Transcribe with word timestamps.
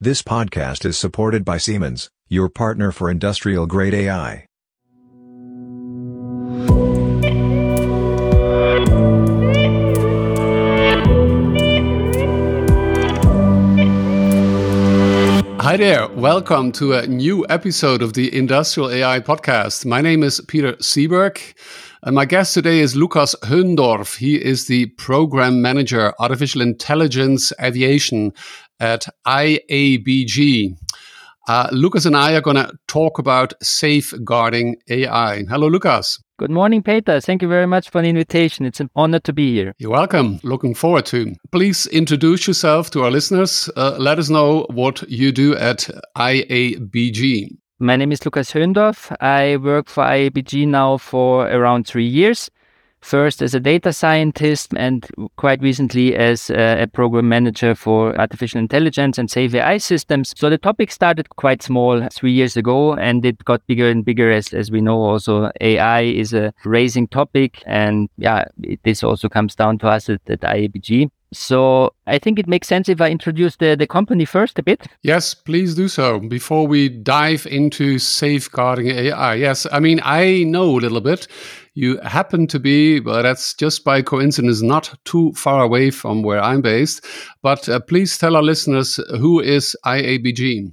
This 0.00 0.22
podcast 0.22 0.84
is 0.84 0.96
supported 0.96 1.44
by 1.44 1.58
Siemens, 1.58 2.08
your 2.28 2.48
partner 2.48 2.92
for 2.92 3.10
industrial 3.10 3.66
grade 3.66 3.92
AI. 3.94 4.46
Hi 15.60 15.76
there, 15.76 16.06
welcome 16.10 16.70
to 16.72 16.92
a 16.92 17.08
new 17.08 17.44
episode 17.48 18.00
of 18.00 18.12
the 18.12 18.32
Industrial 18.32 18.92
AI 18.92 19.18
podcast. 19.18 19.84
My 19.84 20.00
name 20.00 20.22
is 20.22 20.40
Peter 20.46 20.74
Seeberg, 20.74 21.40
and 22.04 22.14
my 22.14 22.24
guest 22.24 22.54
today 22.54 22.78
is 22.78 22.94
Lukas 22.94 23.34
Höndorf. 23.42 24.18
He 24.18 24.36
is 24.36 24.68
the 24.68 24.86
Program 24.90 25.60
Manager, 25.60 26.14
Artificial 26.20 26.60
Intelligence 26.60 27.52
Aviation 27.60 28.32
at 28.80 29.06
IABG. 29.26 30.76
Uh, 31.48 31.68
Lucas 31.72 32.04
and 32.04 32.16
I 32.16 32.34
are 32.34 32.42
going 32.42 32.56
to 32.56 32.70
talk 32.88 33.18
about 33.18 33.54
safeguarding 33.62 34.76
AI. 34.90 35.44
Hello, 35.44 35.66
Lucas. 35.66 36.22
Good 36.38 36.50
morning, 36.50 36.82
Peter. 36.82 37.20
Thank 37.20 37.42
you 37.42 37.48
very 37.48 37.66
much 37.66 37.90
for 37.90 38.02
the 38.02 38.08
invitation. 38.08 38.66
It's 38.66 38.80
an 38.80 38.90
honor 38.94 39.18
to 39.20 39.32
be 39.32 39.54
here. 39.54 39.72
You're 39.78 39.90
welcome. 39.90 40.40
Looking 40.42 40.74
forward 40.74 41.06
to. 41.06 41.34
Please 41.50 41.86
introduce 41.86 42.46
yourself 42.46 42.90
to 42.90 43.02
our 43.02 43.10
listeners. 43.10 43.70
Uh, 43.76 43.96
let 43.98 44.18
us 44.18 44.28
know 44.28 44.66
what 44.70 45.02
you 45.08 45.32
do 45.32 45.56
at 45.56 45.88
IABG. 46.16 47.56
My 47.80 47.96
name 47.96 48.12
is 48.12 48.24
Lucas 48.24 48.52
Höndorf. 48.52 49.16
I 49.20 49.56
work 49.56 49.88
for 49.88 50.04
IABG 50.04 50.68
now 50.68 50.98
for 50.98 51.48
around 51.48 51.86
three 51.86 52.06
years 52.06 52.50
first 53.00 53.42
as 53.42 53.54
a 53.54 53.60
data 53.60 53.92
scientist 53.92 54.72
and 54.76 55.06
quite 55.36 55.60
recently 55.62 56.14
as 56.16 56.50
a, 56.50 56.82
a, 56.82 56.86
program 56.86 57.28
manager 57.28 57.74
for 57.74 58.18
artificial 58.20 58.58
intelligence 58.58 59.18
and 59.18 59.30
safe 59.30 59.54
AI 59.54 59.78
systems. 59.78 60.34
So 60.36 60.50
the 60.50 60.58
topic 60.58 60.90
started 60.90 61.28
quite 61.30 61.62
small 61.62 62.06
three 62.12 62.32
years 62.32 62.56
ago 62.56 62.94
and 62.94 63.24
it 63.24 63.44
got 63.44 63.66
bigger 63.66 63.88
and 63.88 64.04
bigger 64.04 64.30
as, 64.30 64.52
as 64.52 64.70
we 64.70 64.80
know 64.80 65.00
also 65.00 65.50
AI 65.60 66.02
is 66.02 66.32
a 66.32 66.52
raising 66.64 67.06
topic 67.08 67.62
and 67.66 68.08
yeah, 68.18 68.44
it, 68.62 68.80
this 68.82 69.02
also 69.02 69.28
comes 69.28 69.54
down 69.54 69.78
to 69.78 69.88
us 69.88 70.08
at, 70.08 70.20
at 70.28 70.40
IABG. 70.40 71.10
So 71.32 71.92
I 72.06 72.18
think 72.18 72.38
it 72.38 72.48
makes 72.48 72.68
sense 72.68 72.88
if 72.88 73.00
I 73.00 73.10
introduce 73.10 73.56
the, 73.56 73.76
the 73.76 73.86
company 73.86 74.24
first 74.24 74.58
a 74.58 74.62
bit. 74.62 74.86
Yes, 75.02 75.34
please 75.34 75.74
do 75.74 75.88
so 75.88 76.20
before 76.20 76.66
we 76.66 76.88
dive 76.88 77.46
into 77.46 77.98
safeguarding 77.98 78.88
AI. 78.88 79.34
Yes, 79.34 79.66
I 79.70 79.80
mean, 79.80 80.00
I 80.04 80.44
know 80.44 80.70
a 80.70 80.80
little 80.80 81.02
bit. 81.02 81.28
You 81.74 81.98
happen 81.98 82.46
to 82.48 82.58
be, 82.58 82.98
but 82.98 83.22
that's 83.22 83.54
just 83.54 83.84
by 83.84 84.00
coincidence, 84.02 84.62
not 84.62 84.98
too 85.04 85.32
far 85.34 85.62
away 85.62 85.90
from 85.90 86.22
where 86.22 86.42
I'm 86.42 86.62
based. 86.62 87.04
But 87.42 87.68
uh, 87.68 87.80
please 87.80 88.16
tell 88.16 88.34
our 88.34 88.42
listeners 88.42 88.98
who 89.18 89.40
is 89.40 89.76
IABG? 89.84 90.72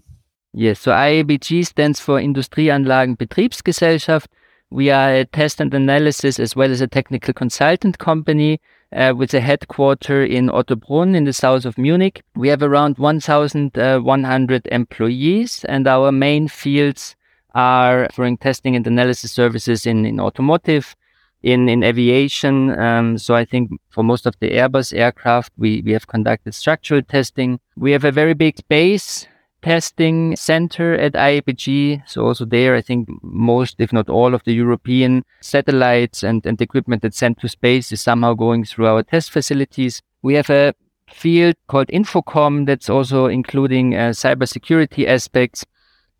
Yes, 0.53 0.79
so 0.79 0.91
IABG 0.91 1.65
stands 1.65 1.99
for 1.99 2.17
Industrieanlagen 2.17 3.17
Betriebsgesellschaft. 3.17 4.27
We 4.71 4.89
are 4.89 5.13
a 5.13 5.25
test 5.25 5.59
and 5.59 5.73
analysis 5.73 6.39
as 6.39 6.55
well 6.55 6.71
as 6.71 6.79
a 6.79 6.87
technical 6.87 7.33
consultant 7.33 7.99
company 7.99 8.61
uh, 8.95 9.13
with 9.15 9.33
a 9.33 9.41
headquarter 9.41 10.23
in 10.23 10.47
Ottobrunn 10.47 11.15
in 11.15 11.25
the 11.25 11.33
south 11.33 11.65
of 11.65 11.77
Munich. 11.77 12.23
We 12.35 12.47
have 12.47 12.63
around 12.63 12.97
1,100 12.97 14.67
uh, 14.67 14.69
employees, 14.71 15.65
and 15.65 15.87
our 15.87 16.11
main 16.11 16.47
fields 16.47 17.15
are 17.53 18.05
offering 18.05 18.37
testing 18.37 18.75
and 18.75 18.87
analysis 18.87 19.31
services 19.31 19.85
in, 19.85 20.05
in 20.05 20.19
automotive, 20.19 20.95
in, 21.43 21.69
in 21.69 21.83
aviation. 21.83 22.77
Um, 22.79 23.17
so 23.17 23.35
I 23.35 23.45
think 23.45 23.71
for 23.89 24.03
most 24.03 24.25
of 24.25 24.35
the 24.39 24.51
Airbus 24.51 24.97
aircraft, 24.97 25.51
we, 25.57 25.81
we 25.85 25.91
have 25.91 26.07
conducted 26.07 26.53
structural 26.53 27.01
testing. 27.01 27.59
We 27.77 27.91
have 27.91 28.03
a 28.03 28.11
very 28.11 28.33
big 28.33 28.59
base 28.67 29.27
testing 29.65 30.35
center 30.35 30.93
at 30.93 31.13
IABG. 31.13 32.07
So 32.07 32.27
also 32.27 32.45
there, 32.45 32.75
I 32.75 32.81
think 32.81 33.09
most, 33.23 33.77
if 33.79 33.91
not 33.91 34.07
all 34.09 34.35
of 34.35 34.43
the 34.43 34.53
European 34.53 35.25
satellites 35.41 36.21
and, 36.21 36.45
and 36.45 36.61
equipment 36.61 37.01
that's 37.01 37.17
sent 37.17 37.39
to 37.39 37.49
space 37.49 37.91
is 37.91 37.99
somehow 37.99 38.35
going 38.35 38.63
through 38.63 38.85
our 38.85 39.01
test 39.01 39.31
facilities. 39.31 40.03
We 40.21 40.35
have 40.35 40.51
a 40.51 40.75
field 41.09 41.55
called 41.67 41.87
Infocom 41.87 42.67
that's 42.67 42.91
also 42.91 43.25
including 43.25 43.95
uh, 43.95 44.11
cybersecurity 44.11 45.07
aspects. 45.07 45.65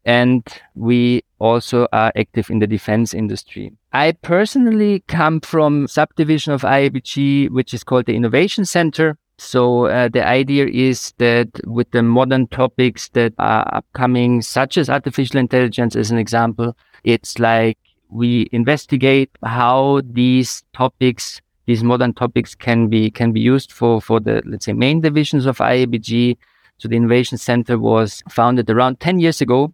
And 0.06 0.44
we 0.74 1.24
also 1.38 1.88
are 1.94 2.12
active 2.16 2.50
in 2.50 2.60
the 2.60 2.68
defense 2.68 3.14
industry. 3.14 3.74
I 3.94 4.14
personally 4.14 5.04
come 5.08 5.40
from 5.40 5.88
subdivision 5.88 6.54
of 6.54 6.64
IABG, 6.64 7.52
which 7.52 7.76
is 7.76 7.84
called 7.84 8.08
the 8.08 8.16
Innovation 8.16 8.66
Center. 8.66 9.18
So 9.38 9.86
uh, 9.88 10.08
the 10.08 10.26
idea 10.26 10.68
is 10.68 11.14
that 11.18 11.50
with 11.66 11.92
the 11.92 12.02
modern 12.02 12.48
topics 12.48 13.10
that 13.10 13.34
are 13.38 13.68
upcoming, 13.74 14.42
such 14.42 14.78
as 14.78 14.90
artificial 14.90 15.40
intelligence, 15.40 15.96
as 15.96 16.10
an 16.10 16.18
example, 16.18 16.76
it's 17.04 17.38
like 17.38 17.78
we 18.10 18.48
investigate 18.52 19.30
how 19.44 20.02
these 20.06 20.64
topics, 20.74 21.42
these 21.66 21.84
modern 21.84 22.14
topics, 22.14 22.56
can 22.56 22.88
be 22.88 23.12
can 23.12 23.34
be 23.34 23.42
used 23.42 23.72
for 23.72 24.02
for 24.02 24.20
the 24.22 24.42
let's 24.46 24.66
say 24.66 24.74
main 24.74 25.02
divisions 25.02 25.46
of 25.46 25.58
IABG. 25.58 26.38
So 26.78 26.88
the 26.88 26.96
Innovation 26.96 27.38
Center 27.38 27.78
was 27.78 28.24
founded 28.30 28.70
around 28.70 29.00
ten 29.02 29.20
years 29.20 29.42
ago, 29.42 29.74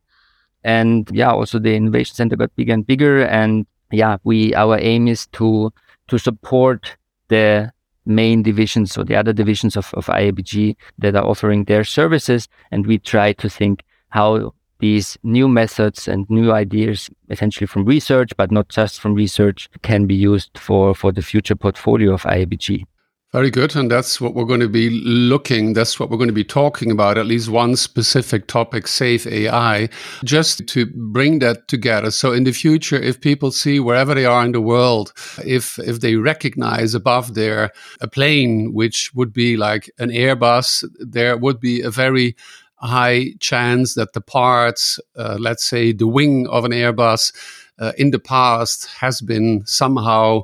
and 0.63 1.09
yeah, 1.13 1.31
also 1.31 1.59
the 1.59 1.75
Innovation 1.75 2.15
Center 2.15 2.35
got 2.35 2.55
bigger 2.55 2.73
and 2.73 2.87
bigger. 2.87 3.25
And 3.25 3.67
yeah, 3.91 4.17
we 4.23 4.55
our 4.55 4.79
aim 4.79 5.07
is 5.07 5.27
to 5.33 5.71
to 6.07 6.17
support 6.17 6.97
the 7.27 7.71
main 8.05 8.43
divisions 8.43 8.97
or 8.97 9.03
the 9.03 9.15
other 9.15 9.33
divisions 9.33 9.77
of, 9.77 9.93
of 9.93 10.07
IABG 10.07 10.75
that 10.97 11.15
are 11.15 11.25
offering 11.25 11.65
their 11.65 11.83
services. 11.83 12.47
And 12.71 12.85
we 12.85 12.97
try 12.97 13.33
to 13.33 13.49
think 13.49 13.83
how 14.09 14.53
these 14.79 15.17
new 15.23 15.47
methods 15.47 16.07
and 16.07 16.29
new 16.29 16.51
ideas, 16.51 17.09
essentially 17.29 17.67
from 17.67 17.85
research, 17.85 18.35
but 18.35 18.51
not 18.51 18.67
just 18.69 18.99
from 18.99 19.13
research, 19.13 19.69
can 19.83 20.07
be 20.07 20.15
used 20.15 20.57
for, 20.57 20.95
for 20.95 21.11
the 21.11 21.21
future 21.21 21.55
portfolio 21.55 22.13
of 22.13 22.23
IABG. 22.23 22.85
Very 23.31 23.49
good. 23.49 23.77
And 23.77 23.89
that's 23.89 24.19
what 24.19 24.35
we're 24.35 24.43
going 24.43 24.59
to 24.59 24.67
be 24.67 24.89
looking, 24.89 25.71
that's 25.71 25.97
what 25.97 26.09
we're 26.09 26.17
going 26.17 26.27
to 26.27 26.33
be 26.33 26.43
talking 26.43 26.91
about, 26.91 27.17
at 27.17 27.25
least 27.25 27.47
one 27.47 27.77
specific 27.77 28.47
topic, 28.47 28.87
safe 28.87 29.25
AI, 29.25 29.87
just 30.25 30.67
to 30.67 30.85
bring 30.87 31.39
that 31.39 31.69
together. 31.69 32.11
So 32.11 32.33
in 32.33 32.43
the 32.43 32.51
future, 32.51 32.97
if 32.97 33.21
people 33.21 33.51
see 33.51 33.79
wherever 33.79 34.13
they 34.13 34.25
are 34.25 34.43
in 34.43 34.51
the 34.51 34.59
world, 34.59 35.13
if, 35.45 35.79
if 35.79 36.01
they 36.01 36.15
recognize 36.17 36.93
above 36.93 37.33
there 37.33 37.71
a 38.01 38.07
plane, 38.09 38.73
which 38.73 39.13
would 39.15 39.31
be 39.31 39.55
like 39.55 39.89
an 39.97 40.09
Airbus, 40.09 40.83
there 40.99 41.37
would 41.37 41.61
be 41.61 41.79
a 41.79 41.89
very 41.89 42.35
high 42.81 43.33
chance 43.39 43.93
that 43.93 44.11
the 44.11 44.19
parts, 44.19 44.99
uh, 45.15 45.37
let's 45.39 45.63
say 45.63 45.93
the 45.93 46.07
wing 46.07 46.47
of 46.47 46.65
an 46.65 46.71
Airbus, 46.71 47.31
uh, 47.79 47.93
in 47.97 48.11
the 48.11 48.19
past 48.19 48.87
has 48.99 49.21
been 49.21 49.63
somehow 49.65 50.43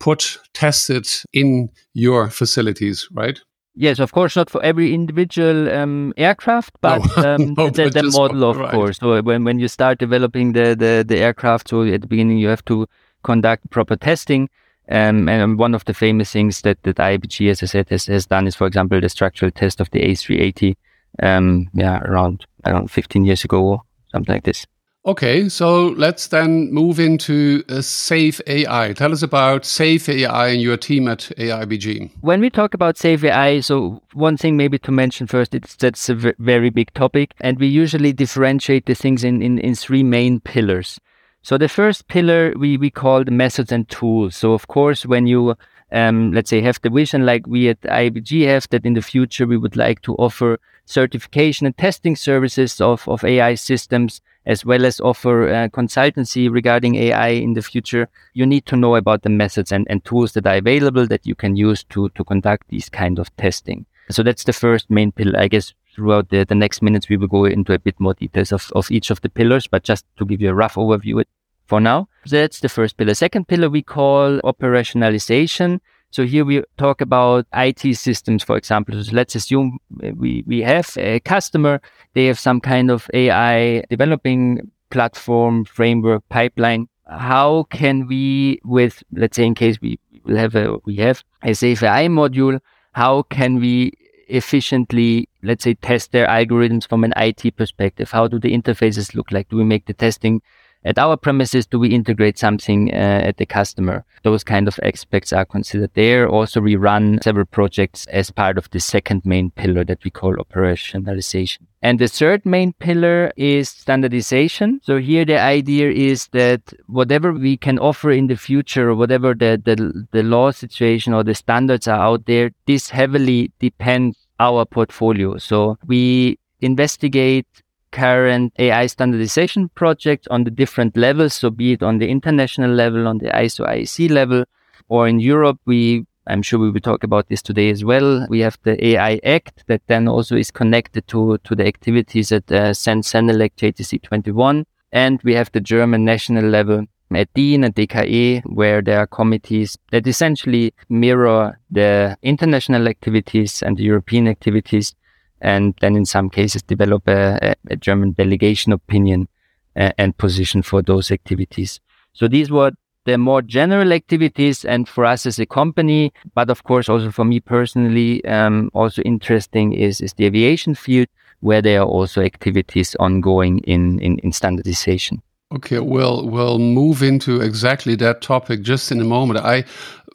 put, 0.00 0.38
tested 0.54 1.06
in 1.32 1.70
your 1.94 2.30
facilities, 2.30 3.08
right? 3.12 3.40
Yes, 3.74 4.00
of 4.00 4.10
course, 4.10 4.34
not 4.34 4.50
for 4.50 4.60
every 4.64 4.92
individual 4.92 5.70
um, 5.70 6.12
aircraft, 6.16 6.74
but, 6.80 6.98
no. 7.16 7.22
Um, 7.34 7.54
no, 7.56 7.70
the, 7.70 7.88
the 7.90 8.10
model, 8.10 8.42
of 8.50 8.56
right. 8.56 8.72
course. 8.72 8.98
So 8.98 9.22
when, 9.22 9.44
when 9.44 9.60
you 9.60 9.68
start 9.68 9.98
developing 9.98 10.52
the, 10.52 10.74
the, 10.74 11.04
the 11.06 11.18
aircraft, 11.18 11.68
so 11.68 11.82
at 11.82 12.00
the 12.00 12.06
beginning 12.08 12.38
you 12.38 12.48
have 12.48 12.64
to 12.64 12.88
conduct 13.22 13.70
proper 13.70 13.96
testing. 13.96 14.48
Um, 14.90 15.28
and 15.28 15.58
one 15.58 15.74
of 15.74 15.84
the 15.84 15.94
famous 15.94 16.32
things 16.32 16.62
that, 16.62 16.82
that 16.82 16.96
IABG, 16.96 17.50
as 17.50 17.62
I 17.62 17.66
said, 17.66 17.88
has, 17.90 18.06
has 18.06 18.26
done 18.26 18.46
is, 18.46 18.56
for 18.56 18.66
example, 18.66 19.00
the 19.00 19.08
structural 19.08 19.50
test 19.50 19.80
of 19.80 19.90
the 19.90 20.00
A380, 20.00 20.76
um, 21.22 21.68
yeah, 21.74 22.00
around, 22.00 22.46
around 22.64 22.90
15 22.90 23.24
years 23.24 23.44
ago, 23.44 23.82
something 24.10 24.34
like 24.34 24.44
this. 24.44 24.66
Okay, 25.08 25.48
so 25.48 25.86
let's 25.96 26.26
then 26.26 26.70
move 26.70 27.00
into 27.00 27.64
uh, 27.70 27.80
Safe 27.80 28.42
AI. 28.46 28.92
Tell 28.92 29.10
us 29.10 29.22
about 29.22 29.64
Safe 29.64 30.06
AI 30.06 30.48
and 30.48 30.60
your 30.60 30.76
team 30.76 31.08
at 31.08 31.30
IABG. 31.38 32.10
When 32.20 32.42
we 32.42 32.50
talk 32.50 32.74
about 32.74 32.98
Safe 32.98 33.24
AI, 33.24 33.60
so 33.60 34.02
one 34.12 34.36
thing 34.36 34.58
maybe 34.58 34.78
to 34.80 34.92
mention 34.92 35.26
first, 35.26 35.54
it's 35.54 35.76
that's 35.76 36.10
a 36.10 36.34
very 36.38 36.68
big 36.68 36.92
topic, 36.92 37.32
and 37.40 37.58
we 37.58 37.68
usually 37.68 38.12
differentiate 38.12 38.84
the 38.84 38.94
things 38.94 39.24
in, 39.24 39.40
in, 39.40 39.58
in 39.60 39.74
three 39.74 40.02
main 40.02 40.40
pillars. 40.40 41.00
So 41.40 41.56
the 41.56 41.70
first 41.70 42.08
pillar 42.08 42.52
we, 42.58 42.76
we 42.76 42.90
call 42.90 43.24
the 43.24 43.30
methods 43.30 43.72
and 43.72 43.88
tools. 43.88 44.36
So 44.36 44.52
of 44.52 44.68
course, 44.68 45.06
when 45.06 45.26
you 45.26 45.56
um, 45.90 46.32
let's 46.32 46.50
say 46.50 46.60
have 46.60 46.82
the 46.82 46.90
vision 46.90 47.24
like 47.24 47.46
we 47.46 47.70
at 47.70 47.80
IABG 47.80 48.46
have 48.46 48.68
that 48.72 48.84
in 48.84 48.92
the 48.92 49.00
future 49.00 49.46
we 49.46 49.56
would 49.56 49.74
like 49.74 50.02
to 50.02 50.14
offer 50.16 50.60
certification 50.84 51.66
and 51.66 51.78
testing 51.78 52.14
services 52.14 52.78
of, 52.78 53.08
of 53.08 53.24
AI 53.24 53.54
systems 53.54 54.20
as 54.48 54.64
well 54.64 54.86
as 54.86 54.98
offer 54.98 55.48
uh, 55.48 55.68
consultancy 55.68 56.50
regarding 56.50 56.96
AI 56.96 57.28
in 57.28 57.52
the 57.52 57.62
future, 57.62 58.08
you 58.32 58.46
need 58.46 58.64
to 58.66 58.76
know 58.76 58.96
about 58.96 59.22
the 59.22 59.28
methods 59.28 59.70
and, 59.70 59.86
and 59.90 60.04
tools 60.04 60.32
that 60.32 60.46
are 60.46 60.56
available 60.56 61.06
that 61.06 61.26
you 61.26 61.34
can 61.34 61.54
use 61.54 61.84
to, 61.84 62.08
to 62.10 62.24
conduct 62.24 62.66
these 62.68 62.88
kind 62.88 63.18
of 63.18 63.34
testing. 63.36 63.84
So 64.10 64.22
that's 64.22 64.44
the 64.44 64.54
first 64.54 64.90
main 64.90 65.12
pillar. 65.12 65.38
I 65.38 65.48
guess 65.48 65.74
throughout 65.94 66.30
the, 66.30 66.44
the 66.44 66.54
next 66.54 66.80
minutes, 66.80 67.10
we 67.10 67.18
will 67.18 67.28
go 67.28 67.44
into 67.44 67.74
a 67.74 67.78
bit 67.78 68.00
more 68.00 68.14
details 68.14 68.50
of, 68.50 68.72
of 68.74 68.90
each 68.90 69.10
of 69.10 69.20
the 69.20 69.28
pillars, 69.28 69.66
but 69.66 69.84
just 69.84 70.06
to 70.16 70.24
give 70.24 70.40
you 70.40 70.48
a 70.48 70.54
rough 70.54 70.76
overview 70.76 71.22
for 71.66 71.78
now. 71.78 72.08
That's 72.24 72.60
the 72.60 72.70
first 72.70 72.96
pillar. 72.96 73.12
Second 73.12 73.48
pillar 73.48 73.68
we 73.68 73.82
call 73.82 74.40
operationalization. 74.40 75.80
So 76.10 76.24
here 76.24 76.44
we 76.44 76.62
talk 76.78 77.00
about 77.00 77.46
IT 77.52 77.94
systems, 77.96 78.42
for 78.42 78.56
example. 78.56 79.02
So 79.02 79.12
let's 79.12 79.34
assume 79.34 79.78
uh, 80.02 80.10
we, 80.16 80.42
we 80.46 80.62
have 80.62 80.90
a 80.96 81.20
customer. 81.20 81.80
They 82.14 82.26
have 82.26 82.38
some 82.38 82.60
kind 82.60 82.90
of 82.90 83.10
AI 83.12 83.84
developing 83.90 84.70
platform, 84.90 85.64
framework, 85.64 86.26
pipeline. 86.30 86.88
How 87.06 87.64
can 87.70 88.06
we, 88.06 88.60
with, 88.64 89.02
let's 89.12 89.36
say 89.36 89.44
in 89.44 89.54
case 89.54 89.80
we 89.80 89.98
will 90.24 90.36
have 90.36 90.54
a, 90.54 90.78
we 90.84 90.96
have 90.96 91.22
a 91.42 91.54
safe 91.54 91.82
AI 91.82 92.06
module, 92.08 92.60
how 92.92 93.22
can 93.22 93.60
we 93.60 93.92
efficiently, 94.28 95.28
let's 95.42 95.64
say, 95.64 95.74
test 95.74 96.12
their 96.12 96.26
algorithms 96.26 96.88
from 96.88 97.04
an 97.04 97.12
IT 97.16 97.56
perspective? 97.56 98.10
How 98.10 98.28
do 98.28 98.38
the 98.38 98.56
interfaces 98.56 99.14
look 99.14 99.30
like? 99.30 99.48
Do 99.48 99.56
we 99.56 99.64
make 99.64 99.86
the 99.86 99.94
testing 99.94 100.42
at 100.84 100.98
our 100.98 101.16
premises? 101.16 101.66
Do 101.66 101.78
we 101.78 101.88
integrate 101.88 102.38
something 102.38 102.90
uh, 102.92 103.22
at 103.24 103.36
the 103.36 103.46
customer? 103.46 104.04
Those 104.22 104.44
kind 104.44 104.68
of 104.68 104.78
aspects 104.82 105.32
are 105.32 105.44
considered 105.44 105.90
there. 105.94 106.28
Also, 106.28 106.60
we 106.60 106.76
run 106.76 107.20
several 107.22 107.46
projects 107.46 108.06
as 108.06 108.30
part 108.30 108.58
of 108.58 108.70
the 108.70 108.80
second 108.80 109.24
main 109.24 109.50
pillar 109.50 109.84
that 109.84 110.04
we 110.04 110.10
call 110.10 110.34
operationalization. 110.36 111.58
And 111.80 112.00
the 112.00 112.08
third 112.08 112.44
main 112.44 112.72
pillar 112.72 113.32
is 113.36 113.68
standardization. 113.68 114.80
So 114.82 114.98
here 114.98 115.24
the 115.24 115.38
idea 115.38 115.90
is 115.90 116.26
that 116.28 116.60
whatever 116.86 117.32
we 117.32 117.56
can 117.56 117.78
offer 117.78 118.10
in 118.10 118.26
the 118.26 118.36
future 118.36 118.90
or 118.90 118.96
whatever 118.96 119.32
the, 119.32 119.62
the, 119.64 120.06
the 120.10 120.24
law 120.24 120.50
situation 120.50 121.14
or 121.14 121.22
the 121.22 121.36
standards 121.36 121.86
are 121.86 122.00
out 122.00 122.26
there, 122.26 122.50
this 122.66 122.90
heavily 122.90 123.52
depends 123.60 124.18
our 124.40 124.64
portfolio. 124.64 125.38
So 125.38 125.78
we 125.86 126.38
investigate 126.60 127.46
current 127.92 128.52
AI 128.58 128.86
standardization 128.86 129.68
project 129.70 130.28
on 130.30 130.44
the 130.44 130.50
different 130.50 130.96
levels. 130.96 131.34
So 131.34 131.50
be 131.50 131.72
it 131.72 131.82
on 131.82 131.98
the 131.98 132.08
international 132.08 132.70
level, 132.70 133.06
on 133.06 133.18
the 133.18 133.28
ISO 133.28 133.66
IEC 133.66 134.10
level, 134.10 134.44
or 134.88 135.08
in 135.08 135.20
Europe, 135.20 135.58
we 135.66 136.06
I'm 136.28 136.42
sure 136.42 136.58
we 136.58 136.70
will 136.70 136.80
talk 136.80 137.04
about 137.04 137.28
this 137.28 137.40
today 137.40 137.70
as 137.70 137.84
well. 137.84 138.26
We 138.28 138.40
have 138.40 138.58
the 138.62 138.86
AI 138.88 139.18
Act 139.24 139.64
that 139.66 139.80
then 139.86 140.06
also 140.06 140.36
is 140.36 140.50
connected 140.50 141.08
to, 141.08 141.38
to 141.38 141.54
the 141.54 141.66
activities 141.66 142.30
at 142.32 142.52
uh, 142.52 142.74
CEN-CENELEC 142.74 143.56
JTC 143.56 144.02
21. 144.02 144.66
And 144.92 145.20
we 145.24 145.34
have 145.34 145.50
the 145.52 145.60
German 145.60 146.04
national 146.04 146.44
level 146.44 146.84
at 147.14 147.32
DIN 147.32 147.64
and 147.64 147.74
DKE, 147.74 148.42
where 148.44 148.82
there 148.82 149.00
are 149.00 149.06
committees 149.06 149.78
that 149.90 150.06
essentially 150.06 150.74
mirror 150.90 151.58
the 151.70 152.16
international 152.22 152.88
activities 152.88 153.62
and 153.62 153.78
the 153.78 153.84
European 153.84 154.28
activities, 154.28 154.94
and 155.40 155.74
then 155.80 155.96
in 155.96 156.04
some 156.04 156.30
cases 156.30 156.62
develop 156.62 157.06
a, 157.08 157.54
a 157.70 157.76
German 157.76 158.12
delegation 158.12 158.72
opinion 158.72 159.28
and 159.74 160.16
position 160.18 160.62
for 160.62 160.82
those 160.82 161.10
activities. 161.10 161.80
So 162.12 162.26
these 162.26 162.50
were 162.50 162.72
the 163.04 163.16
more 163.16 163.40
general 163.40 163.92
activities 163.92 164.64
and 164.64 164.88
for 164.88 165.04
us 165.04 165.24
as 165.24 165.38
a 165.38 165.46
company, 165.46 166.12
but 166.34 166.50
of 166.50 166.64
course 166.64 166.88
also 166.88 167.10
for 167.10 167.24
me 167.24 167.40
personally, 167.40 168.24
um, 168.26 168.70
also 168.74 169.00
interesting 169.02 169.72
is, 169.72 170.00
is 170.00 170.12
the 170.14 170.26
aviation 170.26 170.74
field 170.74 171.06
where 171.40 171.62
there 171.62 171.80
are 171.80 171.86
also 171.86 172.20
activities 172.20 172.96
ongoing 172.96 173.60
in, 173.60 173.98
in, 174.00 174.18
in 174.18 174.32
standardization. 174.32 175.22
Okay, 175.50 175.78
well, 175.78 176.28
we'll 176.28 176.58
move 176.58 177.02
into 177.02 177.40
exactly 177.40 177.94
that 177.96 178.20
topic 178.20 178.60
just 178.60 178.92
in 178.92 179.00
a 179.00 179.04
moment. 179.04 179.40
I 179.40 179.64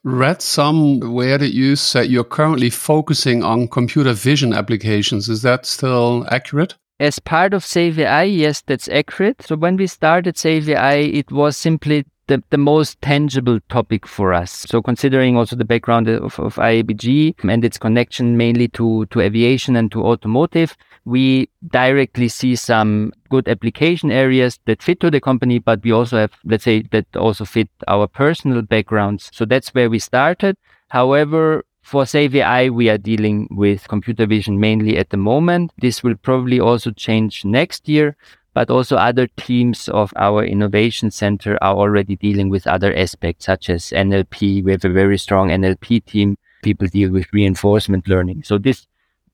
read 0.03 0.41
somewhere 0.43 1.39
that 1.39 1.53
you 1.53 1.75
said 1.75 2.11
you're 2.11 2.23
currently 2.23 2.69
focusing 2.69 3.41
on 3.41 3.67
computer 3.67 4.13
vision 4.13 4.53
applications. 4.53 5.29
Is 5.29 5.41
that 5.41 5.65
still 5.65 6.27
accurate? 6.29 6.75
As 6.99 7.17
part 7.17 7.55
of 7.55 7.65
Safe 7.65 7.97
AI, 7.97 8.23
yes, 8.23 8.61
that's 8.61 8.87
accurate. 8.89 9.41
So 9.41 9.55
when 9.55 9.75
we 9.75 9.87
started 9.87 10.37
Safe 10.37 10.69
AI, 10.69 10.95
it 10.95 11.31
was 11.31 11.57
simply 11.57 12.05
the, 12.27 12.43
the 12.51 12.57
most 12.57 13.01
tangible 13.01 13.59
topic 13.69 14.05
for 14.05 14.33
us. 14.33 14.51
So 14.51 14.81
considering 14.81 15.35
also 15.35 15.55
the 15.55 15.65
background 15.65 16.07
of, 16.07 16.39
of 16.39 16.55
IABG 16.55 17.43
and 17.43 17.65
its 17.65 17.77
connection 17.77 18.37
mainly 18.37 18.67
to, 18.69 19.07
to 19.07 19.19
aviation 19.19 19.75
and 19.75 19.91
to 19.91 20.03
automotive, 20.03 20.77
we 21.05 21.49
directly 21.67 22.27
see 22.27 22.55
some 22.55 23.13
good 23.29 23.47
application 23.47 24.11
areas 24.11 24.59
that 24.65 24.81
fit 24.81 24.99
to 25.01 25.11
the 25.11 25.19
company, 25.19 25.59
but 25.59 25.83
we 25.83 25.91
also 25.91 26.17
have, 26.17 26.31
let's 26.45 26.63
say, 26.63 26.83
that 26.91 27.05
also 27.15 27.45
fit 27.45 27.69
our 27.87 28.07
personal 28.07 28.61
backgrounds. 28.61 29.29
So 29.33 29.45
that's 29.45 29.73
where 29.73 29.89
we 29.89 29.99
started. 29.99 30.57
However, 30.89 31.65
for 31.81 32.05
Safe 32.05 32.33
AI, 32.35 32.69
we 32.69 32.89
are 32.89 32.97
dealing 32.97 33.47
with 33.51 33.87
computer 33.89 34.25
vision 34.25 34.59
mainly 34.59 34.97
at 34.97 35.09
the 35.09 35.17
moment. 35.17 35.71
This 35.79 36.03
will 36.03 36.15
probably 36.15 36.59
also 36.59 36.91
change 36.91 37.43
next 37.43 37.89
year 37.89 38.15
but 38.53 38.69
also 38.69 38.95
other 38.97 39.27
teams 39.37 39.89
of 39.89 40.13
our 40.15 40.43
innovation 40.45 41.09
center 41.11 41.57
are 41.61 41.75
already 41.75 42.15
dealing 42.15 42.49
with 42.49 42.67
other 42.67 42.95
aspects 42.95 43.45
such 43.45 43.69
as 43.69 43.91
NLP. 43.91 44.63
We 44.63 44.71
have 44.71 44.85
a 44.85 44.89
very 44.89 45.17
strong 45.17 45.49
NLP 45.49 46.05
team. 46.05 46.37
People 46.61 46.87
deal 46.87 47.11
with 47.11 47.33
reinforcement 47.33 48.07
learning. 48.07 48.43
So 48.43 48.57
this 48.57 48.85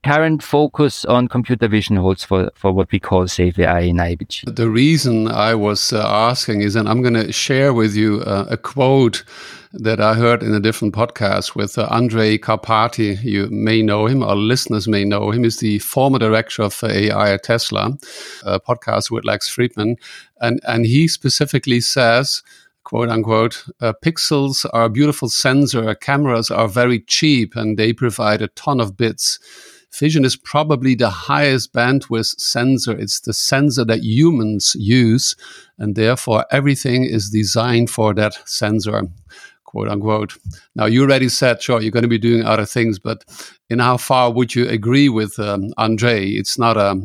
current 0.04 0.42
focus 0.42 1.06
on 1.06 1.28
computer 1.28 1.68
vision 1.68 1.98
holds 1.98 2.24
for, 2.24 2.50
for 2.56 2.72
what 2.72 2.92
we 2.92 3.00
call 3.00 3.28
Safe 3.28 3.60
AI 3.60 3.82
in 3.82 3.98
IABG. 3.98 4.56
The 4.56 4.70
reason 4.70 5.28
I 5.28 5.56
was 5.56 5.92
uh, 5.92 6.06
asking 6.06 6.62
is, 6.62 6.76
and 6.76 6.88
I'm 6.88 7.02
going 7.02 7.16
to 7.16 7.32
share 7.32 7.74
with 7.74 7.96
you 7.96 8.22
uh, 8.22 8.46
a 8.50 8.58
quote 8.58 9.24
that 9.74 10.02
I 10.02 10.16
heard 10.16 10.42
in 10.42 10.54
a 10.54 10.60
different 10.60 10.96
podcast 10.96 11.56
with 11.56 11.78
uh, 11.78 11.88
Andrej 11.90 12.40
Karpathy. 12.40 13.22
You 13.24 13.48
may 13.50 13.82
know 13.82 14.08
him, 14.08 14.24
or 14.24 14.36
listeners 14.36 14.88
may 14.88 15.06
know 15.06 15.32
him. 15.32 15.44
He's 15.44 15.58
the 15.58 15.80
former 15.80 16.18
director 16.18 16.64
of 16.64 16.84
AI 16.84 17.34
at 17.34 17.44
Tesla, 17.44 17.98
a 18.44 18.60
podcast 18.60 19.12
with 19.12 19.26
Lex 19.26 19.54
Fridman. 19.54 19.96
And, 20.42 20.60
and 20.68 20.86
he 20.86 21.08
specifically 21.08 21.82
says, 21.82 22.42
quote 22.84 23.10
unquote, 23.10 23.66
uh, 23.82 23.94
pixels 24.04 24.66
are 24.74 24.86
a 24.86 24.90
beautiful 24.90 25.30
sensor, 25.30 25.94
cameras 25.94 26.50
are 26.50 26.68
very 26.68 27.02
cheap, 27.02 27.56
and 27.56 27.78
they 27.78 27.94
provide 27.94 28.42
a 28.42 28.48
ton 28.50 28.80
of 28.80 28.98
bits. 28.98 29.38
Vision 29.94 30.24
is 30.24 30.36
probably 30.36 30.96
the 30.96 31.10
highest 31.10 31.74
bandwidth 31.74 32.40
sensor. 32.40 32.98
It's 32.98 33.20
the 33.22 33.34
sensor 33.34 33.84
that 33.86 34.04
humans 34.04 34.76
use, 34.78 35.36
and 35.78 35.96
therefore 35.96 36.46
everything 36.52 37.06
is 37.06 37.30
designed 37.30 37.90
for 37.90 38.14
that 38.14 38.34
sensor, 38.48 39.04
quote 39.64 39.90
unquote. 39.90 40.38
Now, 40.76 40.86
you 40.86 41.04
already 41.04 41.28
said, 41.28 41.62
sure, 41.62 41.82
you're 41.82 41.92
going 41.92 42.04
to 42.04 42.10
be 42.10 42.18
doing 42.18 42.44
other 42.44 42.66
things, 42.66 43.00
but 43.00 43.26
in 43.70 43.80
how 43.80 43.98
far 43.98 44.32
would 44.32 44.56
you 44.56 44.68
agree 44.70 45.10
with 45.10 45.40
um, 45.40 45.72
Andrej? 45.78 46.38
It's 46.40 46.58
not 46.58 46.78
a, 46.78 47.02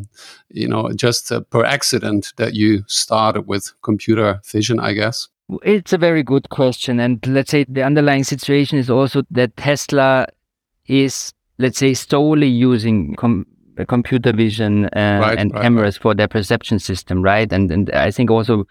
you 0.50 0.68
know, 0.68 0.90
just 0.92 1.30
a, 1.30 1.40
per 1.40 1.64
accident 1.64 2.32
that 2.36 2.54
you 2.54 2.84
started 2.86 3.46
with 3.46 3.72
computer 3.82 4.40
vision, 4.44 4.78
I 4.78 4.92
guess. 4.92 5.28
It's 5.62 5.92
a 5.92 5.98
very 5.98 6.22
good 6.22 6.48
question. 6.50 7.00
And 7.00 7.24
let's 7.26 7.50
say 7.50 7.64
the 7.68 7.82
underlying 7.82 8.24
situation 8.24 8.78
is 8.78 8.88
also 8.88 9.22
that 9.30 9.56
Tesla 9.56 10.26
is 10.86 11.32
let's 11.58 11.78
say, 11.78 11.94
solely 11.94 12.48
using 12.48 13.14
com- 13.14 13.46
computer 13.88 14.32
vision 14.32 14.86
uh, 14.86 15.18
right, 15.22 15.38
and 15.38 15.52
right, 15.52 15.62
cameras 15.62 15.96
right. 15.96 16.02
for 16.02 16.14
their 16.14 16.28
perception 16.28 16.78
system, 16.78 17.22
right? 17.22 17.52
And 17.52 17.70
and 17.70 17.90
I 17.90 18.10
think 18.10 18.30
also 18.30 18.66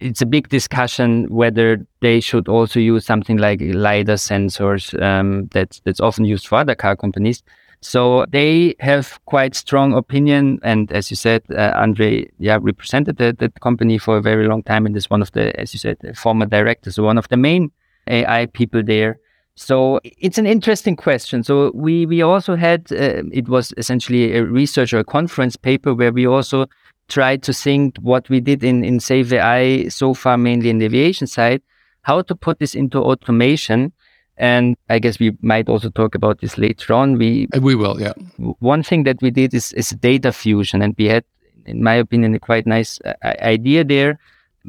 it's 0.00 0.20
a 0.20 0.26
big 0.26 0.48
discussion 0.48 1.26
whether 1.30 1.86
they 2.00 2.20
should 2.20 2.48
also 2.48 2.80
use 2.80 3.06
something 3.06 3.38
like 3.38 3.60
lidar 3.60 4.16
sensors 4.16 5.00
um, 5.00 5.48
that's 5.52 5.80
that's 5.84 6.00
often 6.00 6.24
used 6.24 6.46
for 6.46 6.58
other 6.58 6.74
car 6.74 6.96
companies. 6.96 7.42
So 7.84 8.26
they 8.30 8.76
have 8.78 9.18
quite 9.26 9.56
strong 9.56 9.92
opinion, 9.92 10.60
and 10.62 10.92
as 10.92 11.10
you 11.10 11.16
said, 11.16 11.42
uh, 11.50 11.72
Andrej, 11.74 12.30
yeah, 12.38 12.58
represented 12.60 13.16
that, 13.16 13.38
the 13.38 13.48
company 13.60 13.98
for 13.98 14.16
a 14.18 14.22
very 14.22 14.46
long 14.46 14.62
time, 14.62 14.86
and 14.86 14.96
is 14.96 15.10
one 15.10 15.20
of 15.20 15.32
the, 15.32 15.58
as 15.60 15.74
you 15.74 15.80
said, 15.80 15.96
former 16.16 16.46
directors, 16.46 17.00
one 17.00 17.18
of 17.18 17.28
the 17.28 17.36
main 17.36 17.72
AI 18.06 18.46
people 18.46 18.84
there. 18.84 19.18
So 19.54 20.00
it's 20.04 20.38
an 20.38 20.46
interesting 20.46 20.96
question. 20.96 21.42
So 21.44 21.72
we 21.74 22.06
we 22.06 22.22
also 22.22 22.56
had 22.56 22.90
uh, 22.90 23.22
it 23.32 23.48
was 23.48 23.74
essentially 23.76 24.34
a 24.34 24.44
research 24.44 24.92
or 24.94 25.00
a 25.00 25.04
conference 25.04 25.56
paper 25.56 25.94
where 25.94 26.12
we 26.12 26.26
also 26.26 26.66
tried 27.08 27.42
to 27.42 27.52
think 27.52 27.96
what 27.98 28.28
we 28.30 28.40
did 28.40 28.64
in 28.64 28.82
in 28.84 28.98
Safe 28.98 29.32
AI 29.32 29.88
so 29.88 30.14
far, 30.14 30.38
mainly 30.38 30.70
in 30.70 30.78
the 30.78 30.86
aviation 30.86 31.26
side, 31.26 31.60
how 32.02 32.22
to 32.22 32.34
put 32.34 32.58
this 32.58 32.74
into 32.74 32.98
automation. 32.98 33.92
And 34.38 34.76
I 34.88 34.98
guess 34.98 35.20
we 35.20 35.36
might 35.42 35.68
also 35.68 35.90
talk 35.90 36.14
about 36.14 36.40
this 36.40 36.56
later 36.56 36.94
on. 36.94 37.18
We 37.18 37.46
uh, 37.54 37.60
we 37.60 37.74
will, 37.74 38.00
yeah. 38.00 38.14
One 38.60 38.82
thing 38.82 39.04
that 39.04 39.20
we 39.20 39.30
did 39.30 39.52
is 39.52 39.72
is 39.74 39.90
data 39.90 40.32
fusion, 40.32 40.80
and 40.80 40.94
we 40.96 41.06
had, 41.08 41.24
in 41.66 41.82
my 41.82 41.94
opinion, 41.94 42.34
a 42.34 42.38
quite 42.38 42.66
nice 42.66 42.98
uh, 43.04 43.12
idea 43.42 43.84
there, 43.84 44.18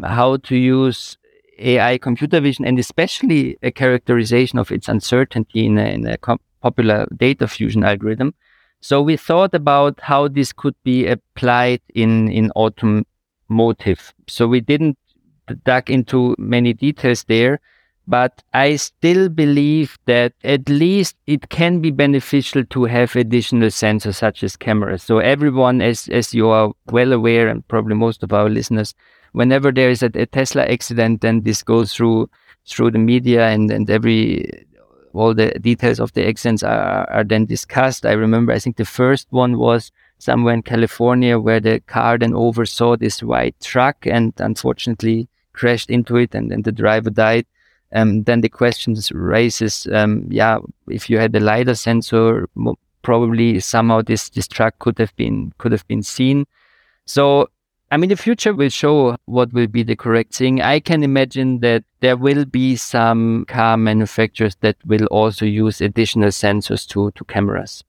how 0.04 0.38
to 0.38 0.58
use 0.58 1.18
AI 1.60 1.98
computer 1.98 2.40
vision 2.40 2.66
and 2.66 2.80
especially 2.80 3.58
a 3.64 3.72
characterization 3.72 4.60
of 4.60 4.72
its 4.72 4.88
uncertainty 4.88 5.66
in 5.66 5.78
a, 5.78 5.86
in 5.86 6.08
a 6.08 6.18
popular 6.62 7.08
data 7.16 7.48
fusion 7.48 7.84
algorithm. 7.84 8.34
So 8.82 9.02
we 9.02 9.16
thought 9.16 9.54
about 9.54 10.00
how 10.02 10.28
this 10.28 10.52
could 10.52 10.76
be 10.84 11.08
applied 11.08 11.82
in, 11.94 12.30
in 12.30 12.52
automotive. 12.52 14.14
So 14.28 14.48
we 14.48 14.60
didn't 14.60 14.98
dug 15.64 15.90
into 15.90 16.36
many 16.38 16.74
details 16.74 17.24
there, 17.26 17.60
but 18.08 18.44
I 18.54 18.76
still 18.76 19.30
believe 19.30 19.98
that 20.06 20.34
at 20.44 20.68
least 20.68 21.16
it 21.28 21.50
can 21.50 21.80
be 21.80 21.92
beneficial 21.92 22.66
to 22.66 22.84
have 22.86 23.16
additional 23.16 23.70
sensors 23.70 24.16
such 24.16 24.44
as 24.44 24.58
cameras. 24.58 25.04
So 25.04 25.20
everyone, 25.20 25.82
as, 25.82 26.10
as 26.10 26.34
you 26.34 26.50
are 26.50 26.74
well 26.88 27.14
aware, 27.14 27.48
and 27.48 27.66
probably 27.68 27.96
most 27.96 28.24
of 28.24 28.34
our 28.34 28.50
listeners, 28.50 28.94
whenever 29.34 29.72
there 29.72 29.90
is 29.90 30.02
a, 30.02 30.10
a, 30.16 30.26
Tesla 30.26 30.64
accident, 30.64 31.22
then 31.22 31.42
this 31.42 31.62
goes 31.62 31.94
through 31.94 32.30
through 32.66 32.92
the 32.92 33.00
media 33.00 33.50
and, 33.50 33.70
and 33.70 33.90
every 33.90 34.66
all 35.14 35.34
the 35.34 35.52
details 35.60 36.00
of 36.00 36.14
the 36.14 36.28
accidents 36.28 36.64
are, 36.64 37.10
are 37.12 37.24
then 37.24 37.46
discussed. 37.46 38.06
I 38.06 38.14
remember, 38.14 38.52
I 38.52 38.60
think 38.60 38.78
the 38.78 38.86
first 38.86 39.28
one 39.30 39.58
was 39.58 39.92
somewhere 40.18 40.54
in 40.54 40.64
California 40.64 41.38
where 41.38 41.60
the 41.60 41.82
car 41.82 42.18
then 42.18 42.34
oversaw 42.34 42.96
this 42.96 43.22
white 43.22 43.56
truck 43.60 44.08
and 44.08 44.34
unfortunately 44.38 45.28
crashed 45.52 45.90
into 45.90 46.16
it 46.18 46.34
and, 46.34 46.50
then 46.50 46.64
the 46.64 46.72
driver 46.72 47.10
died. 47.10 47.46
Um, 47.94 48.24
then 48.24 48.42
the 48.42 48.50
question 48.50 48.96
raises, 49.12 49.88
um, 49.92 50.26
yeah, 50.30 50.58
if 50.88 51.10
you 51.12 51.20
had 51.20 51.36
a 51.36 51.40
lidar 51.40 51.76
sensor, 51.76 52.48
probably 53.04 53.60
somehow 53.60 54.02
this 54.02 54.30
this 54.30 54.48
truck 54.48 54.80
could 54.80 54.98
have 54.98 55.16
been 55.16 55.54
could 55.60 55.72
have 55.72 55.88
been 55.88 56.02
seen. 56.02 56.48
So 57.06 57.50
I 57.94 57.98
mean, 57.98 58.10
the 58.10 58.18
future 58.18 58.56
will 58.56 58.70
show 58.70 59.18
what 59.26 59.54
will 59.54 59.68
be 59.68 59.84
the 59.84 59.96
correct 59.96 60.34
thing. 60.34 60.62
I 60.62 60.80
can 60.80 61.04
imagine 61.04 61.60
that 61.60 61.84
there 62.00 62.18
will 62.18 62.44
be 62.44 62.76
some 62.76 63.46
car 63.48 63.78
manufacturers 63.78 64.56
that 64.62 64.78
will 64.84 65.06
also 65.12 65.46
use 65.46 65.80
additional 65.80 66.30
sensors 66.30 66.88
to 66.88 67.12
to 67.12 67.24
cameras. 67.26 67.84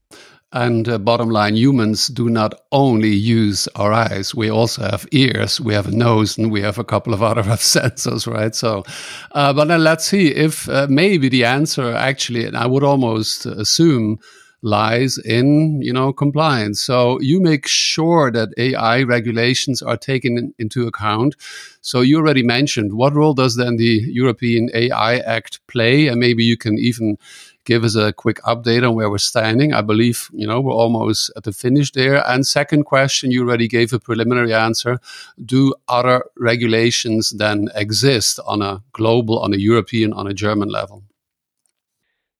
And 0.52 0.86
uh, 0.90 0.98
bottom 0.98 1.30
line, 1.30 1.56
humans 1.56 2.08
do 2.08 2.28
not 2.28 2.52
only 2.70 3.14
use 3.14 3.66
our 3.76 3.94
eyes. 3.94 4.34
We 4.34 4.50
also 4.50 4.82
have 4.82 5.06
ears, 5.10 5.58
we 5.58 5.72
have 5.72 5.86
a 5.86 5.96
nose, 5.96 6.36
and 6.36 6.52
we 6.52 6.60
have 6.60 6.78
a 6.78 6.84
couple 6.84 7.14
of 7.14 7.22
other 7.22 7.42
sensors, 7.56 8.26
right? 8.26 8.54
So, 8.54 8.84
uh, 9.32 9.54
but 9.54 9.68
then 9.68 9.82
let's 9.82 10.04
see 10.04 10.28
if 10.28 10.68
uh, 10.68 10.86
maybe 10.90 11.30
the 11.30 11.46
answer 11.46 11.94
actually, 11.94 12.44
and 12.44 12.58
I 12.58 12.66
would 12.66 12.84
almost 12.84 13.46
assume, 13.46 14.18
lies 14.64 15.18
in 15.18 15.80
you 15.82 15.92
know 15.92 16.12
compliance 16.12 16.80
so 16.80 17.20
you 17.20 17.38
make 17.38 17.66
sure 17.66 18.30
that 18.30 18.48
ai 18.56 19.02
regulations 19.02 19.82
are 19.82 19.96
taken 19.96 20.38
in, 20.38 20.54
into 20.58 20.86
account 20.86 21.36
so 21.82 22.00
you 22.00 22.16
already 22.16 22.42
mentioned 22.42 22.94
what 22.94 23.14
role 23.14 23.34
does 23.34 23.56
then 23.56 23.76
the 23.76 24.02
european 24.08 24.70
ai 24.72 25.18
act 25.18 25.60
play 25.66 26.08
and 26.08 26.18
maybe 26.18 26.42
you 26.42 26.56
can 26.56 26.78
even 26.78 27.18
give 27.64 27.84
us 27.84 27.94
a 27.94 28.12
quick 28.12 28.40
update 28.42 28.86
on 28.86 28.94
where 28.94 29.10
we're 29.10 29.18
standing. 29.18 29.72
I 29.72 29.80
believe, 29.80 30.28
you 30.32 30.46
know, 30.46 30.60
we're 30.60 30.72
almost 30.72 31.30
at 31.36 31.44
the 31.44 31.52
finish 31.52 31.92
there. 31.92 32.26
And 32.28 32.46
second 32.46 32.84
question, 32.84 33.30
you 33.30 33.42
already 33.42 33.68
gave 33.68 33.92
a 33.92 33.98
preliminary 33.98 34.52
answer. 34.52 34.98
Do 35.44 35.74
other 35.88 36.24
regulations 36.36 37.30
then 37.30 37.68
exist 37.74 38.38
on 38.46 38.60
a 38.60 38.82
global, 38.92 39.38
on 39.38 39.54
a 39.54 39.56
European, 39.56 40.12
on 40.12 40.26
a 40.26 40.34
German 40.34 40.68
level? 40.68 41.02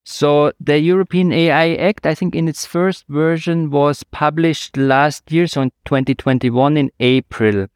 So 0.05 0.53
the 0.61 0.79
European 0.79 1.33
AI 1.33 1.75
Act, 1.77 2.07
I 2.07 2.15
think 2.15 2.35
in 2.35 2.47
its 2.47 2.67
first 2.67 3.07
version 3.09 3.71
was 3.71 4.05
published 4.05 4.77
last 4.77 5.33
year, 5.33 5.47
so 5.47 5.63
in 5.63 5.73
2021 5.87 6.77
in 6.77 6.91
April. 7.01 7.67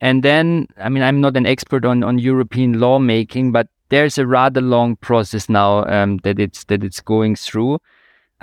And 0.00 0.22
then, 0.22 0.68
I 0.78 0.88
mean, 0.88 1.02
I'm 1.02 1.20
not 1.20 1.36
an 1.36 1.46
expert 1.46 1.84
on, 1.84 2.04
on 2.04 2.18
European 2.18 2.78
lawmaking, 2.78 3.50
but 3.50 3.68
there's 3.88 4.18
a 4.18 4.26
rather 4.26 4.60
long 4.60 4.96
process 4.96 5.48
now 5.48 5.84
um, 5.86 6.18
that 6.18 6.38
it's 6.38 6.64
that 6.64 6.84
it's 6.84 7.00
going 7.00 7.36
through. 7.36 7.78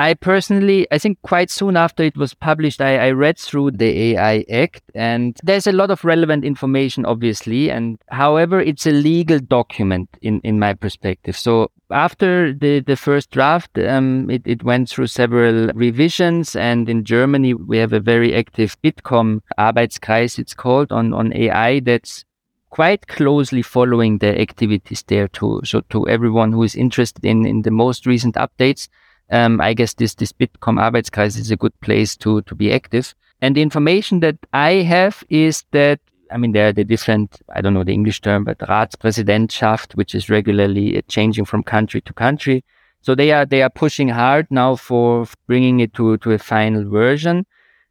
I 0.02 0.16
personally, 0.16 0.88
I 0.90 0.98
think 0.98 1.22
quite 1.22 1.52
soon 1.52 1.78
after 1.78 2.02
it 2.02 2.18
was 2.18 2.34
published, 2.34 2.82
I, 2.82 2.98
I, 2.98 3.12
read 3.12 3.38
through 3.38 3.72
the 3.72 4.16
AI 4.16 4.44
Act 4.50 4.82
and 4.96 5.40
there's 5.44 5.68
a 5.68 5.72
lot 5.72 5.92
of 5.92 6.04
relevant 6.04 6.44
information, 6.44 7.06
obviously. 7.06 7.70
And 7.70 8.00
however, 8.10 8.60
it's 8.60 8.88
a 8.88 8.92
legal 8.92 9.38
document 9.38 10.10
in, 10.24 10.42
in 10.44 10.58
my 10.58 10.74
perspective. 10.74 11.38
So 11.38 11.70
after 11.92 12.52
the, 12.52 12.80
the 12.80 12.96
first 12.96 13.30
draft, 13.30 13.78
um, 13.78 14.28
it, 14.32 14.42
it 14.46 14.64
went 14.64 14.90
through 14.90 15.06
several 15.06 15.68
revisions. 15.76 16.56
And 16.56 16.90
in 16.90 17.04
Germany, 17.04 17.54
we 17.54 17.78
have 17.78 17.94
a 17.94 18.00
very 18.00 18.34
active 18.34 18.82
Bitkom 18.82 19.42
Arbeitskreis, 19.60 20.40
it's 20.40 20.56
called, 20.56 20.92
on, 20.92 21.14
on 21.14 21.32
AI 21.32 21.80
that's 21.80 22.26
quite 22.72 23.06
closely 23.06 23.62
following 23.62 24.18
the 24.18 24.42
activities 24.42 25.04
there 25.04 25.28
too. 25.28 25.62
So 25.64 25.82
to 25.92 26.10
everyone 26.10 26.54
who 26.54 26.64
is 26.64 26.74
interested 26.74 27.24
in, 27.24 27.46
in 27.46 27.62
the 27.62 27.70
most 27.70 28.08
recent 28.08 28.34
updates, 28.34 28.88
um, 29.32 29.62
I 29.62 29.74
guess 29.74 29.94
this, 29.94 30.16
this 30.16 30.34
Bitkom 30.34 30.78
Arbeitskreis 30.78 31.38
is 31.38 31.52
a 31.52 31.56
good 31.56 31.78
place 31.80 32.16
to, 32.18 32.42
to 32.44 32.56
be 32.56 32.72
active. 32.72 33.16
And 33.42 33.56
the 33.56 33.62
information 33.62 34.20
that 34.20 34.38
I 34.54 34.74
have 34.84 35.24
is 35.30 35.64
that, 35.72 36.00
I 36.32 36.38
mean, 36.38 36.52
there 36.52 36.68
are 36.68 36.74
the 36.74 36.84
different, 36.84 37.42
I 37.54 37.62
don't 37.62 37.74
know 37.74 37.84
the 37.84 37.94
English 37.94 38.22
term, 38.22 38.44
but 38.44 38.60
Ratspräsidentschaft, 38.60 39.96
which 39.96 40.14
is 40.14 40.30
regularly 40.30 41.02
changing 41.08 41.46
from 41.46 41.64
country 41.64 42.02
to 42.02 42.14
country. 42.14 42.64
So 43.02 43.16
they 43.16 43.32
are, 43.32 43.46
they 43.46 43.64
are 43.64 43.70
pushing 43.70 44.10
hard 44.10 44.48
now 44.52 44.76
for 44.76 45.26
bringing 45.48 45.80
it 45.80 45.94
to, 45.96 46.18
to 46.18 46.32
a 46.34 46.38
final 46.38 46.88
version. 46.88 47.46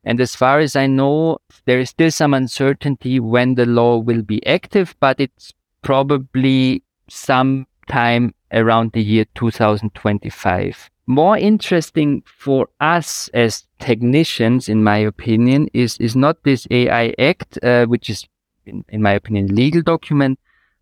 And 0.05 0.21
as 0.21 0.37
far 0.37 0.61
as 0.61 0.77
I 0.77 0.87
know, 0.87 1.39
there 1.67 1.81
is 1.81 1.91
still 1.91 2.11
some 2.11 2.33
uncertainty 2.33 3.19
when 3.19 3.55
the 3.55 3.67
law 3.67 3.99
will 3.99 4.23
be 4.23 4.45
active, 4.47 4.95
but 5.01 5.21
it's 5.21 5.53
probably 5.83 6.83
sometime 7.09 8.35
around 8.53 8.93
the 8.93 9.03
year 9.03 9.25
2025. 9.35 10.91
More 11.11 11.37
interesting 11.37 12.23
for 12.25 12.69
us 12.79 13.29
as 13.35 13.67
technicians, 13.81 14.69
in 14.69 14.85
my 14.85 14.99
opinion, 14.99 15.69
is, 15.75 15.97
is 15.99 16.15
not 16.15 16.45
this 16.45 16.69
AI 16.71 17.13
Act, 17.19 17.59
uh, 17.65 17.87
which 17.87 18.09
is, 18.09 18.29
in, 18.65 18.85
in, 18.91 19.03
my 19.03 19.15
opinion, 19.15 19.49
legal 19.49 19.83
document, 19.83 20.39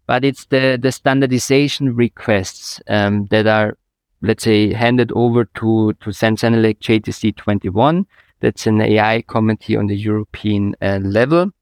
but 0.06 0.26
it's 0.26 0.44
the, 0.44 0.78
the 0.78 0.92
standardization 0.92 1.96
requests 1.96 2.78
um, 2.88 3.24
that 3.30 3.46
are, 3.46 3.78
let's 4.20 4.44
say, 4.44 4.74
handed 4.74 5.10
over 5.12 5.46
to, 5.46 5.94
to 6.02 6.12
CEN-CENELEC 6.12 6.78
JTC 6.78 7.34
21 7.34 8.06
that's 8.40 8.66
an 8.66 8.82
AI 8.82 9.22
committee 9.22 9.76
on 9.76 9.86
the 9.86 9.96
European 9.96 10.76
uh, 10.82 10.98
level 11.02 11.52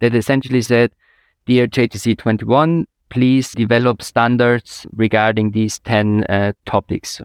that 0.00 0.14
essentially 0.14 0.62
said, 0.62 0.92
Dear 1.44 1.66
JTC 1.66 2.16
21, 2.16 2.86
please 3.10 3.52
develop 3.52 4.00
standards 4.00 4.86
regarding 4.94 5.50
these 5.50 5.78
10 5.80 6.24
uh, 6.24 6.54
topics. 6.64 7.20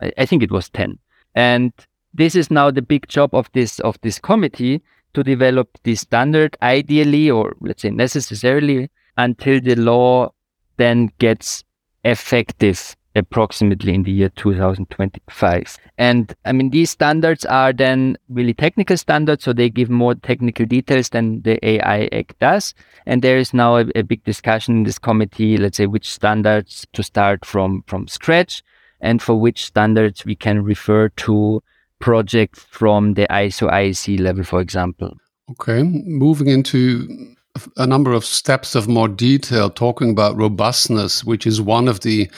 I, 0.00 0.12
I 0.18 0.26
think 0.26 0.42
it 0.42 0.50
was 0.50 0.68
10. 0.70 0.98
And 1.34 1.72
this 2.12 2.36
is 2.36 2.50
now 2.50 2.70
the 2.70 2.82
big 2.82 3.08
job 3.08 3.34
of 3.34 3.50
this 3.52 3.80
of 3.80 3.98
this 4.02 4.18
committee 4.18 4.82
to 5.14 5.22
develop 5.22 5.78
this 5.82 6.00
standard 6.00 6.56
ideally 6.62 7.30
or 7.30 7.54
let's 7.60 7.82
say 7.82 7.90
necessarily 7.90 8.90
until 9.16 9.60
the 9.60 9.76
law 9.76 10.32
then 10.76 11.10
gets 11.18 11.64
effective 12.04 12.96
approximately 13.16 13.94
in 13.94 14.02
the 14.02 14.10
year 14.10 14.28
2025. 14.30 15.78
And 15.98 16.34
I 16.44 16.52
mean, 16.52 16.70
these 16.70 16.90
standards 16.90 17.44
are 17.44 17.72
then 17.72 18.16
really 18.28 18.54
technical 18.54 18.96
standards, 18.96 19.44
so 19.44 19.52
they 19.52 19.70
give 19.70 19.88
more 19.88 20.16
technical 20.16 20.66
details 20.66 21.10
than 21.10 21.42
the 21.42 21.64
AI 21.64 22.08
Act 22.12 22.38
does. 22.40 22.74
And 23.06 23.22
there 23.22 23.38
is 23.38 23.54
now 23.54 23.76
a, 23.76 23.84
a 23.94 24.02
big 24.02 24.24
discussion 24.24 24.78
in 24.78 24.82
this 24.82 24.98
committee, 24.98 25.56
let's 25.56 25.76
say, 25.76 25.86
which 25.86 26.10
standards 26.10 26.86
to 26.92 27.04
start 27.04 27.44
from, 27.44 27.84
from 27.86 28.08
scratch 28.08 28.64
and 29.04 29.22
for 29.22 29.38
which 29.38 29.64
standards 29.64 30.24
we 30.24 30.34
can 30.34 30.64
refer 30.64 31.10
to 31.10 31.62
projects 32.00 32.66
from 32.70 33.14
the 33.14 33.26
ISO 33.30 33.70
IEC 33.70 34.18
level, 34.18 34.42
for 34.42 34.60
example. 34.60 35.12
Okay, 35.50 35.82
moving 35.82 36.48
into 36.48 37.36
a 37.76 37.86
number 37.86 38.12
of 38.12 38.24
steps 38.24 38.74
of 38.74 38.88
more 38.88 39.08
detail, 39.08 39.70
talking 39.70 40.10
about 40.10 40.36
robustness, 40.36 41.22
which 41.22 41.46
is 41.46 41.60
one 41.60 41.86
of 41.86 42.00
the 42.00 42.28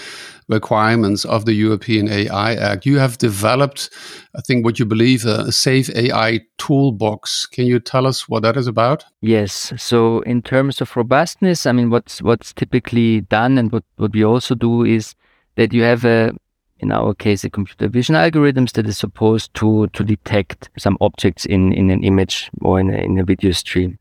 requirements 0.49 1.25
of 1.25 1.45
the 1.45 1.55
European 1.55 2.09
AI 2.09 2.55
Act. 2.55 2.85
You 2.85 2.99
have 2.99 3.19
developed, 3.19 3.91
I 4.37 4.41
think, 4.43 4.65
what 4.65 4.79
you 4.79 4.85
believe 4.85 5.25
a 5.25 5.51
safe 5.51 5.89
AI 5.95 6.41
toolbox. 6.59 7.47
Can 7.47 7.67
you 7.67 7.81
tell 7.81 8.07
us 8.07 8.29
what 8.29 8.43
that 8.43 8.57
is 8.57 8.67
about? 8.67 9.05
Yes. 9.23 9.73
So, 9.77 10.21
in 10.21 10.43
terms 10.43 10.81
of 10.81 10.97
robustness, 10.97 11.67
I 11.67 11.73
mean, 11.73 11.91
what's 11.91 12.23
what's 12.23 12.53
typically 12.53 13.23
done, 13.23 13.57
and 13.59 13.73
what 13.73 13.85
what 13.97 14.13
we 14.13 14.25
also 14.25 14.55
do 14.55 14.85
is 14.85 15.15
that 15.57 15.73
you 15.73 15.83
have 15.83 16.05
a 16.05 16.33
in 16.79 16.93
our 16.93 17.15
case, 17.15 17.45
a 17.45 17.51
computer 17.51 17.89
vision 17.89 18.15
algorithms 18.15 18.73
that 18.73 18.87
is 18.87 18.99
supposed 18.99 19.55
to 19.55 19.89
to 19.89 20.05
detect 20.05 20.71
some 20.79 20.97
objects 21.01 21.47
in 21.47 21.73
in 21.73 21.91
an 21.91 22.05
image 22.05 22.51
or 22.61 22.81
in 22.81 22.91
a, 22.91 22.99
in 22.99 23.19
a 23.19 23.25
video 23.25 23.53
stream. 23.53 23.99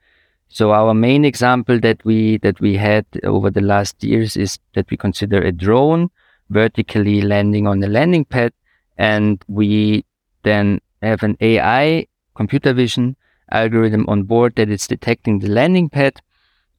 So 0.50 0.72
our 0.72 0.94
main 0.94 1.26
example 1.26 1.80
that 1.82 2.04
we 2.06 2.38
that 2.38 2.60
we 2.60 2.78
had 2.78 3.06
over 3.24 3.50
the 3.50 3.62
last 3.62 4.04
years 4.04 4.38
is 4.38 4.60
that 4.74 4.90
we 4.90 4.98
consider 4.98 5.42
a 5.42 5.52
drone 5.52 6.10
vertically 6.50 7.22
landing 7.22 7.68
on 7.68 7.80
the 7.80 7.88
landing 7.88 8.26
pad. 8.26 8.54
And 8.98 9.44
we 9.48 10.06
then 10.44 10.80
have 11.02 11.24
an 11.24 11.38
AI 11.42 12.08
computer 12.36 12.74
vision 12.74 13.16
algorithm 13.52 14.06
on 14.08 14.24
board 14.24 14.56
that 14.56 14.70
is 14.70 14.88
detecting 14.88 15.40
the 15.40 15.50
landing 15.50 15.90
pad. 15.90 16.22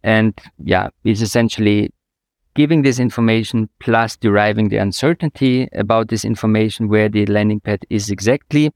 And 0.03 0.39
yeah, 0.63 0.89
is 1.05 1.21
essentially 1.21 1.93
giving 2.57 2.83
this 2.83 2.99
information 2.99 3.69
plus 3.81 4.17
deriving 4.17 4.71
the 4.71 4.79
uncertainty 4.79 5.69
about 5.75 6.09
this 6.09 6.25
information 6.25 6.89
where 6.89 7.09
the 7.09 7.27
landing 7.27 7.61
pad 7.61 7.87
is 7.91 8.11
exactly 8.11 8.73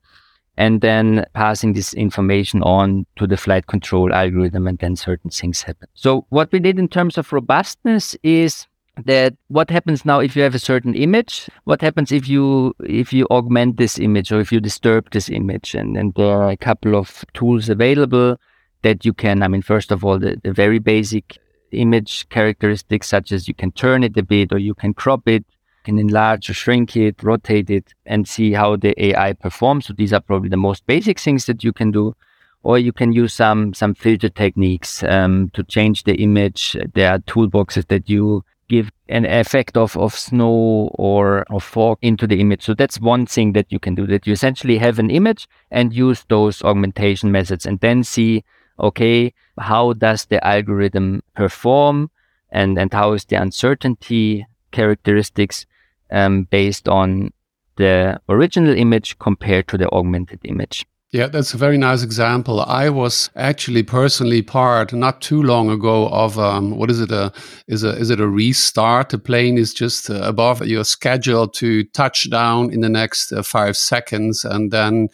and 0.56 0.82
then 0.82 1.25
passing 1.32 1.72
this 1.72 1.94
information 1.94 2.62
on 2.62 3.06
to 3.16 3.26
the 3.26 3.37
flight 3.37 3.66
control 3.66 4.12
algorithm 4.12 4.66
and 4.66 4.78
then 4.78 4.94
certain 4.94 5.30
things 5.30 5.62
happen. 5.62 5.88
So 5.94 6.26
what 6.28 6.52
we 6.52 6.58
did 6.58 6.78
in 6.78 6.88
terms 6.88 7.16
of 7.16 7.32
robustness 7.32 8.14
is 8.22 8.66
that 9.06 9.34
what 9.49 9.70
happens 9.70 10.04
now 10.04 10.20
if 10.20 10.37
you 10.37 10.42
have 10.42 10.54
a 10.54 10.58
certain 10.58 10.94
image 10.94 11.49
what 11.64 11.80
happens 11.80 12.12
if 12.12 12.28
you 12.28 12.75
if 12.84 13.12
you 13.12 13.25
augment 13.30 13.78
this 13.78 13.99
image 13.99 14.30
or 14.30 14.40
if 14.40 14.52
you 14.52 14.60
disturb 14.60 15.10
this 15.10 15.30
image 15.30 15.75
and, 15.75 15.96
and 15.96 16.12
there 16.16 16.26
are 16.26 16.50
a 16.50 16.56
couple 16.56 16.94
of 16.94 17.25
tools 17.32 17.70
available 17.70 18.37
that 18.82 19.04
you 19.04 19.14
can 19.14 19.42
i 19.42 19.49
mean 19.49 19.62
first 19.62 19.90
of 19.90 20.04
all 20.04 20.18
the, 20.18 20.38
the 20.42 20.52
very 20.52 20.78
basic 20.78 21.38
image 21.73 22.29
characteristics 22.29 23.09
such 23.09 23.33
as 23.33 23.49
you 23.49 23.55
can 23.55 23.73
turn 23.73 24.03
it 24.05 24.17
a 24.17 24.23
bit 24.23 24.53
or 24.53 24.59
you 24.59 24.75
can 24.75 24.95
crop 24.95 25.29
it 25.29 25.45
can 25.85 25.99
enlarge 25.99 26.50
or 26.50 26.55
shrink 26.55 26.97
it, 26.97 27.23
rotate 27.23 27.71
it, 27.71 27.95
and 28.07 28.29
see 28.29 28.53
how 28.53 28.77
the 28.77 28.95
AI 29.03 29.33
performs. 29.33 29.87
So 29.87 29.95
these 29.95 30.12
are 30.12 30.21
probably 30.21 30.49
the 30.49 30.57
most 30.57 30.87
basic 30.87 31.19
things 31.19 31.47
that 31.47 31.65
you 31.65 31.73
can 31.73 31.91
do. 31.91 32.15
Or 32.62 32.79
you 32.79 32.93
can 32.93 33.12
use 33.12 33.33
some 33.33 33.73
some 33.73 33.95
filter 33.95 34.29
techniques 34.29 35.03
um, 35.03 35.50
to 35.55 35.65
change 35.65 36.05
the 36.05 36.17
image. 36.17 36.77
There 36.93 37.11
are 37.11 37.19
toolboxes 37.21 37.89
that 37.89 38.11
you 38.11 38.45
give 38.69 38.93
an 39.09 39.25
effect 39.25 39.77
of, 39.79 39.97
of 39.97 40.15
snow 40.15 40.91
or 40.95 41.43
of 41.50 41.65
fog 41.65 41.99
into 42.03 42.27
the 42.27 42.39
image. 42.39 42.62
So 42.62 42.75
that's 42.75 43.00
one 43.00 43.25
thing 43.25 43.55
that 43.55 43.73
you 43.73 43.79
can 43.79 43.95
do 43.95 44.07
that 44.09 44.27
you 44.27 44.35
essentially 44.35 44.77
have 44.77 44.99
an 44.99 45.11
image 45.11 45.49
and 45.71 45.95
use 45.95 46.25
those 46.29 46.62
augmentation 46.62 47.33
methods 47.33 47.65
and 47.65 47.81
then 47.81 48.05
see, 48.05 48.45
okay, 48.80 49.32
how 49.58 49.92
does 49.92 50.26
the 50.26 50.44
algorithm 50.46 51.22
perform 51.34 52.10
and, 52.50 52.78
and 52.78 52.92
how 52.92 53.12
is 53.12 53.25
the 53.26 53.37
uncertainty 53.37 54.46
characteristics 54.70 55.66
um, 56.10 56.44
based 56.44 56.88
on 56.88 57.32
the 57.76 58.20
original 58.28 58.76
image 58.76 59.18
compared 59.18 59.66
to 59.68 59.78
the 59.78 59.88
augmented 59.90 60.40
image. 60.44 60.87
Yeah, 61.12 61.26
that's 61.26 61.55
a 61.55 61.57
very 61.57 61.76
nice 61.76 62.05
example. 62.05 62.61
I 62.61 62.88
was 62.88 63.31
actually 63.35 63.83
personally 63.83 64.43
part 64.43 64.93
not 64.93 65.21
too 65.21 65.43
long 65.43 65.69
ago 65.69 66.07
of 66.09 66.38
um, 66.38 66.76
what 66.79 66.88
is 66.88 67.00
it? 67.00 67.11
A 67.11 67.33
is 67.67 67.83
a 67.83 67.97
is 67.97 68.11
it 68.11 68.21
a 68.21 68.29
restart? 68.29 69.09
The 69.09 69.19
plane 69.19 69.59
is 69.59 69.75
just 69.75 70.09
uh, 70.09 70.21
above 70.23 70.64
your 70.64 70.85
schedule 70.85 71.49
to 71.49 71.83
touch 71.83 72.31
down 72.31 72.73
in 72.73 72.81
the 72.81 72.88
next 72.88 73.33
uh, 73.33 73.43
five 73.43 73.76
seconds, 73.76 74.45
and 74.45 74.71
then 74.71 75.09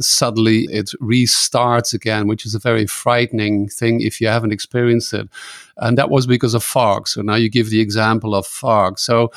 suddenly 0.00 0.60
it 0.70 0.92
restarts 0.98 1.92
again, 1.92 2.26
which 2.26 2.46
is 2.46 2.54
a 2.54 2.58
very 2.58 2.86
frightening 2.86 3.68
thing 3.68 4.00
if 4.00 4.22
you 4.22 4.28
haven't 4.28 4.52
experienced 4.52 5.12
it. 5.12 5.28
And 5.76 5.98
that 5.98 6.08
was 6.08 6.26
because 6.26 6.54
of 6.54 6.64
fog. 6.64 7.06
So 7.06 7.20
now 7.20 7.34
you 7.34 7.50
give 7.50 7.68
the 7.68 7.80
example 7.80 8.34
of 8.34 8.46
fog. 8.46 8.98
So 8.98 9.30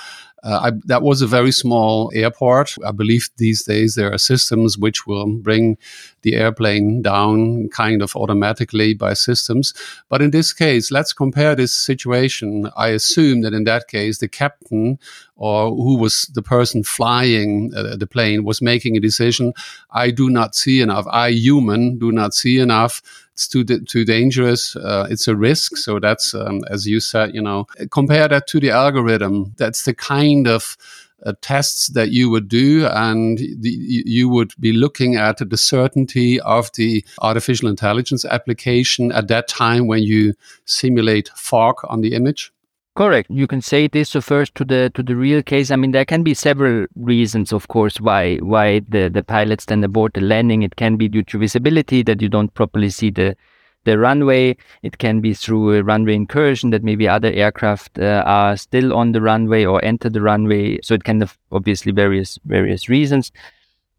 uh, 0.43 0.59
I, 0.63 0.71
that 0.85 1.01
was 1.01 1.21
a 1.21 1.27
very 1.27 1.51
small 1.51 2.11
airport. 2.13 2.75
I 2.85 2.91
believe 2.91 3.29
these 3.37 3.63
days 3.63 3.95
there 3.95 4.13
are 4.13 4.17
systems 4.17 4.77
which 4.77 5.07
will 5.07 5.25
bring 5.25 5.77
the 6.21 6.35
airplane 6.35 7.01
down 7.01 7.69
kind 7.69 8.01
of 8.01 8.15
automatically 8.15 8.93
by 8.93 9.13
systems. 9.13 9.73
But 10.09 10.21
in 10.21 10.31
this 10.31 10.53
case, 10.53 10.91
let's 10.91 11.13
compare 11.13 11.55
this 11.55 11.73
situation. 11.73 12.69
I 12.77 12.89
assume 12.89 13.41
that 13.41 13.53
in 13.53 13.63
that 13.63 13.87
case, 13.87 14.19
the 14.19 14.27
captain 14.27 14.99
or 15.37 15.69
who 15.69 15.97
was 15.97 16.29
the 16.33 16.41
person 16.41 16.83
flying 16.83 17.71
uh, 17.75 17.95
the 17.95 18.07
plane 18.07 18.43
was 18.43 18.61
making 18.61 18.97
a 18.97 18.99
decision. 18.99 19.53
I 19.91 20.11
do 20.11 20.29
not 20.29 20.55
see 20.55 20.81
enough. 20.81 21.05
I, 21.09 21.29
human, 21.29 21.97
do 21.97 22.11
not 22.11 22.33
see 22.33 22.59
enough 22.59 23.01
it's 23.37 23.47
too 23.47 23.63
too 23.63 24.03
dangerous. 24.03 24.75
Uh, 24.75 25.05
it's 25.11 25.27
a 25.27 25.35
risk. 25.35 25.77
So 25.77 25.99
that's 25.99 26.33
um, 26.33 26.61
as 26.71 26.87
you 26.87 26.99
said, 26.99 27.35
you 27.35 27.41
know, 27.41 27.67
compare 27.91 28.27
that 28.27 28.47
to 28.47 28.59
the 28.59 28.71
algorithm. 28.71 29.53
That's 29.57 29.83
the 29.83 29.93
kind 29.93 30.47
of 30.47 30.75
uh, 31.23 31.33
tests 31.41 31.87
that 31.89 32.09
you 32.09 32.31
would 32.31 32.47
do, 32.47 32.87
and 32.87 33.37
the, 33.37 33.69
you 33.69 34.27
would 34.27 34.53
be 34.59 34.73
looking 34.73 35.17
at 35.17 35.37
the 35.37 35.57
certainty 35.57 36.39
of 36.41 36.71
the 36.73 37.05
artificial 37.21 37.69
intelligence 37.69 38.25
application 38.25 39.11
at 39.11 39.27
that 39.27 39.47
time 39.47 39.85
when 39.85 40.01
you 40.01 40.33
simulate 40.65 41.29
fog 41.35 41.75
on 41.83 42.01
the 42.01 42.15
image. 42.15 42.51
Correct. 42.97 43.29
You 43.29 43.45
can 43.45 43.61
say 43.61 43.87
this 43.87 44.15
refers 44.15 44.49
to 44.55 44.65
the 44.65 44.89
to 44.95 45.03
the 45.03 45.15
real 45.15 45.43
case. 45.43 45.69
I 45.69 45.75
mean, 45.75 45.91
there 45.91 46.03
can 46.03 46.23
be 46.23 46.33
several 46.33 46.87
reasons, 46.95 47.53
of 47.53 47.67
course, 47.67 48.01
why 48.01 48.37
why 48.37 48.79
the 48.89 49.07
the 49.07 49.21
pilots 49.21 49.65
then 49.65 49.83
abort 49.83 50.15
the 50.15 50.21
landing. 50.21 50.63
It 50.63 50.77
can 50.77 50.97
be 50.97 51.07
due 51.07 51.21
to 51.25 51.37
visibility 51.37 52.01
that 52.01 52.23
you 52.23 52.27
don't 52.27 52.51
properly 52.55 52.89
see 52.89 53.11
the 53.11 53.35
the 53.83 53.99
runway. 53.99 54.57
It 54.81 54.97
can 54.97 55.21
be 55.21 55.35
through 55.35 55.75
a 55.75 55.83
runway 55.83 56.15
incursion 56.15 56.71
that 56.71 56.83
maybe 56.83 57.07
other 57.07 57.31
aircraft 57.31 57.99
uh, 57.99 58.23
are 58.25 58.57
still 58.57 58.95
on 58.95 59.11
the 59.11 59.21
runway 59.21 59.63
or 59.63 59.79
enter 59.85 60.09
the 60.09 60.21
runway. 60.21 60.79
So 60.81 60.95
it 60.95 61.03
can 61.03 61.19
have 61.19 61.37
obviously 61.51 61.91
various 61.91 62.39
various 62.45 62.89
reasons. 62.89 63.31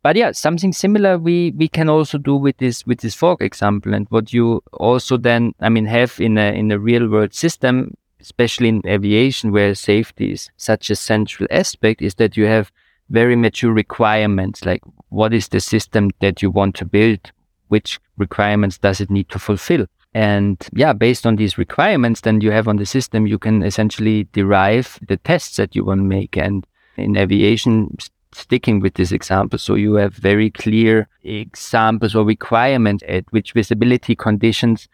But 0.02 0.16
yeah, 0.16 0.32
something 0.32 0.72
similar 0.72 1.18
we 1.18 1.52
we 1.56 1.68
can 1.68 1.88
also 1.88 2.18
do 2.18 2.34
with 2.34 2.56
this 2.56 2.84
with 2.84 3.02
this 3.02 3.14
fog 3.14 3.42
example. 3.42 3.94
And 3.94 4.08
what 4.10 4.32
you 4.32 4.60
also 4.72 5.16
then 5.16 5.54
I 5.60 5.68
mean 5.68 5.86
have 5.86 6.18
in 6.18 6.36
a 6.36 6.50
in 6.50 6.72
a 6.72 6.80
real 6.80 7.08
world 7.08 7.32
system 7.32 7.94
especially 8.20 8.68
in 8.68 8.82
aviation 8.86 9.52
where 9.52 9.74
safety 9.74 10.32
is 10.32 10.50
such 10.56 10.90
a 10.90 10.96
central 10.96 11.46
aspect, 11.50 12.02
is 12.02 12.14
that 12.16 12.36
you 12.36 12.46
have 12.46 12.72
very 13.10 13.36
mature 13.36 13.72
requirements. 13.72 14.64
Like, 14.64 14.82
what 15.08 15.32
is 15.32 15.48
the 15.48 15.60
system 15.60 16.10
that 16.20 16.42
you 16.42 16.50
want 16.50 16.74
to 16.76 16.84
build? 16.84 17.32
Which 17.68 18.00
requirements 18.16 18.78
does 18.78 19.00
it 19.00 19.10
need 19.10 19.28
to 19.30 19.38
fulfill? 19.38 19.86
And 20.14 20.56
yeah, 20.72 20.92
based 20.92 21.26
on 21.26 21.36
these 21.36 21.58
requirements, 21.58 22.22
then 22.22 22.40
you 22.40 22.50
have 22.50 22.66
on 22.66 22.76
the 22.76 22.86
system, 22.86 23.26
you 23.26 23.38
can 23.38 23.62
essentially 23.62 24.24
derive 24.32 24.98
the 25.06 25.18
tests 25.18 25.56
that 25.56 25.76
you 25.76 25.84
want 25.84 26.00
to 26.00 26.04
make. 26.04 26.36
And 26.36 26.66
in 26.96 27.16
aviation, 27.16 27.96
sticking 28.32 28.80
with 28.80 28.94
this 28.94 29.12
example, 29.12 29.58
so 29.58 29.74
you 29.74 29.94
have 29.94 30.14
very 30.14 30.50
clear 30.50 31.08
examples 31.22 32.14
or 32.14 32.24
requirements 32.24 33.04
at 33.06 33.24
which 33.30 33.52
visibility 33.52 34.16
conditions 34.16 34.88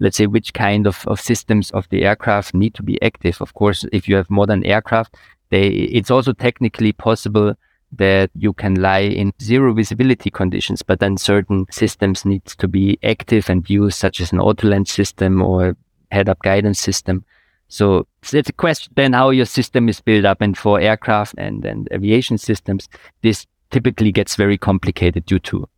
let's 0.00 0.16
say, 0.16 0.26
which 0.26 0.52
kind 0.52 0.86
of, 0.86 1.06
of 1.06 1.20
systems 1.20 1.70
of 1.70 1.88
the 1.90 2.04
aircraft 2.04 2.54
need 2.54 2.74
to 2.74 2.82
be 2.82 3.00
active. 3.02 3.40
Of 3.40 3.54
course, 3.54 3.84
if 3.92 4.08
you 4.08 4.16
have 4.16 4.28
modern 4.30 4.64
aircraft, 4.64 5.16
they, 5.50 5.68
it's 5.68 6.10
also 6.10 6.32
technically 6.32 6.92
possible 6.92 7.54
that 7.92 8.30
you 8.34 8.52
can 8.52 8.76
lie 8.76 9.00
in 9.00 9.32
zero 9.42 9.74
visibility 9.74 10.30
conditions, 10.30 10.82
but 10.82 11.00
then 11.00 11.16
certain 11.16 11.66
systems 11.70 12.24
need 12.24 12.44
to 12.44 12.68
be 12.68 12.98
active 13.02 13.50
and 13.50 13.68
used, 13.68 13.98
such 13.98 14.20
as 14.20 14.32
an 14.32 14.38
autoland 14.38 14.88
system 14.88 15.42
or 15.42 15.76
head-up 16.10 16.38
guidance 16.42 16.78
system. 16.78 17.24
So 17.68 18.06
it's 18.32 18.48
a 18.48 18.52
question 18.52 18.92
then 18.96 19.12
how 19.12 19.30
your 19.30 19.46
system 19.46 19.88
is 19.88 20.00
built 20.00 20.24
up. 20.24 20.40
And 20.40 20.56
for 20.56 20.80
aircraft 20.80 21.34
and, 21.38 21.64
and 21.64 21.88
aviation 21.92 22.38
systems, 22.38 22.88
this 23.22 23.46
typically 23.70 24.12
gets 24.12 24.34
very 24.34 24.58
complicated 24.58 25.26
due 25.26 25.38
to 25.40 25.68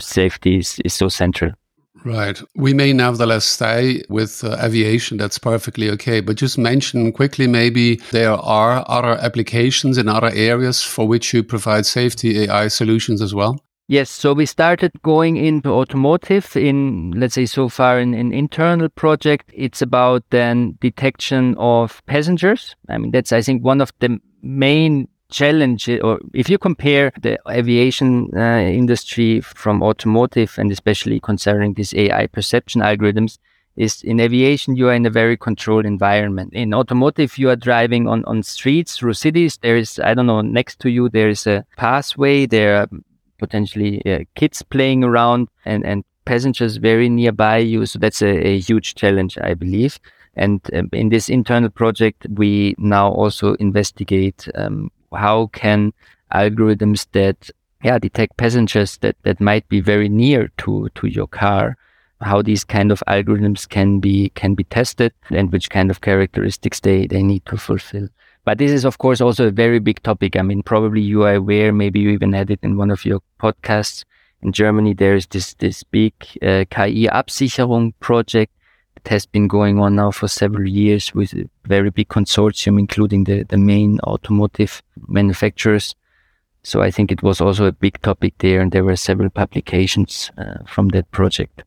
safety 0.00 0.58
is, 0.58 0.80
is 0.84 0.94
so 0.94 1.08
central. 1.08 1.52
Right. 2.04 2.40
We 2.54 2.74
may 2.74 2.92
nevertheless 2.92 3.44
stay 3.44 4.02
with 4.08 4.44
uh, 4.44 4.56
aviation. 4.62 5.18
That's 5.18 5.38
perfectly 5.38 5.90
okay. 5.90 6.20
But 6.20 6.36
just 6.36 6.56
mention 6.56 7.12
quickly 7.12 7.46
maybe 7.46 7.96
there 8.12 8.32
are 8.32 8.84
other 8.88 9.18
applications 9.20 9.98
in 9.98 10.08
other 10.08 10.30
areas 10.32 10.82
for 10.82 11.08
which 11.08 11.34
you 11.34 11.42
provide 11.42 11.86
safety 11.86 12.44
AI 12.44 12.68
solutions 12.68 13.20
as 13.20 13.34
well. 13.34 13.60
Yes, 13.90 14.10
so 14.10 14.34
we 14.34 14.44
started 14.44 14.92
going 15.00 15.38
into 15.38 15.70
automotive 15.70 16.54
in, 16.56 17.12
let's 17.12 17.34
say, 17.34 17.46
so 17.46 17.70
far 17.70 17.98
in 17.98 18.12
an 18.12 18.20
in 18.20 18.32
internal 18.34 18.90
project. 18.90 19.50
It's 19.54 19.80
about 19.80 20.24
then 20.28 20.76
detection 20.82 21.54
of 21.56 22.04
passengers. 22.04 22.76
I 22.90 22.98
mean, 22.98 23.12
that's, 23.12 23.32
I 23.32 23.40
think, 23.40 23.64
one 23.64 23.80
of 23.80 23.90
the 24.00 24.18
main 24.42 25.08
challenge 25.30 25.88
or 25.88 26.18
if 26.32 26.48
you 26.48 26.58
compare 26.58 27.12
the 27.20 27.38
aviation 27.50 28.30
uh, 28.36 28.60
industry 28.60 29.40
from 29.40 29.82
automotive 29.82 30.54
and 30.58 30.72
especially 30.72 31.20
concerning 31.20 31.74
these 31.74 31.92
AI 31.94 32.26
perception 32.26 32.80
algorithms 32.80 33.38
is 33.76 34.02
in 34.02 34.20
aviation 34.20 34.74
you 34.74 34.88
are 34.88 34.94
in 34.94 35.06
a 35.06 35.10
very 35.10 35.36
controlled 35.36 35.86
environment. 35.86 36.52
In 36.54 36.74
automotive 36.74 37.38
you 37.38 37.50
are 37.50 37.56
driving 37.56 38.08
on 38.08 38.24
on 38.24 38.42
streets 38.42 38.96
through 38.96 39.14
cities. 39.14 39.58
There 39.58 39.76
is 39.76 39.98
i 40.00 40.14
don't 40.14 40.26
know 40.26 40.40
next 40.40 40.80
to 40.80 40.90
you 40.90 41.08
there 41.08 41.28
is 41.28 41.46
a 41.46 41.64
pathway 41.76 42.46
there 42.46 42.76
are 42.80 42.88
potentially 43.38 44.02
uh, 44.06 44.24
kids 44.34 44.62
playing 44.62 45.04
around 45.04 45.48
and 45.64 45.84
and 45.84 46.04
passengers 46.24 46.76
very 46.76 47.08
nearby 47.08 47.58
you. 47.58 47.86
So 47.86 47.98
that's 47.98 48.22
a, 48.22 48.46
a 48.46 48.58
huge 48.58 48.94
challenge 48.94 49.38
i 49.38 49.54
believe. 49.54 49.98
And 50.36 50.60
um, 50.72 50.88
in 50.92 51.08
this 51.10 51.28
internal 51.28 51.70
project 51.70 52.26
we 52.30 52.74
now 52.78 53.10
also 53.12 53.54
investigate 53.54 54.48
um, 54.54 54.90
how 55.14 55.46
can 55.48 55.92
algorithms 56.32 57.06
that 57.12 57.50
yeah 57.82 57.98
detect 57.98 58.36
passengers 58.36 58.98
that 58.98 59.16
that 59.22 59.40
might 59.40 59.68
be 59.68 59.80
very 59.80 60.08
near 60.08 60.50
to 60.58 60.88
to 60.94 61.06
your 61.06 61.26
car 61.26 61.76
how 62.20 62.42
these 62.42 62.64
kind 62.64 62.90
of 62.90 63.02
algorithms 63.06 63.68
can 63.68 64.00
be 64.00 64.30
can 64.30 64.54
be 64.54 64.64
tested 64.64 65.12
and 65.30 65.52
which 65.52 65.70
kind 65.70 65.90
of 65.90 66.00
characteristics 66.00 66.80
they 66.80 67.06
they 67.06 67.22
need 67.22 67.44
to 67.46 67.56
fulfill. 67.56 68.08
But 68.44 68.58
this 68.58 68.70
is 68.70 68.84
of 68.84 68.98
course 68.98 69.20
also 69.20 69.46
a 69.46 69.50
very 69.50 69.78
big 69.78 70.02
topic. 70.02 70.36
I 70.36 70.42
mean 70.42 70.62
probably 70.62 71.00
you 71.00 71.22
are 71.24 71.34
aware 71.34 71.72
maybe 71.72 72.00
you 72.00 72.10
even 72.10 72.32
had 72.32 72.50
it 72.50 72.60
in 72.62 72.76
one 72.76 72.90
of 72.90 73.04
your 73.04 73.20
podcasts. 73.40 74.04
In 74.42 74.52
germany 74.52 74.94
there 74.94 75.14
is 75.14 75.26
this 75.26 75.54
this 75.54 75.82
big 75.82 76.12
uh, 76.42 76.64
ki 76.70 77.08
absicherung 77.08 77.92
project 78.00 78.52
it 79.04 79.08
has 79.08 79.26
been 79.26 79.48
going 79.48 79.78
on 79.78 79.94
now 79.96 80.10
for 80.10 80.28
several 80.28 80.68
years 80.68 81.14
with 81.14 81.32
a 81.34 81.48
very 81.64 81.90
big 81.90 82.08
consortium, 82.08 82.78
including 82.78 83.24
the, 83.24 83.44
the 83.44 83.56
main 83.56 84.00
automotive 84.00 84.82
manufacturers. 85.06 85.94
So 86.64 86.82
I 86.82 86.90
think 86.90 87.12
it 87.12 87.22
was 87.22 87.40
also 87.40 87.66
a 87.66 87.72
big 87.72 88.00
topic 88.02 88.34
there, 88.38 88.60
and 88.60 88.72
there 88.72 88.84
were 88.84 88.96
several 88.96 89.30
publications 89.30 90.30
uh, 90.36 90.64
from 90.66 90.88
that 90.88 91.10
project. 91.12 91.62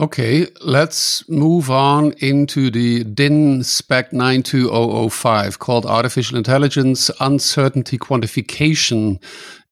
Okay, 0.00 0.46
let's 0.60 1.28
move 1.28 1.68
on 1.70 2.12
into 2.18 2.70
the 2.70 3.02
DIN 3.02 3.64
spec 3.64 4.12
92005 4.12 5.58
called 5.58 5.84
Artificial 5.84 6.38
Intelligence 6.38 7.10
Uncertainty 7.18 7.98
Quantification 7.98 9.20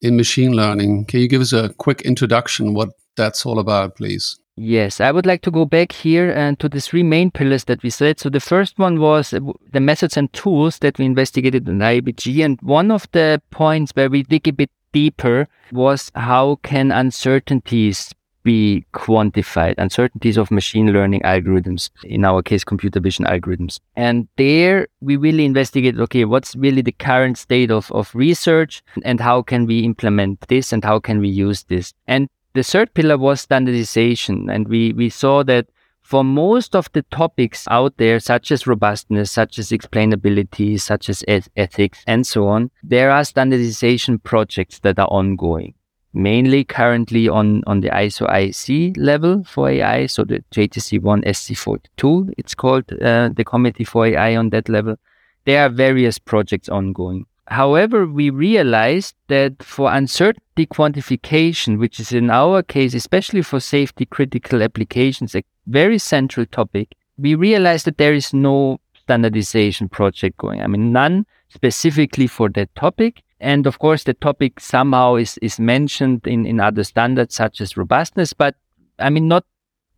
in 0.03 0.17
Machine 0.17 0.53
Learning. 0.53 1.05
Can 1.05 1.21
you 1.21 1.29
give 1.29 1.41
us 1.41 1.53
a 1.53 1.73
quick 1.75 2.03
introduction 2.03 2.75
what 2.75 2.89
that's 3.17 3.47
all 3.47 3.61
about, 3.61 3.95
please? 3.95 4.37
Yes, 4.59 5.03
I 5.03 5.13
would 5.13 5.27
like 5.27 5.43
to 5.43 5.51
go 5.51 5.67
back 5.67 5.93
here 5.93 6.33
and 6.33 6.59
to 6.61 6.69
the 6.69 6.81
three 6.81 7.03
main 7.03 7.31
pillars 7.31 7.65
that 7.65 7.83
we 7.83 7.91
said. 7.91 8.19
So 8.19 8.31
the 8.31 8.41
first 8.41 8.79
one 8.79 8.99
was 8.99 9.35
uh, 9.35 9.41
the 9.73 9.81
methods 9.81 10.17
and 10.17 10.33
tools 10.33 10.79
that 10.79 10.99
we 10.99 11.05
investigated 11.05 11.69
in 11.69 11.79
IABG. 11.79 12.43
And 12.43 12.59
one 12.63 12.91
of 12.91 13.07
the 13.13 13.43
points 13.51 13.93
where 13.93 14.09
we 14.09 14.23
dig 14.23 14.49
a 14.49 14.53
bit 14.53 14.71
deeper 14.93 15.47
was 15.73 16.11
how 16.15 16.57
can 16.63 16.91
uncertainties 16.91 18.15
be 18.45 18.87
quantified, 18.95 19.75
uncertainties 19.77 20.39
of 20.39 20.51
machine 20.51 20.93
learning 20.93 21.21
algorithms, 21.23 21.91
in 22.05 22.25
our 22.25 22.43
case, 22.43 22.65
computer 22.65 23.01
vision 23.01 23.27
algorithms. 23.27 23.81
And 23.97 24.27
there 24.37 24.87
we 25.01 25.17
really 25.17 25.45
investigated, 25.45 26.01
okay, 26.01 26.25
what's 26.25 26.57
really 26.57 26.81
the 26.81 26.93
current 26.93 27.37
state 27.37 27.71
of, 27.71 27.91
of 27.93 28.15
research 28.15 28.83
and 29.05 29.21
how 29.21 29.43
can 29.43 29.67
we 29.67 29.81
implement 29.81 30.41
this 30.49 30.73
and 30.73 30.83
how 30.83 31.01
can 31.01 31.19
we 31.19 31.29
use 31.29 31.65
this? 31.65 31.93
And 32.07 32.29
the 32.57 32.65
third 32.65 32.93
pillar 32.95 33.19
was 33.19 33.43
standardization. 33.43 34.49
And 34.51 34.67
we, 34.67 34.93
we 34.93 35.11
saw 35.11 35.43
that 35.45 35.67
for 36.03 36.25
most 36.25 36.75
of 36.75 36.91
the 36.93 37.03
topics 37.03 37.67
out 37.69 37.97
there, 37.99 38.19
such 38.21 38.51
as 38.51 38.67
robustness, 38.67 39.31
such 39.31 39.59
as 39.59 39.71
explainability, 39.71 40.81
such 40.81 41.09
as 41.11 41.23
eth- 41.29 41.49
ethics, 41.57 42.03
and 42.07 42.27
so 42.27 42.49
on, 42.49 42.71
there 42.83 43.11
are 43.11 43.25
standardization 43.25 44.19
projects 44.19 44.79
that 44.81 44.99
are 44.99 45.09
ongoing. 45.09 45.75
Mainly 46.15 46.65
currently 46.65 47.29
on, 47.29 47.63
on 47.67 47.81
the 47.81 47.91
ISO 47.91 48.27
IEC 48.31 48.97
level 48.97 49.45
for 49.45 49.69
AI, 49.69 50.07
so 50.07 50.25
the 50.25 50.43
JTC1 50.55 51.25
SC42, 51.27 52.33
it's 52.39 52.55
called 52.55 52.91
uh, 53.03 53.29
the 53.37 53.45
Committee 53.45 53.85
for 53.85 54.07
AI 54.07 54.37
on 54.37 54.49
that 54.51 54.71
level. 54.71 54.97
There 55.45 55.63
are 55.63 55.69
various 55.69 56.19
projects 56.19 56.71
ongoing. 56.71 57.27
However, 57.49 58.07
we 58.07 58.31
realized 58.31 59.15
that 59.29 59.63
for 59.63 59.93
uncertainty 59.93 60.67
quantification, 60.67 61.79
which 61.79 62.01
is 62.01 62.13
in 62.13 62.31
our 62.31 62.63
case, 62.63 62.93
especially 62.93 63.43
for 63.43 63.61
safety 63.61 64.05
critical 64.05 64.63
applications, 64.63 65.35
a 65.35 65.45
very 65.67 65.99
central 65.99 66.47
topic, 66.47 66.95
we 67.19 67.35
realized 67.35 67.87
that 67.87 67.99
there 67.99 68.15
is 68.15 68.35
no 68.35 68.79
standardization 68.95 69.89
project 69.89 70.37
going. 70.39 70.61
I 70.61 70.67
mean, 70.67 70.93
none 70.93 71.27
specifically 71.49 72.27
for 72.27 72.49
that 72.51 72.75
topic. 72.75 73.23
And 73.39 73.67
of 73.67 73.79
course, 73.79 74.05
the 74.05 74.15
topic 74.15 74.59
somehow 74.59 75.15
is, 75.15 75.39
is 75.39 75.61
mentioned 75.61 76.27
in, 76.27 76.47
in 76.47 76.59
other 76.59 76.83
standards 76.83 77.35
such 77.35 77.61
as 77.61 77.77
robustness, 77.77 78.33
but 78.33 78.57
I 78.99 79.11
mean, 79.11 79.29
not 79.29 79.45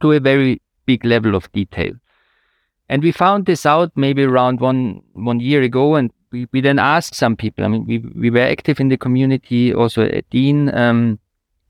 to 0.00 0.12
a 0.12 0.20
very 0.20 0.61
big 0.84 1.04
level 1.04 1.34
of 1.34 1.50
detail. 1.52 1.92
And 2.88 3.02
we 3.02 3.12
found 3.12 3.46
this 3.46 3.64
out 3.64 3.92
maybe 3.96 4.24
around 4.24 4.61
one, 4.61 5.02
one 5.12 5.40
year 5.40 5.62
ago. 5.62 5.94
And 5.94 6.11
we, 6.31 6.47
we 6.53 6.61
then 6.61 6.79
asked 6.79 7.14
some 7.14 7.37
people. 7.37 7.64
I 7.64 7.69
mean, 7.69 7.87
we, 7.87 7.99
we 7.99 8.31
were 8.31 8.41
active 8.41 8.81
in 8.81 8.88
the 8.88 8.97
community 8.97 9.73
also 9.73 10.03
at 10.03 10.29
DIN. 10.31 10.75
Um, 10.75 11.19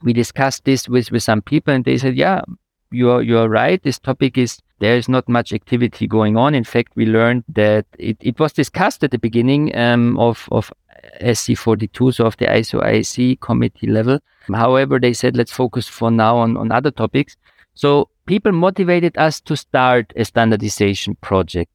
we 0.03 0.13
discussed 0.13 0.65
this 0.65 0.89
with, 0.89 1.11
with 1.11 1.23
some 1.23 1.43
people 1.43 1.75
and 1.75 1.85
they 1.85 1.99
said, 1.99 2.17
yeah, 2.17 2.43
you're, 2.91 3.23
you're 3.23 3.49
right. 3.49 3.83
This 3.83 3.99
topic 3.99 4.39
is, 4.39 4.61
there 4.79 4.97
is 4.97 5.09
not 5.09 5.29
much 5.29 5.53
activity 5.53 6.07
going 6.07 6.37
on. 6.37 6.55
In 6.55 6.65
fact, 6.65 6.93
we 6.95 7.07
learned 7.07 7.45
that 7.49 7.87
it, 7.99 8.17
it 8.21 8.39
was 8.39 8.53
discussed 8.53 9.03
at 9.05 9.11
the 9.11 9.19
beginning, 9.19 9.77
um, 9.77 10.19
of, 10.19 10.49
of 10.53 10.73
SC42, 11.21 12.15
so 12.15 12.27
of 12.27 12.37
the 12.39 12.47
ISO 12.47 12.83
IEC 12.83 13.41
committee 13.41 13.87
level. 13.87 14.21
However, 14.53 14.99
they 14.99 15.13
said, 15.13 15.37
let's 15.37 15.53
focus 15.53 15.89
for 15.89 16.11
now 16.11 16.37
on, 16.39 16.57
on 16.57 16.73
other 16.73 16.91
topics. 16.91 17.37
So 17.75 18.09
people 18.27 18.53
motivated 18.53 19.17
us 19.19 19.41
to 19.43 19.57
start 19.57 20.13
a 20.17 20.25
standardization 20.25 21.17
project. 21.21 21.71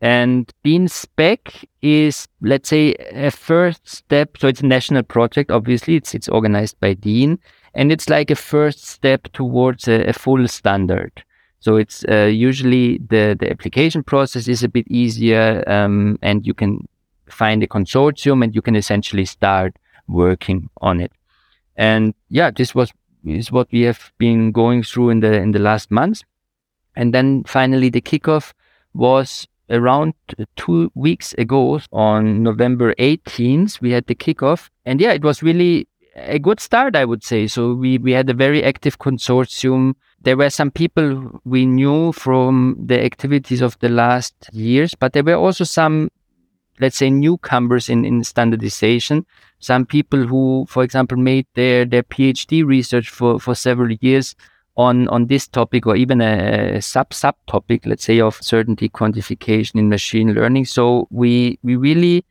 And 0.00 0.50
DIN 0.64 0.88
Spec 0.88 1.52
is, 1.82 2.26
let's 2.40 2.70
say, 2.70 2.94
a 3.12 3.30
first 3.30 3.86
step. 3.86 4.36
So 4.38 4.48
it's 4.48 4.62
a 4.62 4.66
national 4.66 5.02
project. 5.02 5.50
Obviously, 5.50 5.96
it's 5.96 6.14
it's 6.14 6.28
organized 6.28 6.80
by 6.80 6.94
DIN, 6.94 7.38
and 7.74 7.92
it's 7.92 8.08
like 8.08 8.30
a 8.30 8.36
first 8.36 8.84
step 8.84 9.28
towards 9.32 9.88
a, 9.88 10.08
a 10.08 10.12
full 10.12 10.48
standard. 10.48 11.22
So 11.60 11.76
it's 11.76 12.02
uh, 12.08 12.24
usually 12.24 12.98
the 12.98 13.36
the 13.38 13.50
application 13.50 14.02
process 14.02 14.48
is 14.48 14.62
a 14.62 14.68
bit 14.68 14.88
easier, 14.88 15.62
um, 15.66 16.18
and 16.22 16.46
you 16.46 16.54
can 16.54 16.88
find 17.28 17.62
a 17.62 17.66
consortium, 17.66 18.42
and 18.42 18.54
you 18.54 18.62
can 18.62 18.76
essentially 18.76 19.26
start 19.26 19.76
working 20.08 20.70
on 20.80 21.00
it. 21.00 21.12
And 21.76 22.14
yeah, 22.30 22.50
this 22.50 22.74
was 22.74 22.90
is 23.24 23.52
what 23.52 23.68
we 23.70 23.82
have 23.82 24.12
been 24.16 24.50
going 24.50 24.82
through 24.82 25.10
in 25.10 25.20
the 25.20 25.34
in 25.34 25.52
the 25.52 25.58
last 25.58 25.90
months. 25.90 26.24
And 26.96 27.14
then 27.14 27.44
finally, 27.44 27.90
the 27.90 28.00
kickoff 28.00 28.52
was 28.94 29.46
around 29.70 30.14
two 30.56 30.90
weeks 30.94 31.32
ago 31.34 31.80
on 31.92 32.42
November 32.42 32.94
18th, 32.94 33.80
we 33.80 33.92
had 33.92 34.06
the 34.06 34.14
kickoff. 34.14 34.68
And 34.84 35.00
yeah, 35.00 35.12
it 35.12 35.22
was 35.22 35.42
really 35.42 35.88
a 36.16 36.38
good 36.38 36.60
start, 36.60 36.96
I 36.96 37.04
would 37.04 37.24
say. 37.24 37.46
So 37.46 37.74
we, 37.74 37.98
we 37.98 38.12
had 38.12 38.28
a 38.28 38.34
very 38.34 38.62
active 38.62 38.98
consortium. 38.98 39.94
There 40.20 40.36
were 40.36 40.50
some 40.50 40.70
people 40.70 41.40
we 41.44 41.66
knew 41.66 42.12
from 42.12 42.76
the 42.84 43.02
activities 43.02 43.60
of 43.60 43.78
the 43.78 43.88
last 43.88 44.34
years, 44.52 44.94
but 44.94 45.12
there 45.12 45.24
were 45.24 45.34
also 45.34 45.64
some, 45.64 46.10
let's 46.80 46.96
say, 46.96 47.10
newcomers 47.10 47.88
in, 47.88 48.04
in 48.04 48.24
standardization. 48.24 49.24
Some 49.60 49.86
people 49.86 50.26
who, 50.26 50.66
for 50.68 50.82
example, 50.82 51.16
made 51.16 51.46
their, 51.54 51.84
their 51.84 52.02
PhD 52.02 52.64
research 52.64 53.08
for, 53.08 53.38
for 53.38 53.54
several 53.54 53.92
years 54.00 54.34
on 54.76 55.08
on 55.08 55.26
this 55.26 55.46
topic 55.48 55.86
or 55.86 55.96
even 55.96 56.20
a, 56.20 56.76
a 56.76 56.82
sub 56.82 57.12
sub 57.12 57.34
topic, 57.46 57.86
let's 57.86 58.04
say 58.04 58.20
of 58.20 58.36
certainty 58.40 58.88
quantification 58.88 59.76
in 59.76 59.88
machine 59.88 60.32
learning. 60.34 60.64
So 60.64 61.06
we 61.10 61.58
we 61.62 61.76
really 61.76 62.24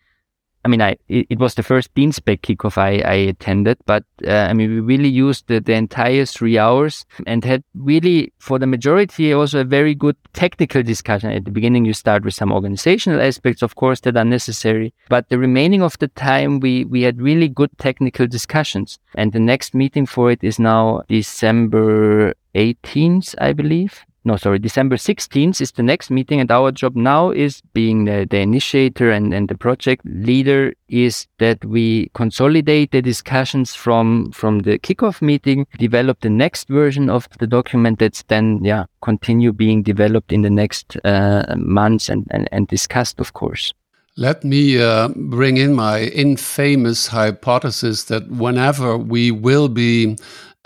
I 0.66 0.68
mean, 0.68 0.82
I 0.82 0.98
it, 1.08 1.40
was 1.40 1.56
the 1.56 1.64
first 1.64 1.94
DIN 1.96 2.12
Spec 2.12 2.42
kickoff 2.42 2.78
I, 2.78 3.00
I 3.00 3.14
attended, 3.14 3.78
but 3.86 4.04
uh, 4.28 4.32
I 4.32 4.54
mean, 4.54 4.70
we 4.70 4.80
really 4.82 5.08
used 5.08 5.48
the, 5.48 5.60
the 5.62 5.74
entire 5.74 6.26
three 6.26 6.58
hours 6.58 7.06
and 7.26 7.46
had 7.46 7.64
really, 7.74 8.34
for 8.40 8.60
the 8.60 8.68
majority, 8.68 9.32
also 9.34 9.62
a 9.62 9.64
very 9.64 9.96
good 9.96 10.18
technical 10.34 10.84
discussion. 10.84 11.32
At 11.32 11.46
the 11.46 11.52
beginning, 11.52 11.86
you 11.86 11.94
start 11.94 12.26
with 12.26 12.34
some 12.34 12.52
organizational 12.52 13.22
aspects, 13.22 13.62
of 13.62 13.76
course, 13.76 14.02
that 14.02 14.18
are 14.18 14.26
necessary, 14.26 14.94
but 15.08 15.30
the 15.30 15.40
remaining 15.40 15.82
of 15.82 15.98
the 16.00 16.10
time, 16.10 16.60
we 16.60 16.84
we 16.86 17.04
had 17.04 17.22
really 17.22 17.48
good 17.48 17.72
technical 17.78 18.28
discussions. 18.28 19.00
And 19.16 19.32
the 19.32 19.40
next 19.40 19.74
meeting 19.74 20.06
for 20.06 20.30
it 20.32 20.44
is 20.44 20.60
now 20.60 21.04
December 21.08 22.34
18th, 22.54 23.36
I 23.40 23.54
believe 23.54 24.06
no, 24.30 24.38
sorry, 24.38 24.60
December 24.60 24.96
16th 24.96 25.60
is 25.60 25.72
the 25.72 25.82
next 25.82 26.12
meeting. 26.12 26.40
And 26.40 26.52
our 26.52 26.72
job 26.72 26.96
now 26.96 27.32
is 27.32 27.62
being 27.74 28.06
the, 28.06 28.28
the 28.30 28.38
initiator 28.38 29.10
and, 29.10 29.34
and 29.34 29.50
the 29.50 29.58
project 29.58 30.06
leader 30.06 30.74
is 30.88 31.26
that 31.40 31.66
we 31.66 32.12
consolidate 32.14 32.92
the 32.92 33.02
discussions 33.02 33.74
from, 33.74 34.32
from 34.32 34.60
the 34.60 34.78
kickoff 34.78 35.20
meeting, 35.24 35.66
develop 35.80 36.20
the 36.22 36.30
next 36.30 36.68
version 36.68 37.10
of 37.10 37.28
the 37.40 37.48
document 37.48 37.98
that's 37.98 38.22
then, 38.28 38.64
yeah, 38.64 38.86
continue 39.02 39.52
being 39.52 39.82
developed 39.82 40.32
in 40.32 40.44
the 40.44 40.50
next 40.52 40.96
uh, 41.04 41.56
months 41.58 42.08
and, 42.08 42.28
and, 42.30 42.48
and 42.52 42.68
discussed, 42.68 43.20
of 43.20 43.34
course. 43.34 43.74
Let 44.16 44.44
me 44.44 44.80
uh, 44.80 45.08
bring 45.16 45.58
in 45.58 45.74
my 45.74 46.02
infamous 46.02 47.08
hypothesis 47.08 48.04
that 48.06 48.30
whenever 48.30 48.96
we 48.98 49.32
will 49.32 49.70
be 49.70 50.18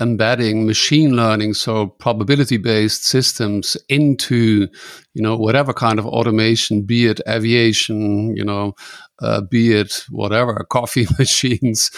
embedding 0.03 0.67
machine 0.67 1.15
learning, 1.15 1.55
so 1.55 1.87
probability 1.87 2.57
based 2.57 3.05
systems 3.05 3.75
into, 3.89 4.67
you 5.13 5.21
know, 5.21 5.35
whatever 5.35 5.73
kind 5.73 5.97
of 5.97 6.05
automation, 6.05 6.83
be 6.83 7.07
it 7.07 7.19
aviation, 7.27 8.35
you 8.35 8.43
know, 8.43 8.75
uh, 9.19 9.41
be 9.41 9.73
it 9.73 10.03
whatever, 10.09 10.63
coffee 10.69 11.07
machines 11.17 11.89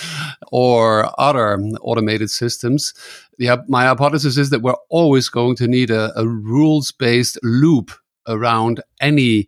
or 0.52 1.12
other 1.20 1.58
automated 1.82 2.30
systems. 2.30 2.94
Yeah, 3.38 3.58
my 3.68 3.86
hypothesis 3.86 4.38
is 4.38 4.52
that 4.52 4.62
we're 4.62 4.76
always 4.90 5.28
going 5.28 5.58
to 5.58 5.68
need 5.68 5.92
a, 5.92 6.18
a 6.18 6.26
rules 6.26 6.92
based 6.92 7.38
loop 7.44 7.92
around 8.28 8.82
any 9.02 9.48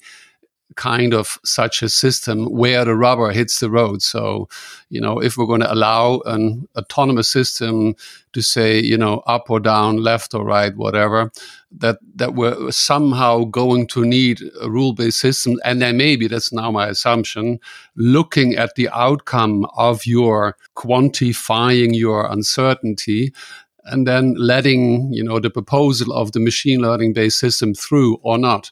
kind 0.77 1.13
of 1.13 1.37
such 1.43 1.83
a 1.83 1.89
system 1.89 2.45
where 2.45 2.85
the 2.85 2.95
rubber 2.95 3.31
hits 3.31 3.59
the 3.59 3.69
road. 3.69 4.01
So, 4.01 4.47
you 4.89 5.01
know, 5.01 5.19
if 5.19 5.35
we're 5.35 5.45
going 5.45 5.61
to 5.61 5.73
allow 5.73 6.21
an 6.25 6.67
autonomous 6.77 7.27
system 7.27 7.95
to 8.31 8.41
say, 8.41 8.79
you 8.79 8.97
know, 8.97 9.23
up 9.27 9.49
or 9.49 9.59
down, 9.59 9.97
left 9.97 10.33
or 10.33 10.45
right, 10.45 10.75
whatever, 10.77 11.31
that 11.71 11.97
that 12.15 12.35
we're 12.35 12.71
somehow 12.71 13.43
going 13.43 13.87
to 13.87 14.05
need 14.05 14.41
a 14.61 14.69
rule-based 14.69 15.19
system, 15.19 15.59
and 15.65 15.81
then 15.81 15.97
maybe 15.97 16.27
that's 16.27 16.53
now 16.53 16.71
my 16.71 16.87
assumption, 16.87 17.59
looking 17.95 18.55
at 18.55 18.75
the 18.75 18.87
outcome 18.89 19.65
of 19.75 20.05
your 20.05 20.55
quantifying 20.75 21.93
your 21.93 22.31
uncertainty 22.31 23.33
and 23.89 24.05
then 24.05 24.35
letting 24.35 25.11
you 25.13 25.23
know 25.23 25.39
the 25.39 25.49
proposal 25.49 26.13
of 26.13 26.31
the 26.31 26.39
machine 26.39 26.81
learning 26.81 27.13
based 27.13 27.39
system 27.39 27.73
through 27.73 28.17
or 28.21 28.37
not 28.37 28.69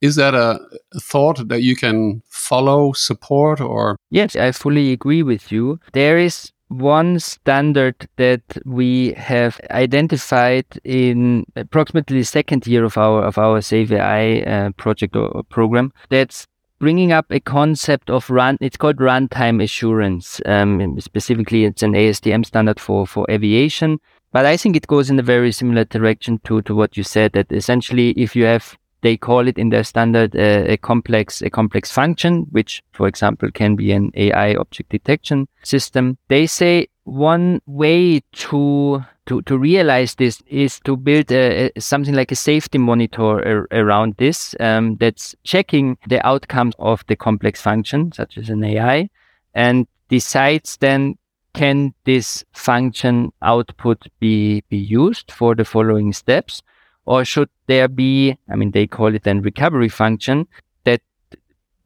is 0.00 0.16
that 0.16 0.34
a, 0.34 0.58
thought 1.00 1.48
that 1.48 1.62
you 1.62 1.76
can 1.76 2.22
follow, 2.28 2.92
support, 2.92 3.60
or? 3.60 3.98
Yes, 4.10 4.36
I 4.36 4.52
fully 4.52 4.92
agree 4.92 5.22
with 5.22 5.50
you. 5.50 5.80
There 5.92 6.18
is 6.18 6.52
one 6.68 7.18
standard 7.18 8.08
that 8.16 8.42
we 8.64 9.12
have 9.14 9.60
identified 9.70 10.66
in 10.84 11.46
approximately 11.56 12.18
the 12.18 12.24
second 12.24 12.66
year 12.66 12.84
of 12.84 12.98
our 12.98 13.24
of 13.24 13.38
our 13.38 13.60
Safe 13.62 13.90
AI 13.90 14.40
uh, 14.40 14.70
project 14.72 15.16
or 15.16 15.42
program. 15.44 15.92
That's 16.10 16.46
bringing 16.78 17.10
up 17.10 17.26
a 17.30 17.40
concept 17.40 18.10
of 18.10 18.30
run. 18.30 18.58
It's 18.60 18.76
called 18.76 18.98
runtime 18.98 19.62
assurance. 19.62 20.40
Um, 20.46 21.00
specifically, 21.00 21.64
it's 21.64 21.82
an 21.82 21.92
ASTM 21.92 22.44
standard 22.44 22.78
for 22.78 23.06
for 23.06 23.26
aviation. 23.30 23.98
But 24.30 24.44
I 24.44 24.58
think 24.58 24.76
it 24.76 24.86
goes 24.86 25.08
in 25.08 25.18
a 25.18 25.22
very 25.22 25.52
similar 25.52 25.84
direction 25.84 26.38
to, 26.44 26.60
to 26.62 26.74
what 26.74 26.98
you 26.98 27.02
said 27.02 27.32
that 27.32 27.50
essentially 27.50 28.10
if 28.10 28.36
you 28.36 28.44
have 28.44 28.76
they 29.02 29.16
call 29.16 29.46
it 29.46 29.58
in 29.58 29.70
their 29.70 29.84
standard 29.84 30.34
uh, 30.36 30.64
a 30.66 30.76
complex 30.76 31.42
a 31.42 31.50
complex 31.50 31.90
function 31.90 32.46
which 32.50 32.82
for 32.92 33.06
example 33.06 33.50
can 33.50 33.76
be 33.76 33.92
an 33.92 34.10
AI 34.14 34.54
object 34.54 34.90
detection 34.90 35.48
system 35.62 36.18
they 36.28 36.46
say 36.46 36.88
one 37.04 37.60
way 37.66 38.20
to 38.32 39.02
to, 39.26 39.42
to 39.42 39.58
realize 39.58 40.14
this 40.14 40.42
is 40.46 40.80
to 40.80 40.96
build 40.96 41.30
a, 41.30 41.70
a, 41.76 41.80
something 41.80 42.14
like 42.14 42.32
a 42.32 42.36
safety 42.36 42.78
monitor 42.78 43.46
ar- 43.46 43.68
around 43.72 44.14
this 44.16 44.54
um, 44.58 44.96
that's 44.96 45.36
checking 45.44 45.98
the 46.06 46.26
outcomes 46.26 46.74
of 46.78 47.04
the 47.08 47.16
complex 47.16 47.60
function 47.60 48.10
such 48.12 48.38
as 48.38 48.48
an 48.48 48.64
AI 48.64 49.10
and 49.54 49.86
decides 50.08 50.78
then 50.78 51.18
can 51.52 51.92
this 52.04 52.44
function 52.52 53.32
output 53.42 54.06
be, 54.20 54.62
be 54.68 54.76
used 54.76 55.32
for 55.32 55.54
the 55.54 55.64
following 55.64 56.12
steps? 56.12 56.62
Or 57.08 57.24
should 57.24 57.48
there 57.68 57.88
be, 57.88 58.36
I 58.52 58.54
mean, 58.54 58.72
they 58.72 58.86
call 58.86 59.14
it 59.14 59.22
then 59.22 59.40
recovery 59.40 59.88
function 59.88 60.46
that 60.84 61.00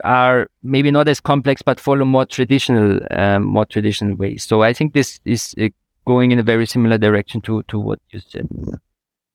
are 0.02 0.48
maybe 0.64 0.90
not 0.90 1.06
as 1.06 1.20
complex, 1.20 1.62
but 1.62 1.78
follow 1.78 2.04
more 2.04 2.26
traditional, 2.26 2.98
um, 3.12 3.44
more 3.44 3.64
traditional 3.64 4.16
ways. 4.16 4.42
So 4.42 4.62
I 4.62 4.72
think 4.72 4.94
this 4.94 5.20
is 5.24 5.54
uh, 5.60 5.68
going 6.06 6.32
in 6.32 6.40
a 6.40 6.42
very 6.42 6.66
similar 6.66 6.98
direction 6.98 7.40
to, 7.42 7.62
to 7.68 7.78
what 7.78 8.00
you 8.10 8.18
said. 8.18 8.48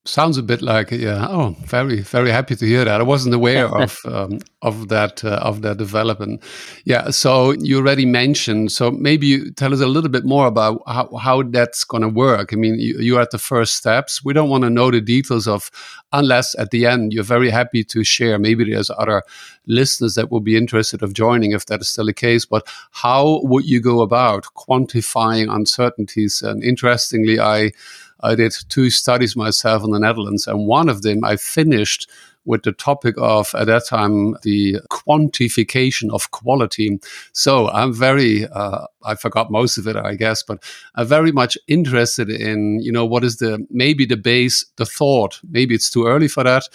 Sounds 0.08 0.38
a 0.38 0.44
bit 0.44 0.62
like 0.62 0.92
yeah. 0.92 1.28
Oh, 1.30 1.54
very 1.66 2.00
very 2.00 2.32
happy 2.32 2.56
to 2.56 2.66
hear 2.66 2.86
that. 2.86 3.02
I 3.02 3.04
wasn't 3.04 3.36
aware 3.36 3.68
of 3.84 4.00
um, 4.06 4.40
of 4.62 4.88
that 4.88 5.24
uh, 5.26 5.40
of 5.42 5.64
that 5.64 5.78
development. 5.78 6.42
Yeah. 6.86 7.10
So 7.10 7.52
you 7.52 7.78
already 7.78 8.06
mentioned. 8.06 8.72
So 8.72 8.90
maybe 8.90 9.28
you 9.28 9.52
tell 9.52 9.74
us 9.74 9.82
a 9.82 9.86
little 9.86 10.10
bit 10.10 10.24
more 10.24 10.48
about 10.48 10.82
how 10.88 11.14
how 11.18 11.44
that's 11.44 11.84
going 11.84 12.04
to 12.04 12.10
work. 12.10 12.54
I 12.54 12.56
mean, 12.56 12.80
you, 12.80 12.98
you're 13.00 13.20
at 13.20 13.32
the 13.32 13.38
first 13.38 13.76
steps. 13.76 14.24
We 14.24 14.32
don't 14.32 14.50
want 14.50 14.64
to 14.64 14.70
know 14.70 14.92
the 14.92 15.02
details 15.02 15.46
of 15.46 15.70
unless 16.14 16.58
at 16.58 16.72
the 16.72 16.86
end 16.86 17.12
you're 17.12 17.26
very 17.26 17.50
happy 17.50 17.84
to 17.84 18.06
share. 18.06 18.40
Maybe 18.40 18.64
there's 18.64 18.90
other 18.98 19.24
listeners 19.66 20.16
that 20.16 20.32
will 20.32 20.40
be 20.40 20.56
interested 20.56 21.04
of 21.04 21.12
joining 21.12 21.52
if 21.52 21.66
that 21.66 21.82
is 21.82 21.90
still 21.90 22.06
the 22.06 22.14
case. 22.14 22.46
But 22.46 22.66
how 22.92 23.42
would 23.44 23.66
you 23.66 23.82
go 23.82 24.00
about 24.00 24.46
quantifying 24.56 25.54
uncertainties? 25.54 26.42
And 26.42 26.64
interestingly, 26.64 27.42
I 27.42 27.74
I 28.22 28.36
did 28.36 28.54
two 28.70 28.90
studies 28.90 29.36
myself 29.36 29.84
in 29.84 29.92
the 29.92 30.00
Netherlands, 30.00 30.48
and 30.48 30.68
one 30.68 30.90
of 30.90 31.02
them 31.02 31.24
I 31.24 31.36
finished 31.38 32.10
with 32.48 32.64
the 32.64 32.72
topic 32.72 33.16
of, 33.18 33.54
at 33.56 33.68
that 33.68 33.86
time, 33.86 34.34
the 34.44 34.78
quantification 34.90 36.10
of 36.12 36.32
quality. 36.32 36.98
So 37.34 37.70
I'm 37.70 37.94
very, 37.94 38.48
uh, 38.48 38.86
I 39.04 39.16
forgot 39.16 39.52
most 39.52 39.78
of 39.78 39.86
it, 39.86 39.98
I 39.98 40.16
guess, 40.16 40.44
but 40.44 40.64
I'm 40.96 41.08
very 41.08 41.34
much 41.34 41.58
interested 41.68 42.30
in, 42.30 42.80
you 42.82 42.92
know, 42.92 43.06
what 43.06 43.26
is 43.26 43.38
the, 43.38 43.68
maybe 43.70 44.06
the 44.06 44.16
base, 44.16 44.66
the 44.78 44.86
thought, 44.86 45.42
maybe 45.50 45.76
it's 45.76 45.90
too 45.90 46.08
early 46.08 46.30
for 46.30 46.44
that, 46.46 46.70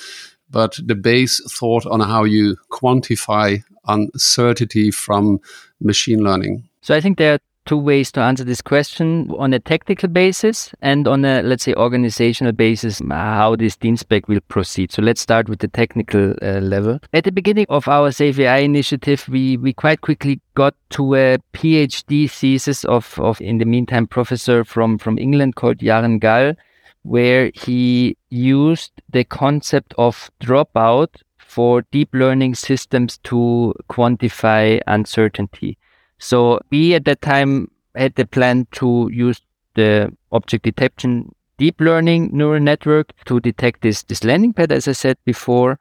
but 0.51 0.79
the 0.85 0.95
base 0.95 1.41
thought 1.51 1.87
on 1.87 2.01
how 2.01 2.25
you 2.25 2.57
quantify 2.71 3.65
uncertainty 3.89 4.91
from 4.91 5.41
machine 5.81 6.23
learning. 6.23 6.69
So 6.83 6.95
I 6.95 7.01
think 7.01 7.17
there 7.17 7.35
are 7.35 7.39
two 7.65 7.77
ways 7.77 8.11
to 8.13 8.21
answer 8.21 8.45
this 8.45 8.61
question 8.61 9.31
on 9.39 9.53
a 9.53 9.61
technical 9.61 10.09
basis 10.09 10.75
and 10.83 11.07
on 11.07 11.25
a 11.25 11.43
let's 11.43 11.65
say 11.65 11.75
organizational 11.75 12.53
basis 12.53 13.01
how 13.09 13.57
this 13.57 13.77
DINSPEC 13.77 14.29
will 14.29 14.41
proceed. 14.49 14.93
So 14.93 15.03
let's 15.03 15.21
start 15.21 15.49
with 15.49 15.61
the 15.61 15.69
technical 15.69 16.35
uh, 16.43 16.61
level. 16.61 16.99
At 17.13 17.25
the 17.25 17.33
beginning 17.33 17.67
of 17.69 17.89
our 17.89 18.11
safe 18.11 18.39
ai 18.39 18.59
initiative 18.59 19.29
we 19.29 19.57
we 19.57 19.73
quite 19.73 20.01
quickly 20.01 20.41
got 20.55 20.75
to 20.91 21.15
a 21.15 21.39
phd 21.53 22.31
thesis 22.31 22.85
of 22.85 23.19
of 23.19 23.41
in 23.41 23.59
the 23.59 23.65
meantime 23.65 24.07
professor 24.07 24.65
from 24.65 24.99
from 24.99 25.19
england 25.19 25.57
called 25.57 25.79
Yarin 25.79 26.21
Gal 26.21 26.55
where 27.03 27.51
he 27.55 28.17
used 28.31 28.93
the 29.11 29.25
concept 29.25 29.95
of 29.99 30.31
dropout 30.41 31.09
for 31.39 31.83
deep 31.91 32.09
learning 32.13 32.55
systems 32.55 33.19
to 33.19 33.75
quantify 33.89 34.81
uncertainty 34.87 35.77
so 36.23 36.61
we 36.71 36.95
at 36.95 37.05
that 37.05 37.21
time 37.21 37.69
had 37.97 38.15
the 38.15 38.25
plan 38.25 38.67
to 38.73 39.11
use 39.13 39.41
the 39.75 40.17
object 40.31 40.65
detection 40.65 41.35
deep 41.59 41.81
learning 41.81 42.31
neural 42.33 42.61
network 42.61 43.13
to 43.25 43.41
detect 43.41 43.83
this 43.83 44.05
this 44.05 44.23
landing 44.23 44.53
pad, 44.53 44.71
as 44.71 44.87
I 44.87 44.93
said 44.93 45.17
before. 45.25 45.81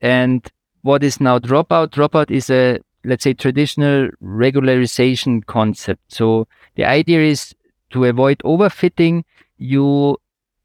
And 0.00 0.46
what 0.82 1.02
is 1.02 1.20
now 1.20 1.40
dropout? 1.40 1.88
Dropout 1.88 2.30
is 2.30 2.50
a 2.50 2.78
let's 3.04 3.24
say 3.24 3.34
traditional 3.34 4.08
regularization 4.22 5.44
concept. 5.46 6.02
So 6.08 6.46
the 6.76 6.84
idea 6.84 7.22
is 7.22 7.54
to 7.90 8.04
avoid 8.04 8.38
overfitting, 8.44 9.24
you 9.58 10.18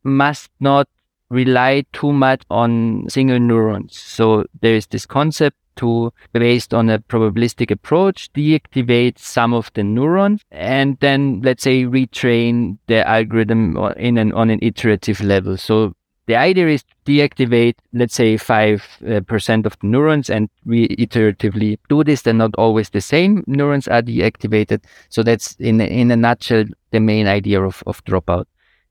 must 0.04 0.52
not 0.60 0.88
rely 1.30 1.84
too 1.94 2.12
much 2.12 2.44
on 2.50 3.06
single 3.10 3.40
neurons. 3.40 3.98
So 3.98 4.46
there 4.62 4.76
is 4.76 4.88
this 4.88 5.06
concept 5.06 5.58
to, 5.78 6.14
based 6.34 6.74
on 6.74 6.90
a 6.90 7.00
probabilistic 7.00 7.72
approach, 7.72 8.32
deactivate 8.34 9.20
some 9.20 9.54
of 9.54 9.72
the 9.74 9.84
neurons 9.84 10.42
and 10.52 10.98
then, 11.00 11.42
let's 11.42 11.64
say, 11.64 11.84
retrain 11.84 12.78
the 12.88 13.08
algorithm 13.08 13.78
in 13.98 14.18
an, 14.18 14.32
on 14.34 14.50
an 14.50 14.60
iterative 14.62 15.22
level. 15.22 15.58
So 15.58 15.94
the 16.28 16.36
idea 16.36 16.68
is 16.68 16.84
to 16.84 16.96
deactivate, 17.06 17.76
let's 17.94 18.16
say, 18.16 18.36
5% 18.36 18.80
uh, 19.04 19.68
of 19.68 19.80
the 19.80 19.88
neurons 19.88 20.30
and 20.30 20.50
reiteratively 20.66 21.78
do 21.88 22.04
this. 22.04 22.24
They're 22.24 22.34
not 22.34 22.56
always 22.58 22.90
the 22.90 23.02
same 23.02 23.44
neurons 23.46 23.88
are 23.88 24.02
deactivated. 24.02 24.84
So 25.10 25.22
that's 25.22 25.56
in, 25.56 25.82
in 25.82 26.10
a 26.10 26.16
nutshell, 26.16 26.66
the 26.92 27.00
main 27.00 27.28
idea 27.28 27.62
of, 27.62 27.84
of 27.86 28.04
dropout. 28.06 28.46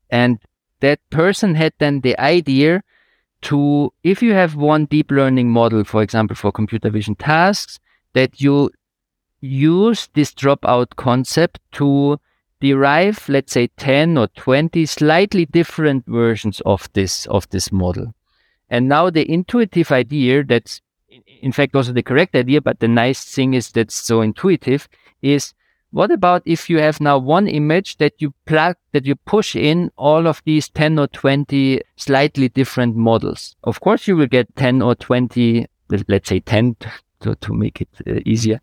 And 0.09 0.39
that 0.85 0.99
person 1.09 1.55
had 1.55 1.73
then 1.79 2.01
the 2.01 2.15
idea 2.19 2.83
to, 3.41 3.91
if 4.03 4.21
you 4.21 4.33
have 4.33 4.55
one 4.55 4.85
deep 4.85 5.09
learning 5.09 5.49
model, 5.49 5.83
for 5.83 6.03
example, 6.03 6.35
for 6.35 6.51
computer 6.51 6.91
vision 6.91 7.15
tasks, 7.15 7.79
that 8.13 8.39
you 8.39 8.69
use 9.41 10.09
this 10.13 10.31
dropout 10.31 10.95
concept 10.95 11.59
to 11.71 12.19
derive, 12.61 13.27
let's 13.27 13.53
say 13.53 13.65
10 13.77 14.15
or 14.15 14.27
20 14.27 14.85
slightly 14.85 15.45
different 15.47 16.05
versions 16.05 16.61
of 16.67 16.87
this, 16.93 17.25
of 17.27 17.49
this 17.49 17.71
model. 17.71 18.13
And 18.69 18.87
now 18.87 19.09
the 19.09 19.27
intuitive 19.27 19.91
idea 19.91 20.43
that's 20.43 20.81
in 21.41 21.51
fact 21.51 21.75
also 21.75 21.93
the 21.93 22.03
correct 22.03 22.35
idea, 22.35 22.61
but 22.61 22.79
the 22.79 22.87
nice 22.87 23.25
thing 23.25 23.55
is 23.55 23.71
that's 23.71 23.95
so 23.95 24.21
intuitive 24.21 24.87
is 25.23 25.55
what 25.95 26.11
about 26.11 26.41
if 26.45 26.69
you 26.69 26.79
have 26.79 26.99
now 26.99 27.17
one 27.17 27.47
image 27.47 27.95
that 27.99 28.15
you 28.17 28.33
plug, 28.45 28.75
that 28.91 29.05
you 29.05 29.15
push 29.15 29.55
in 29.55 29.89
all 29.95 30.27
of 30.27 30.41
these 30.43 30.67
10 30.67 30.99
or 30.99 31.07
20 31.07 31.79
slightly 31.95 32.49
different 32.49 32.97
models? 32.97 33.55
Of 33.63 33.79
course, 33.79 34.05
you 34.05 34.17
will 34.17 34.27
get 34.27 34.53
10 34.57 34.81
or 34.81 34.95
20, 34.95 35.65
let's 36.09 36.27
say 36.27 36.41
10 36.41 36.75
to, 37.21 37.35
to 37.35 37.53
make 37.53 37.79
it 37.79 37.87
uh, 38.05 38.19
easier. 38.25 38.59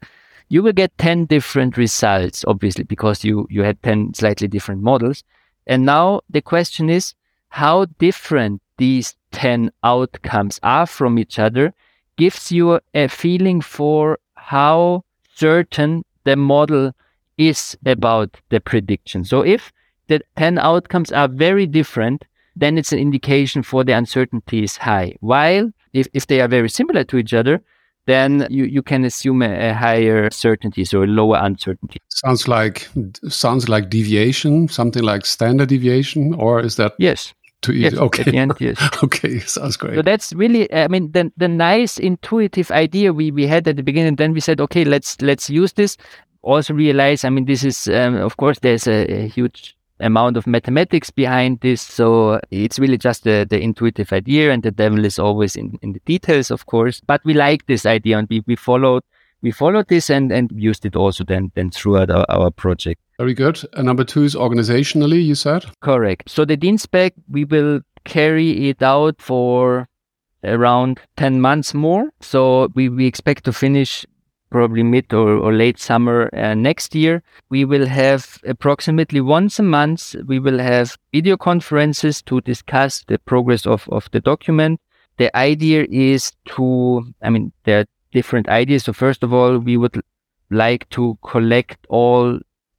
You 0.50 0.62
will 0.62 0.74
get 0.74 0.98
10 0.98 1.24
different 1.24 1.78
results, 1.78 2.44
obviously, 2.46 2.84
because 2.84 3.24
you, 3.24 3.46
you 3.48 3.62
had 3.62 3.82
10 3.82 4.12
slightly 4.12 4.46
different 4.46 4.82
models. 4.82 5.24
And 5.66 5.86
now 5.86 6.20
the 6.28 6.42
question 6.42 6.90
is 6.90 7.14
how 7.48 7.86
different 7.98 8.60
these 8.76 9.16
10 9.30 9.72
outcomes 9.82 10.60
are 10.62 10.86
from 10.86 11.18
each 11.18 11.38
other 11.38 11.72
gives 12.18 12.52
you 12.52 12.78
a 12.92 13.08
feeling 13.08 13.62
for 13.62 14.18
how 14.34 15.04
certain 15.34 16.04
the 16.24 16.36
model 16.36 16.92
is 17.48 17.76
about 17.86 18.36
the 18.50 18.60
prediction. 18.60 19.24
So 19.24 19.42
if 19.42 19.72
the 20.08 20.20
10 20.36 20.58
outcomes 20.58 21.12
are 21.12 21.28
very 21.28 21.66
different, 21.66 22.24
then 22.56 22.76
it's 22.76 22.92
an 22.92 22.98
indication 22.98 23.62
for 23.62 23.84
the 23.84 23.92
uncertainty 23.92 24.62
is 24.62 24.76
high. 24.76 25.16
While 25.20 25.70
if, 25.92 26.06
if 26.12 26.26
they 26.26 26.40
are 26.40 26.48
very 26.48 26.68
similar 26.68 27.04
to 27.04 27.16
each 27.18 27.34
other, 27.34 27.62
then 28.06 28.46
you, 28.50 28.64
you 28.64 28.82
can 28.82 29.04
assume 29.04 29.42
a, 29.42 29.70
a 29.70 29.74
higher 29.74 30.30
certainty, 30.30 30.84
so 30.84 31.02
a 31.02 31.06
lower 31.06 31.38
uncertainty. 31.40 32.00
Sounds 32.08 32.48
like 32.48 32.88
sounds 33.28 33.68
like 33.68 33.90
deviation, 33.90 34.68
something 34.68 35.02
like 35.02 35.24
standard 35.24 35.68
deviation, 35.68 36.34
or 36.34 36.60
is 36.60 36.76
that 36.76 36.94
yes? 36.98 37.32
Too 37.62 37.72
easy. 37.72 37.82
Yes, 37.82 37.94
okay. 37.94 38.22
At 38.22 38.26
the 38.26 38.36
end, 38.36 38.52
yes. 38.58 38.90
okay, 39.04 39.38
sounds 39.38 39.76
great. 39.76 39.94
So 39.94 40.02
that's 40.02 40.32
really, 40.32 40.72
I 40.74 40.88
mean, 40.88 41.12
the 41.12 41.32
the 41.36 41.46
nice 41.46 41.98
intuitive 41.98 42.72
idea 42.72 43.12
we 43.12 43.30
we 43.30 43.46
had 43.46 43.68
at 43.68 43.76
the 43.76 43.84
beginning. 43.84 44.16
Then 44.16 44.32
we 44.32 44.40
said, 44.40 44.60
okay, 44.60 44.84
let's 44.84 45.22
let's 45.22 45.48
use 45.48 45.74
this, 45.74 45.96
also 46.42 46.74
realize, 46.74 47.24
I 47.24 47.30
mean, 47.30 47.44
this 47.44 47.64
is, 47.64 47.88
um, 47.88 48.16
of 48.16 48.36
course, 48.36 48.58
there's 48.60 48.86
a, 48.86 49.24
a, 49.24 49.28
huge 49.28 49.76
amount 50.00 50.36
of 50.36 50.46
mathematics 50.46 51.10
behind 51.10 51.60
this. 51.60 51.80
So 51.80 52.40
it's 52.50 52.78
really 52.78 52.98
just 52.98 53.24
the, 53.24 53.46
the 53.48 53.60
intuitive 53.60 54.12
idea 54.12 54.52
and 54.52 54.62
the 54.62 54.70
devil 54.70 55.04
is 55.04 55.18
always 55.18 55.56
in, 55.56 55.78
in 55.82 55.92
the 55.92 56.00
details, 56.00 56.50
of 56.50 56.66
course. 56.66 57.00
But 57.00 57.24
we 57.24 57.34
like 57.34 57.66
this 57.66 57.86
idea 57.86 58.18
and 58.18 58.28
we, 58.28 58.42
we 58.46 58.56
followed 58.56 59.02
we 59.42 59.50
followed 59.50 59.88
this 59.88 60.08
and, 60.08 60.30
and 60.30 60.50
used 60.54 60.86
it 60.86 60.94
also 60.94 61.24
then, 61.24 61.50
then 61.56 61.70
throughout 61.70 62.10
our, 62.10 62.24
our 62.28 62.50
project. 62.50 63.00
Very 63.18 63.34
good. 63.34 63.60
And 63.72 63.86
number 63.86 64.04
two 64.04 64.22
is 64.22 64.36
organizationally, 64.36 65.22
you 65.24 65.34
said? 65.34 65.64
Correct. 65.80 66.30
So 66.30 66.44
the 66.44 66.56
DINSPEC, 66.56 67.12
we 67.28 67.44
will 67.44 67.80
carry 68.04 68.68
it 68.68 68.82
out 68.82 69.20
for 69.20 69.88
around 70.44 71.00
10 71.16 71.40
months 71.40 71.74
more. 71.74 72.10
So 72.20 72.68
we, 72.74 72.88
we 72.88 73.06
expect 73.06 73.44
to 73.44 73.52
finish 73.52 74.06
probably 74.52 74.82
mid 74.82 75.12
or, 75.12 75.38
or 75.38 75.52
late 75.52 75.80
summer 75.80 76.30
uh, 76.34 76.54
next 76.54 76.94
year. 76.94 77.22
We 77.48 77.64
will 77.64 77.86
have 77.86 78.38
approximately 78.44 79.20
once 79.20 79.58
a 79.58 79.62
month, 79.62 80.14
we 80.26 80.38
will 80.38 80.58
have 80.58 80.96
video 81.12 81.36
conferences 81.36 82.22
to 82.22 82.40
discuss 82.42 83.02
the 83.08 83.18
progress 83.18 83.66
of, 83.66 83.88
of 83.88 84.08
the 84.12 84.20
document. 84.20 84.80
The 85.16 85.34
idea 85.36 85.86
is 85.90 86.32
to, 86.56 87.02
I 87.22 87.30
mean, 87.30 87.52
there 87.64 87.80
are 87.80 87.86
different 88.12 88.48
ideas. 88.48 88.84
So 88.84 88.92
first 88.92 89.22
of 89.22 89.32
all, 89.32 89.58
we 89.58 89.76
would 89.76 90.00
like 90.50 90.88
to 90.90 91.18
collect 91.22 91.86
all 91.88 92.38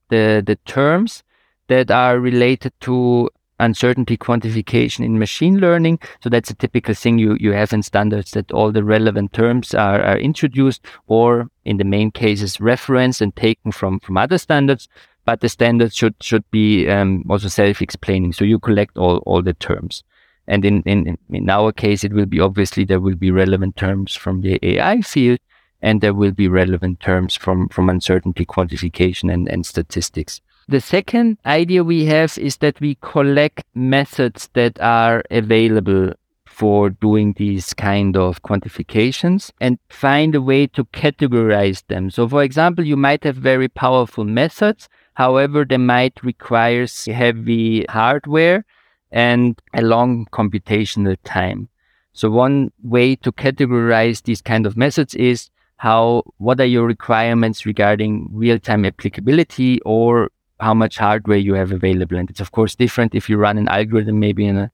the, 0.10 0.44
the 0.46 0.58
terms 0.66 1.24
that 1.68 1.90
are 1.90 2.20
related 2.20 2.74
to 2.82 3.30
uncertainty 3.60 4.18
quantification 4.18 5.06
in 5.06 5.18
machine 5.18 5.58
learning. 5.58 6.00
So 6.22 6.30
that's 6.30 6.52
a 6.52 6.56
typical 6.56 6.94
thing 6.94 7.18
you, 7.18 7.38
you 7.40 7.54
have 7.54 7.74
in 7.74 7.82
standards 7.82 8.32
that 8.32 8.52
all 8.52 8.72
the 8.72 8.84
relevant 8.84 9.34
terms 9.34 9.74
are, 9.74 10.02
are 10.02 10.18
introduced 10.18 10.86
or 11.08 11.50
in 11.66 11.78
the 11.78 11.84
main 11.84 12.12
cases 12.12 12.60
referenced 12.60 13.22
and 13.22 13.36
taken 13.36 13.72
from, 13.72 14.00
from 14.00 14.18
other 14.18 14.38
standards. 14.38 14.88
But 15.26 15.40
the 15.40 15.50
standards 15.50 15.96
should, 15.96 16.16
should 16.22 16.44
be 16.52 16.90
um, 16.90 17.24
also 17.30 17.48
self-explaining. 17.48 18.34
So 18.34 18.44
you 18.44 18.60
collect 18.60 18.98
all, 18.98 19.18
all 19.26 19.42
the 19.42 19.54
terms. 19.54 20.04
And 20.48 20.66
in, 20.66 20.82
in, 20.84 21.18
in 21.30 21.50
our 21.50 21.72
case, 21.72 22.04
it 22.04 22.12
will 22.12 22.26
be 22.26 22.42
obviously 22.42 22.84
there 22.84 23.00
will 23.00 23.16
be 23.16 23.32
relevant 23.32 23.78
terms 23.78 24.16
from 24.16 24.42
the 24.42 24.60
AI 24.62 25.02
field 25.02 25.40
and 25.82 26.02
there 26.02 26.14
will 26.14 26.32
be 26.32 26.48
relevant 26.48 27.00
terms 27.00 27.36
from, 27.36 27.70
from 27.70 27.90
uncertainty 27.90 28.46
quantification 28.46 29.32
and, 29.32 29.48
and 29.50 29.66
statistics. 29.66 30.42
The 30.68 30.80
second 30.80 31.38
idea 31.46 31.84
we 31.84 32.06
have 32.06 32.38
is 32.38 32.58
that 32.58 32.80
we 32.80 32.98
collect 33.02 33.64
methods 33.76 34.50
that 34.54 34.80
are 34.80 35.24
available 35.30 36.14
for 36.54 36.92
doing 36.92 37.34
these 37.38 37.74
kind 37.74 38.16
of 38.16 38.42
quantifications 38.44 39.52
and 39.60 39.80
find 39.90 40.36
a 40.36 40.42
way 40.42 40.68
to 40.68 40.86
categorize 40.86 41.84
them. 41.88 42.12
So, 42.12 42.28
for 42.28 42.44
example, 42.44 42.86
you 42.86 42.96
might 42.96 43.24
have 43.24 43.36
very 43.36 43.68
powerful 43.68 44.24
methods. 44.24 44.88
However, 45.16 45.66
they 45.66 45.78
might 45.78 46.24
require 46.24 46.86
heavy 47.08 47.86
hardware 47.90 48.66
and 49.12 49.60
a 49.74 49.82
long 49.82 50.28
computational 50.32 51.18
time. 51.24 51.70
So 52.14 52.30
one 52.30 52.72
way 52.84 53.16
to 53.18 53.32
categorize 53.32 54.24
these 54.24 54.42
kind 54.42 54.66
of 54.66 54.78
methods 54.78 55.16
is 55.16 55.50
how, 55.78 56.24
what 56.38 56.60
are 56.60 56.66
your 56.66 56.86
requirements 56.86 57.66
regarding 57.66 58.30
real-time 58.32 58.86
applicability 58.86 59.82
or 59.82 60.30
how 60.60 60.74
much 60.74 60.98
hardware 60.98 61.38
you 61.38 61.56
have 61.56 61.72
available. 61.72 62.18
And 62.18 62.30
it's 62.30 62.40
of 62.40 62.52
course 62.52 62.76
different 62.76 63.16
if 63.16 63.30
you 63.30 63.38
run 63.38 63.58
an 63.58 63.68
algorithm 63.68 64.20
maybe 64.20 64.46
in 64.46 64.58
a 64.58 64.72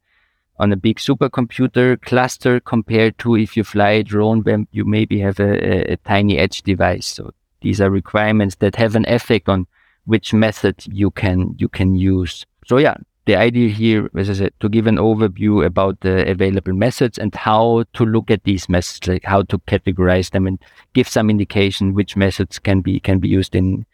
on 0.59 0.71
a 0.71 0.77
big 0.77 0.97
supercomputer 0.97 2.01
cluster 2.01 2.59
compared 2.59 3.17
to 3.19 3.35
if 3.35 3.55
you 3.55 3.63
fly 3.63 3.91
a 3.91 4.03
drone 4.03 4.41
where 4.41 4.65
you 4.71 4.85
maybe 4.85 5.19
have 5.19 5.39
a, 5.39 5.53
a, 5.65 5.93
a 5.93 5.97
tiny 5.97 6.37
edge 6.37 6.61
device. 6.63 7.07
So 7.07 7.31
these 7.61 7.79
are 7.81 7.89
requirements 7.89 8.55
that 8.55 8.75
have 8.75 8.95
an 8.95 9.05
effect 9.07 9.49
on 9.49 9.67
which 10.05 10.33
method 10.33 10.75
you 10.87 11.11
can 11.11 11.55
you 11.57 11.69
can 11.69 11.95
use. 11.95 12.45
So 12.65 12.77
yeah, 12.77 12.95
the 13.25 13.35
idea 13.35 13.69
here, 13.69 14.09
as 14.17 14.29
I 14.29 14.33
said, 14.33 14.53
to 14.59 14.69
give 14.69 14.87
an 14.87 14.97
overview 14.97 15.65
about 15.65 15.99
the 16.01 16.29
available 16.29 16.73
methods 16.73 17.17
and 17.17 17.33
how 17.35 17.83
to 17.93 18.05
look 18.05 18.31
at 18.31 18.43
these 18.43 18.67
methods, 18.67 19.07
like 19.07 19.23
how 19.23 19.43
to 19.43 19.59
categorize 19.59 20.31
them 20.31 20.47
and 20.47 20.59
give 20.93 21.07
some 21.07 21.29
indication 21.29 21.93
which 21.93 22.15
methods 22.15 22.59
can 22.59 22.81
be 22.81 22.99
can 22.99 23.19
be 23.19 23.29
used 23.29 23.55
in 23.55 23.85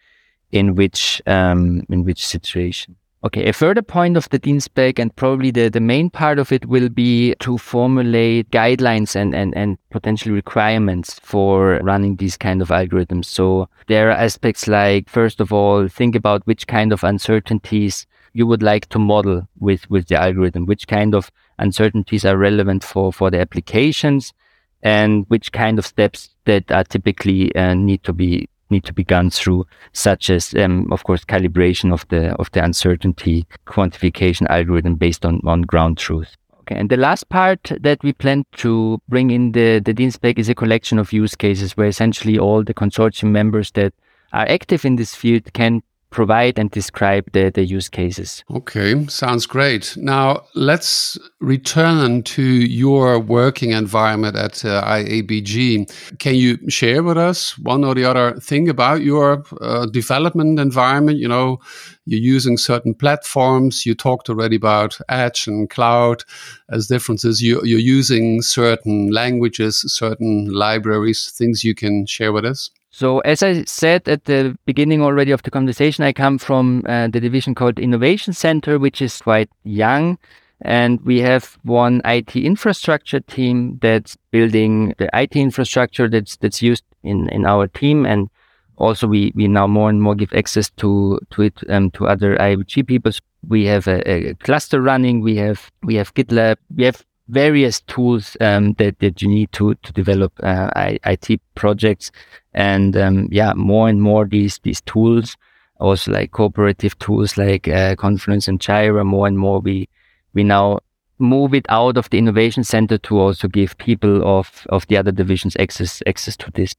in 0.52 0.74
which 0.74 1.20
um, 1.26 1.84
in 1.90 2.04
which 2.04 2.26
situation. 2.26 2.96
Okay, 3.24 3.48
a 3.48 3.52
further 3.52 3.82
point 3.82 4.16
of 4.16 4.28
the 4.28 4.38
DIN-SPEC 4.38 4.98
and 4.98 5.16
probably 5.16 5.50
the, 5.50 5.68
the 5.68 5.80
main 5.80 6.10
part 6.10 6.38
of 6.38 6.52
it 6.52 6.66
will 6.66 6.88
be 6.88 7.34
to 7.40 7.58
formulate 7.58 8.50
guidelines 8.50 9.16
and, 9.16 9.34
and, 9.34 9.56
and 9.56 9.78
potential 9.90 10.32
requirements 10.32 11.18
for 11.22 11.80
running 11.82 12.16
these 12.16 12.36
kind 12.36 12.60
of 12.60 12.68
algorithms. 12.68 13.24
So 13.24 13.68
there 13.88 14.10
are 14.10 14.12
aspects 14.12 14.68
like, 14.68 15.08
first 15.08 15.40
of 15.40 15.52
all, 15.52 15.88
think 15.88 16.14
about 16.14 16.46
which 16.46 16.66
kind 16.66 16.92
of 16.92 17.02
uncertainties 17.02 18.06
you 18.34 18.46
would 18.46 18.62
like 18.62 18.88
to 18.90 18.98
model 18.98 19.48
with, 19.58 19.88
with 19.90 20.08
the 20.08 20.20
algorithm, 20.20 20.66
which 20.66 20.86
kind 20.86 21.14
of 21.14 21.32
uncertainties 21.58 22.24
are 22.24 22.36
relevant 22.36 22.84
for, 22.84 23.12
for 23.12 23.30
the 23.30 23.40
applications 23.40 24.34
and 24.82 25.24
which 25.28 25.52
kind 25.52 25.78
of 25.78 25.86
steps 25.86 26.28
that 26.44 26.70
are 26.70 26.84
typically 26.84 27.52
uh, 27.56 27.74
need 27.74 28.04
to 28.04 28.12
be 28.12 28.46
need 28.70 28.84
to 28.84 28.92
be 28.92 29.04
gone 29.04 29.30
through, 29.30 29.66
such 29.92 30.30
as, 30.30 30.54
um, 30.54 30.90
of 30.92 31.04
course, 31.04 31.24
calibration 31.24 31.92
of 31.92 32.06
the 32.08 32.34
of 32.36 32.50
the 32.52 32.64
uncertainty 32.64 33.46
quantification 33.66 34.46
algorithm 34.48 34.96
based 34.96 35.24
on 35.24 35.40
on 35.44 35.62
ground 35.62 35.98
truth. 35.98 36.36
Okay, 36.60 36.80
and 36.80 36.90
the 36.90 36.96
last 36.96 37.28
part 37.28 37.70
that 37.80 38.02
we 38.02 38.12
plan 38.12 38.44
to 38.56 39.00
bring 39.08 39.30
in 39.30 39.52
the 39.52 39.80
the 39.84 39.94
DIN-SPEC 39.94 40.38
is 40.38 40.48
a 40.48 40.54
collection 40.54 40.98
of 40.98 41.12
use 41.12 41.36
cases 41.36 41.76
where 41.76 41.86
essentially 41.86 42.38
all 42.38 42.64
the 42.64 42.74
consortium 42.74 43.30
members 43.30 43.70
that 43.72 43.94
are 44.32 44.46
active 44.48 44.84
in 44.84 44.96
this 44.96 45.14
field 45.14 45.52
can 45.52 45.82
provide 46.16 46.58
and 46.58 46.70
describe 46.70 47.30
the, 47.32 47.50
the 47.50 47.62
use 47.62 47.90
cases. 47.90 48.42
Okay, 48.50 49.06
sounds 49.06 49.44
great. 49.44 49.94
Now 49.98 50.44
let's 50.54 51.18
return 51.40 52.22
to 52.22 52.42
your 52.42 53.20
working 53.20 53.72
environment 53.72 54.34
at 54.34 54.64
uh, 54.64 54.82
IABG. 54.82 56.18
Can 56.18 56.34
you 56.34 56.58
share 56.70 57.02
with 57.02 57.18
us 57.18 57.58
one 57.58 57.84
or 57.84 57.94
the 57.94 58.06
other 58.06 58.40
thing 58.40 58.66
about 58.70 59.02
your 59.02 59.44
uh, 59.60 59.84
development 59.84 60.58
environment? 60.58 61.18
You 61.18 61.28
know, 61.28 61.60
you're 62.06 62.34
using 62.36 62.56
certain 62.56 62.94
platforms. 62.94 63.84
You 63.84 63.94
talked 63.94 64.30
already 64.30 64.56
about 64.56 64.98
Edge 65.10 65.46
and 65.46 65.68
cloud 65.68 66.24
as 66.70 66.86
differences. 66.86 67.42
You, 67.42 67.60
you're 67.62 67.78
using 67.78 68.40
certain 68.40 69.10
languages, 69.10 69.84
certain 69.86 70.50
libraries, 70.50 71.30
things 71.30 71.62
you 71.62 71.74
can 71.74 72.06
share 72.06 72.32
with 72.32 72.46
us. 72.46 72.70
So, 72.98 73.18
as 73.18 73.42
I 73.42 73.62
said 73.64 74.08
at 74.08 74.24
the 74.24 74.56
beginning 74.64 75.02
already 75.02 75.30
of 75.30 75.42
the 75.42 75.50
conversation, 75.50 76.02
I 76.02 76.14
come 76.14 76.38
from 76.38 76.82
uh, 76.88 77.08
the 77.08 77.20
division 77.20 77.54
called 77.54 77.78
Innovation 77.78 78.32
Center, 78.32 78.78
which 78.78 79.02
is 79.02 79.20
quite 79.20 79.50
young. 79.64 80.16
And 80.62 80.98
we 81.02 81.20
have 81.20 81.58
one 81.62 82.00
IT 82.06 82.34
infrastructure 82.34 83.20
team 83.20 83.78
that's 83.82 84.16
building 84.30 84.94
the 84.96 85.10
IT 85.12 85.36
infrastructure 85.36 86.08
that's 86.08 86.38
that's 86.38 86.62
used 86.62 86.84
in, 87.02 87.28
in 87.28 87.44
our 87.44 87.66
team. 87.66 88.06
And 88.06 88.30
also 88.76 89.06
we, 89.06 89.30
we 89.34 89.46
now 89.46 89.66
more 89.66 89.90
and 89.90 90.00
more 90.00 90.14
give 90.14 90.32
access 90.32 90.70
to 90.78 91.20
to 91.32 91.42
it 91.42 91.62
um, 91.68 91.90
to 91.90 92.06
other 92.06 92.38
IABG 92.38 92.86
people. 92.86 93.12
We 93.46 93.66
have 93.66 93.86
a, 93.88 94.10
a, 94.10 94.34
cluster 94.36 94.80
running. 94.80 95.20
We 95.20 95.36
have 95.36 95.70
we 95.82 95.96
have 95.96 96.14
GitLab. 96.14 96.56
We 96.74 96.84
have 96.84 97.04
various 97.28 97.80
tools 97.82 98.36
um, 98.40 98.74
that, 98.74 98.98
that 99.00 99.20
you 99.20 99.28
need 99.28 99.52
to 99.52 99.74
to 99.74 99.92
develop 99.92 100.32
uh, 100.42 100.70
IT 101.04 101.40
projects, 101.54 102.10
and 102.56 102.96
um, 102.96 103.28
yeah, 103.30 103.52
more 103.54 103.88
and 103.88 104.02
more 104.02 104.24
these 104.24 104.58
these 104.64 104.80
tools, 104.80 105.36
also 105.78 106.10
like 106.10 106.32
cooperative 106.32 106.98
tools 106.98 107.36
like 107.36 107.68
uh, 107.68 107.94
Confluence 107.96 108.48
and 108.48 108.58
Jira. 108.58 109.04
More 109.04 109.26
and 109.26 109.38
more 109.38 109.60
we 109.60 109.88
we 110.34 110.42
now 110.42 110.80
move 111.18 111.54
it 111.54 111.66
out 111.68 111.96
of 111.96 112.10
the 112.10 112.18
innovation 112.18 112.64
center 112.64 112.98
to 112.98 113.18
also 113.20 113.46
give 113.46 113.78
people 113.78 114.22
of 114.26 114.66
of 114.70 114.86
the 114.88 114.96
other 114.96 115.12
divisions 115.12 115.56
access 115.60 116.02
access 116.06 116.36
to 116.38 116.50
this. 116.52 116.74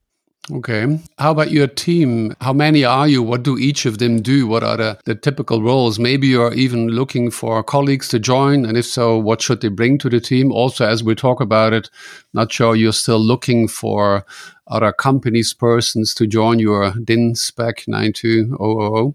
Okay. 0.50 0.98
How 1.18 1.32
about 1.32 1.50
your 1.50 1.66
team? 1.66 2.34
How 2.40 2.54
many 2.54 2.82
are 2.84 3.06
you? 3.06 3.22
What 3.22 3.42
do 3.42 3.58
each 3.58 3.84
of 3.84 3.98
them 3.98 4.22
do? 4.22 4.46
What 4.46 4.62
are 4.62 4.76
the, 4.78 4.98
the 5.04 5.14
typical 5.14 5.62
roles? 5.62 5.98
Maybe 5.98 6.28
you're 6.28 6.54
even 6.54 6.88
looking 6.88 7.30
for 7.30 7.62
colleagues 7.62 8.08
to 8.08 8.18
join. 8.18 8.64
And 8.64 8.78
if 8.78 8.86
so, 8.86 9.18
what 9.18 9.42
should 9.42 9.60
they 9.60 9.68
bring 9.68 9.98
to 9.98 10.08
the 10.08 10.20
team? 10.20 10.50
Also, 10.50 10.86
as 10.86 11.04
we 11.04 11.14
talk 11.14 11.40
about 11.40 11.74
it, 11.74 11.90
not 12.32 12.50
sure 12.50 12.74
you're 12.74 12.92
still 12.92 13.20
looking 13.20 13.68
for 13.68 14.24
other 14.68 14.92
companies, 14.92 15.52
persons 15.52 16.14
to 16.14 16.26
join 16.26 16.58
your 16.58 16.92
DIN 17.04 17.34
spec 17.34 17.86
92000. 17.86 19.14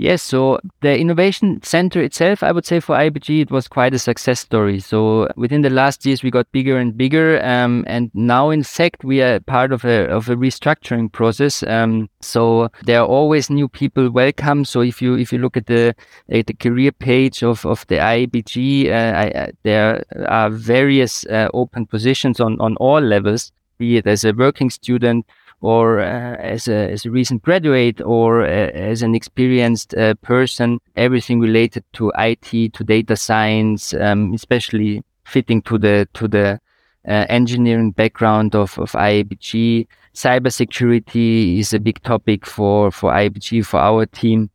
Yes, 0.00 0.22
so 0.22 0.60
the 0.80 0.96
innovation 0.96 1.60
center 1.64 2.00
itself, 2.00 2.44
I 2.44 2.52
would 2.52 2.64
say 2.64 2.78
for 2.78 2.94
IABG, 2.94 3.40
it 3.42 3.50
was 3.50 3.66
quite 3.66 3.92
a 3.94 3.98
success 3.98 4.38
story. 4.38 4.78
So 4.78 5.28
within 5.34 5.62
the 5.62 5.70
last 5.70 6.06
years, 6.06 6.22
we 6.22 6.30
got 6.30 6.50
bigger 6.52 6.78
and 6.78 6.96
bigger, 6.96 7.44
um, 7.44 7.84
and 7.88 8.08
now 8.14 8.50
in 8.50 8.62
fact 8.62 9.02
we 9.02 9.20
are 9.22 9.40
part 9.40 9.72
of 9.72 9.84
a 9.84 10.06
of 10.06 10.28
a 10.28 10.36
restructuring 10.36 11.10
process. 11.10 11.64
Um, 11.64 12.08
so 12.20 12.68
there 12.84 13.00
are 13.00 13.06
always 13.06 13.50
new 13.50 13.66
people 13.66 14.08
welcome. 14.08 14.64
So 14.64 14.82
if 14.82 15.02
you 15.02 15.18
if 15.18 15.32
you 15.32 15.40
look 15.40 15.56
at 15.56 15.66
the 15.66 15.96
at 16.30 16.46
the 16.46 16.54
career 16.54 16.92
page 16.92 17.42
of 17.42 17.66
of 17.66 17.84
the 17.88 17.96
IABG, 17.96 18.90
uh, 18.90 19.18
I, 19.18 19.30
uh, 19.30 19.46
there 19.64 20.04
are 20.28 20.48
various 20.48 21.26
uh, 21.26 21.48
open 21.52 21.86
positions 21.86 22.38
on 22.38 22.60
on 22.60 22.76
all 22.76 23.00
levels, 23.00 23.50
be 23.78 23.96
it 23.96 24.06
as 24.06 24.22
a 24.24 24.32
working 24.32 24.70
student 24.70 25.26
or 25.60 26.00
uh, 26.00 26.36
as, 26.36 26.68
a, 26.68 26.90
as 26.92 27.04
a 27.04 27.10
recent 27.10 27.42
graduate 27.42 28.00
or 28.00 28.42
uh, 28.42 28.46
as 28.46 29.02
an 29.02 29.14
experienced 29.14 29.94
uh, 29.94 30.14
person, 30.22 30.78
everything 30.96 31.40
related 31.40 31.84
to 31.94 32.12
IT, 32.16 32.72
to 32.74 32.84
data 32.84 33.16
science, 33.16 33.92
um, 33.94 34.32
especially 34.34 35.02
fitting 35.24 35.60
to 35.62 35.76
the 35.76 36.08
to 36.14 36.28
the 36.28 36.60
uh, 37.06 37.26
engineering 37.28 37.90
background 37.90 38.54
of, 38.54 38.78
of 38.78 38.92
IABG. 38.92 39.86
Cybersecurity 40.14 41.58
is 41.58 41.72
a 41.72 41.78
big 41.78 42.02
topic 42.02 42.44
for, 42.44 42.90
for 42.90 43.12
IABG, 43.12 43.64
for 43.64 43.78
our 43.78 44.06
team. 44.06 44.50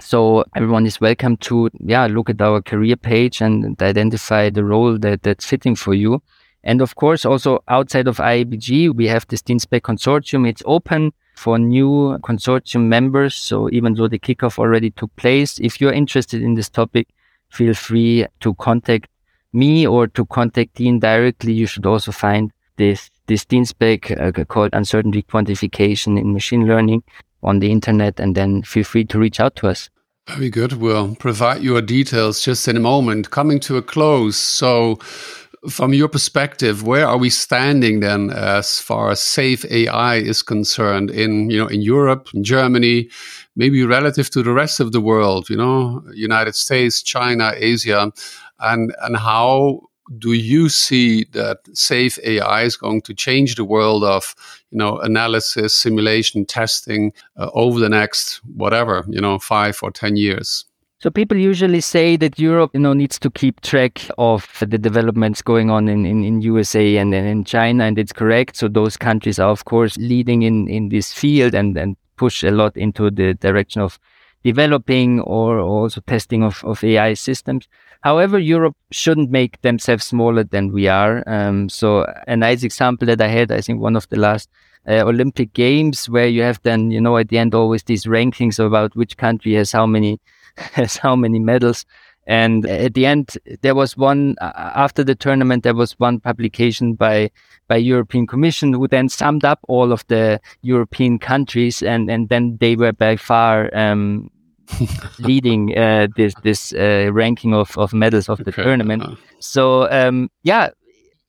So 0.00 0.44
everyone 0.56 0.86
is 0.86 1.00
welcome 1.00 1.36
to, 1.38 1.70
yeah, 1.80 2.06
look 2.06 2.30
at 2.30 2.40
our 2.40 2.60
career 2.62 2.96
page 2.96 3.40
and 3.40 3.80
identify 3.80 4.50
the 4.50 4.64
role 4.64 4.98
that, 4.98 5.22
that's 5.22 5.44
fitting 5.44 5.76
for 5.76 5.94
you. 5.94 6.22
And 6.64 6.80
of 6.80 6.94
course, 6.94 7.24
also 7.24 7.62
outside 7.68 8.06
of 8.06 8.18
IABG, 8.18 8.94
we 8.94 9.08
have 9.08 9.26
this 9.28 9.42
DIN-SPEC 9.42 9.80
consortium. 9.80 10.48
It's 10.48 10.62
open 10.64 11.12
for 11.34 11.58
new 11.58 12.18
consortium 12.22 12.86
members. 12.86 13.34
So 13.34 13.68
even 13.70 13.94
though 13.94 14.08
the 14.08 14.18
kickoff 14.18 14.58
already 14.58 14.90
took 14.90 15.14
place, 15.16 15.58
if 15.58 15.80
you're 15.80 15.92
interested 15.92 16.42
in 16.42 16.54
this 16.54 16.68
topic, 16.68 17.08
feel 17.50 17.74
free 17.74 18.26
to 18.40 18.54
contact 18.54 19.08
me 19.52 19.86
or 19.86 20.06
to 20.06 20.24
contact 20.26 20.74
DIN 20.74 21.00
directly. 21.00 21.52
You 21.52 21.66
should 21.66 21.86
also 21.86 22.12
find 22.12 22.52
this 22.76 23.10
this 23.26 23.46
uh, 23.52 24.44
called 24.48 24.70
uncertainty 24.72 25.22
quantification 25.22 26.18
in 26.18 26.32
machine 26.32 26.66
learning 26.66 27.02
on 27.42 27.58
the 27.58 27.70
internet, 27.70 28.20
and 28.20 28.34
then 28.34 28.62
feel 28.62 28.84
free 28.84 29.04
to 29.04 29.18
reach 29.18 29.40
out 29.40 29.56
to 29.56 29.68
us. 29.68 29.90
Very 30.28 30.50
good. 30.50 30.74
We'll 30.74 31.16
provide 31.16 31.62
your 31.62 31.82
details 31.82 32.42
just 32.42 32.68
in 32.68 32.76
a 32.76 32.80
moment. 32.80 33.30
Coming 33.30 33.58
to 33.60 33.76
a 33.76 33.82
close. 33.82 34.36
So, 34.36 34.98
from 35.68 35.94
your 35.94 36.08
perspective, 36.08 36.82
where 36.82 37.06
are 37.06 37.16
we 37.16 37.30
standing 37.30 38.00
then 38.00 38.30
as 38.30 38.80
far 38.80 39.10
as 39.10 39.22
safe 39.22 39.64
AI 39.70 40.16
is 40.16 40.42
concerned 40.42 41.10
in 41.10 41.50
you 41.50 41.58
know 41.58 41.68
in 41.68 41.82
Europe, 41.82 42.28
in 42.34 42.42
Germany, 42.42 43.08
maybe 43.54 43.84
relative 43.84 44.28
to 44.30 44.42
the 44.42 44.52
rest 44.52 44.80
of 44.80 44.92
the 44.92 45.00
world, 45.00 45.48
you 45.48 45.56
know, 45.56 46.02
United 46.14 46.56
States, 46.56 47.02
China, 47.02 47.52
Asia, 47.56 48.12
and 48.58 48.94
and 49.02 49.16
how 49.16 49.80
do 50.18 50.32
you 50.32 50.68
see 50.68 51.24
that 51.32 51.58
safe 51.74 52.18
AI 52.24 52.62
is 52.62 52.76
going 52.76 53.00
to 53.02 53.14
change 53.14 53.54
the 53.54 53.64
world 53.64 54.02
of 54.02 54.34
you 54.70 54.78
know 54.78 54.98
analysis, 54.98 55.74
simulation, 55.76 56.44
testing 56.44 57.12
uh, 57.36 57.50
over 57.54 57.78
the 57.78 57.88
next 57.88 58.40
whatever 58.56 59.04
you 59.08 59.20
know 59.20 59.38
five 59.38 59.78
or 59.82 59.92
ten 59.92 60.16
years? 60.16 60.64
So 61.02 61.10
people 61.10 61.36
usually 61.36 61.80
say 61.80 62.16
that 62.18 62.38
Europe, 62.38 62.70
you 62.74 62.78
know, 62.78 62.92
needs 62.92 63.18
to 63.18 63.28
keep 63.28 63.60
track 63.60 64.08
of 64.18 64.46
the 64.60 64.78
developments 64.78 65.42
going 65.42 65.68
on 65.68 65.88
in, 65.88 66.06
in, 66.06 66.22
in 66.22 66.42
USA 66.42 66.96
and, 66.98 67.12
in 67.12 67.42
China, 67.42 67.82
and 67.82 67.98
it's 67.98 68.12
correct. 68.12 68.54
So 68.54 68.68
those 68.68 68.96
countries 68.96 69.40
are, 69.40 69.50
of 69.50 69.64
course, 69.64 69.96
leading 69.96 70.42
in, 70.42 70.68
in 70.68 70.90
this 70.90 71.12
field 71.12 71.56
and, 71.56 71.76
and 71.76 71.96
push 72.14 72.44
a 72.44 72.52
lot 72.52 72.76
into 72.76 73.10
the 73.10 73.34
direction 73.34 73.82
of 73.82 73.98
developing 74.44 75.18
or 75.22 75.58
also 75.58 76.00
testing 76.02 76.44
of, 76.44 76.62
of 76.62 76.84
AI 76.84 77.14
systems. 77.14 77.66
However, 78.02 78.38
Europe 78.38 78.76
shouldn't 78.92 79.32
make 79.32 79.60
themselves 79.62 80.06
smaller 80.06 80.44
than 80.44 80.70
we 80.70 80.86
are. 80.86 81.24
Um, 81.26 81.68
so 81.68 82.06
a 82.28 82.36
nice 82.36 82.62
example 82.62 83.06
that 83.06 83.20
I 83.20 83.26
had, 83.26 83.50
I 83.50 83.60
think 83.60 83.80
one 83.80 83.96
of 83.96 84.08
the 84.10 84.20
last 84.20 84.48
uh, 84.86 85.00
Olympic 85.00 85.52
Games, 85.52 86.08
where 86.08 86.28
you 86.28 86.42
have 86.42 86.60
then, 86.62 86.92
you 86.92 87.00
know, 87.00 87.16
at 87.16 87.28
the 87.28 87.38
end 87.38 87.56
always 87.56 87.82
these 87.82 88.04
rankings 88.04 88.64
about 88.64 88.94
which 88.94 89.16
country 89.16 89.54
has 89.54 89.72
how 89.72 89.84
many 89.84 90.20
has 90.72 90.96
how 90.96 91.16
many 91.16 91.38
medals. 91.38 91.84
And 92.26 92.66
at 92.66 92.94
the 92.94 93.04
end, 93.04 93.36
there 93.62 93.74
was 93.74 93.96
one 93.96 94.36
after 94.40 95.02
the 95.02 95.16
tournament. 95.16 95.64
There 95.64 95.74
was 95.74 95.98
one 95.98 96.20
publication 96.20 96.94
by 96.94 97.30
by 97.66 97.76
European 97.76 98.26
Commission 98.26 98.72
who 98.74 98.86
then 98.86 99.08
summed 99.08 99.44
up 99.44 99.58
all 99.66 99.92
of 99.92 100.06
the 100.06 100.40
European 100.62 101.18
countries, 101.18 101.82
and 101.82 102.08
and 102.08 102.28
then 102.28 102.58
they 102.60 102.76
were 102.76 102.92
by 102.92 103.16
far 103.16 103.74
um, 103.76 104.30
leading 105.18 105.76
uh, 105.76 106.06
this 106.16 106.34
this 106.42 106.72
uh, 106.72 107.10
ranking 107.12 107.54
of, 107.54 107.76
of 107.76 107.92
medals 107.92 108.28
of 108.28 108.38
the 108.38 108.50
okay. 108.50 108.62
tournament. 108.62 109.02
Uh-huh. 109.02 109.16
So 109.40 109.90
um, 109.90 110.30
yeah, 110.44 110.70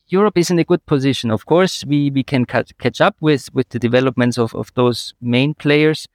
Europe 0.08 0.38
is 0.38 0.52
in 0.52 0.60
a 0.60 0.64
good 0.64 0.86
position. 0.86 1.32
Of 1.32 1.46
course, 1.46 1.84
we 1.86 2.12
we 2.12 2.24
can 2.24 2.46
catch 2.46 3.02
up 3.02 3.16
with 3.20 3.54
with 3.54 3.70
the 3.70 3.80
developments 3.80 4.38
of 4.38 4.54
of 4.54 4.72
those 4.76 5.14
main 5.22 5.54
players, 5.56 6.08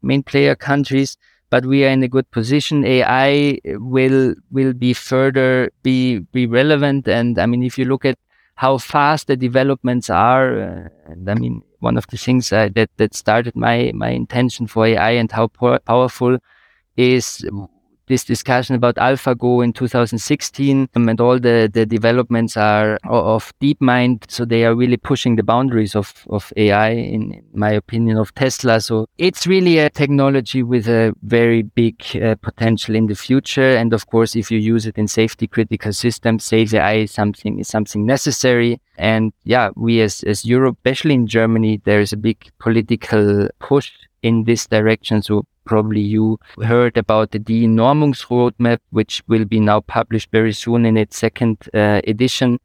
main 0.00 0.22
player 0.22 0.54
countries. 0.54 1.18
But 1.52 1.66
we 1.66 1.84
are 1.84 1.90
in 1.90 2.02
a 2.02 2.08
good 2.08 2.30
position. 2.32 2.84
AI 2.84 3.60
will 3.76 4.34
will 4.50 4.72
be 4.72 4.92
further 4.94 5.70
be 5.84 6.20
be 6.32 6.46
relevant. 6.46 7.08
And 7.08 7.38
I 7.38 7.46
mean, 7.46 7.62
if 7.62 7.78
you 7.78 7.84
look 7.84 8.04
at 8.06 8.18
how 8.56 8.78
fast 8.78 9.28
the 9.28 9.36
developments 9.36 10.08
are, 10.10 10.46
uh, 10.60 10.88
and 11.12 11.28
I 11.30 11.34
mean, 11.34 11.62
one 11.80 11.98
of 11.98 12.06
the 12.08 12.16
things 12.16 12.50
that 12.50 12.74
that 12.96 13.14
started 13.14 13.54
my 13.54 13.92
my 13.94 14.10
intention 14.10 14.66
for 14.66 14.86
AI 14.86 15.12
and 15.22 15.30
how 15.30 15.48
powerful 15.86 16.38
is 16.96 17.44
this 18.06 18.24
discussion 18.24 18.74
about 18.74 18.96
AlphaGo 18.96 19.64
in 19.64 19.72
2016 19.72 20.88
um, 20.94 21.08
and 21.08 21.20
all 21.20 21.38
the, 21.38 21.70
the 21.72 21.86
developments 21.86 22.56
are 22.56 22.98
of 23.04 23.52
DeepMind. 23.60 24.30
So 24.30 24.44
they 24.44 24.64
are 24.64 24.74
really 24.74 24.96
pushing 24.96 25.36
the 25.36 25.42
boundaries 25.42 25.94
of, 25.94 26.24
of 26.28 26.52
AI, 26.56 26.90
in 26.90 27.42
my 27.54 27.70
opinion, 27.70 28.18
of 28.18 28.34
Tesla. 28.34 28.80
So 28.80 29.06
it's 29.18 29.46
really 29.46 29.78
a 29.78 29.90
technology 29.90 30.62
with 30.62 30.88
a 30.88 31.14
very 31.22 31.62
big 31.62 32.04
uh, 32.16 32.34
potential 32.36 32.94
in 32.94 33.06
the 33.06 33.14
future. 33.14 33.76
And 33.76 33.92
of 33.92 34.06
course, 34.06 34.36
if 34.36 34.50
you 34.50 34.58
use 34.58 34.86
it 34.86 34.98
in 34.98 35.08
safety 35.08 35.46
critical 35.46 35.92
systems, 35.92 36.44
safe 36.44 36.74
AI 36.74 36.94
is 36.94 37.12
something, 37.12 37.58
is 37.58 37.68
something 37.68 38.06
necessary. 38.06 38.80
And 38.98 39.32
yeah, 39.44 39.70
we 39.76 40.00
as, 40.00 40.22
as 40.24 40.44
Europe, 40.44 40.76
especially 40.78 41.14
in 41.14 41.26
Germany, 41.26 41.80
there 41.84 42.00
is 42.00 42.12
a 42.12 42.16
big 42.16 42.50
political 42.58 43.48
push 43.58 43.90
in 44.22 44.44
this 44.44 44.66
direction. 44.66 45.22
So 45.22 45.46
probably 45.64 46.00
you 46.00 46.38
heard 46.62 46.96
about 46.96 47.30
the 47.30 47.38
De-Normungs 47.38 48.26
roadmap, 48.26 48.78
which 48.90 49.22
will 49.26 49.44
be 49.44 49.60
now 49.60 49.80
published 49.80 50.30
very 50.30 50.52
soon 50.52 50.86
in 50.86 50.96
its 50.96 51.16
second 51.18 51.58
uh, 51.74 52.00
edition, 52.06 52.58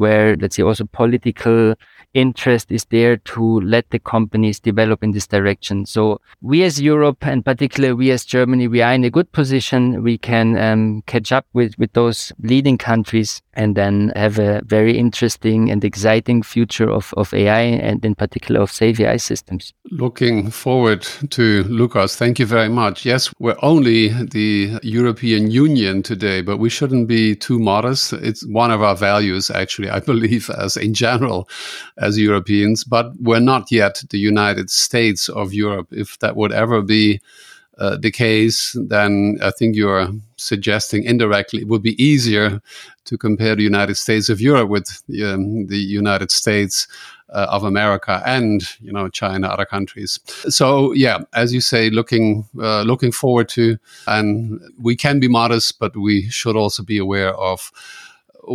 where 0.00 0.36
let's 0.36 0.56
say 0.56 0.62
also 0.62 0.84
political 0.86 1.74
interest 2.14 2.72
is 2.72 2.84
there 2.86 3.16
to 3.18 3.60
let 3.60 3.88
the 3.90 3.98
companies 3.98 4.58
develop 4.58 5.02
in 5.04 5.12
this 5.12 5.26
direction. 5.26 5.86
So 5.86 6.20
we 6.40 6.64
as 6.64 6.80
Europe 6.80 7.24
and 7.26 7.44
particularly 7.44 7.94
we 7.94 8.10
as 8.10 8.24
Germany, 8.24 8.66
we 8.66 8.82
are 8.82 8.92
in 8.92 9.04
a 9.04 9.10
good 9.10 9.30
position. 9.32 10.02
We 10.02 10.18
can 10.18 10.58
um, 10.58 11.02
catch 11.06 11.30
up 11.30 11.46
with, 11.52 11.78
with 11.78 11.92
those 11.92 12.32
leading 12.42 12.78
countries 12.78 13.42
and 13.52 13.76
then 13.76 14.12
have 14.16 14.38
a 14.38 14.62
very 14.64 14.96
interesting 14.96 15.70
and 15.70 15.84
exciting 15.84 16.42
future 16.42 16.90
of, 16.90 17.12
of 17.16 17.34
AI 17.34 17.60
and 17.60 18.04
in 18.04 18.14
particular 18.14 18.60
of 18.60 18.70
safe 18.70 18.98
AI 19.00 19.18
systems. 19.18 19.74
Looking 19.90 20.50
forward 20.50 21.02
to 21.30 21.64
Lukas. 21.64 22.16
Thank 22.16 22.38
you 22.38 22.46
very 22.46 22.68
much. 22.68 23.04
Yes, 23.04 23.32
we're 23.38 23.56
only 23.62 24.08
the 24.08 24.78
European 24.82 25.50
Union 25.50 26.02
today, 26.02 26.40
but 26.40 26.56
we 26.56 26.70
shouldn't 26.70 27.06
be 27.06 27.36
too 27.36 27.58
modest. 27.58 28.12
It's 28.14 28.46
one 28.46 28.70
of 28.70 28.82
our 28.82 28.96
values, 28.96 29.50
actually, 29.50 29.89
I 29.90 30.00
believe, 30.00 30.50
as 30.50 30.76
in 30.76 30.94
general, 30.94 31.48
as 31.98 32.18
Europeans, 32.18 32.84
but 32.84 33.12
we're 33.20 33.40
not 33.40 33.70
yet 33.70 34.02
the 34.10 34.18
United 34.18 34.70
States 34.70 35.28
of 35.28 35.52
Europe. 35.52 35.88
If 35.90 36.18
that 36.20 36.36
would 36.36 36.52
ever 36.52 36.82
be 36.82 37.20
uh, 37.78 37.96
the 37.96 38.10
case, 38.10 38.76
then 38.88 39.38
I 39.42 39.50
think 39.50 39.74
you're 39.74 40.08
suggesting 40.36 41.02
indirectly 41.04 41.62
it 41.62 41.68
would 41.68 41.82
be 41.82 42.02
easier 42.02 42.60
to 43.06 43.16
compare 43.16 43.56
the 43.56 43.62
United 43.62 43.96
States 43.96 44.28
of 44.28 44.40
Europe 44.40 44.68
with 44.68 45.02
um, 45.24 45.66
the 45.66 45.78
United 45.78 46.30
States 46.30 46.86
uh, 47.32 47.46
of 47.48 47.64
America 47.64 48.22
and 48.26 48.62
you 48.80 48.92
know 48.92 49.08
China, 49.08 49.46
other 49.46 49.64
countries. 49.64 50.18
So 50.48 50.92
yeah, 50.92 51.18
as 51.32 51.54
you 51.54 51.60
say, 51.60 51.90
looking 51.90 52.48
uh, 52.60 52.82
looking 52.82 53.12
forward 53.12 53.48
to, 53.50 53.78
and 54.06 54.60
we 54.78 54.96
can 54.96 55.20
be 55.20 55.28
modest, 55.28 55.78
but 55.78 55.96
we 55.96 56.28
should 56.28 56.56
also 56.56 56.82
be 56.82 56.98
aware 56.98 57.34
of 57.34 57.72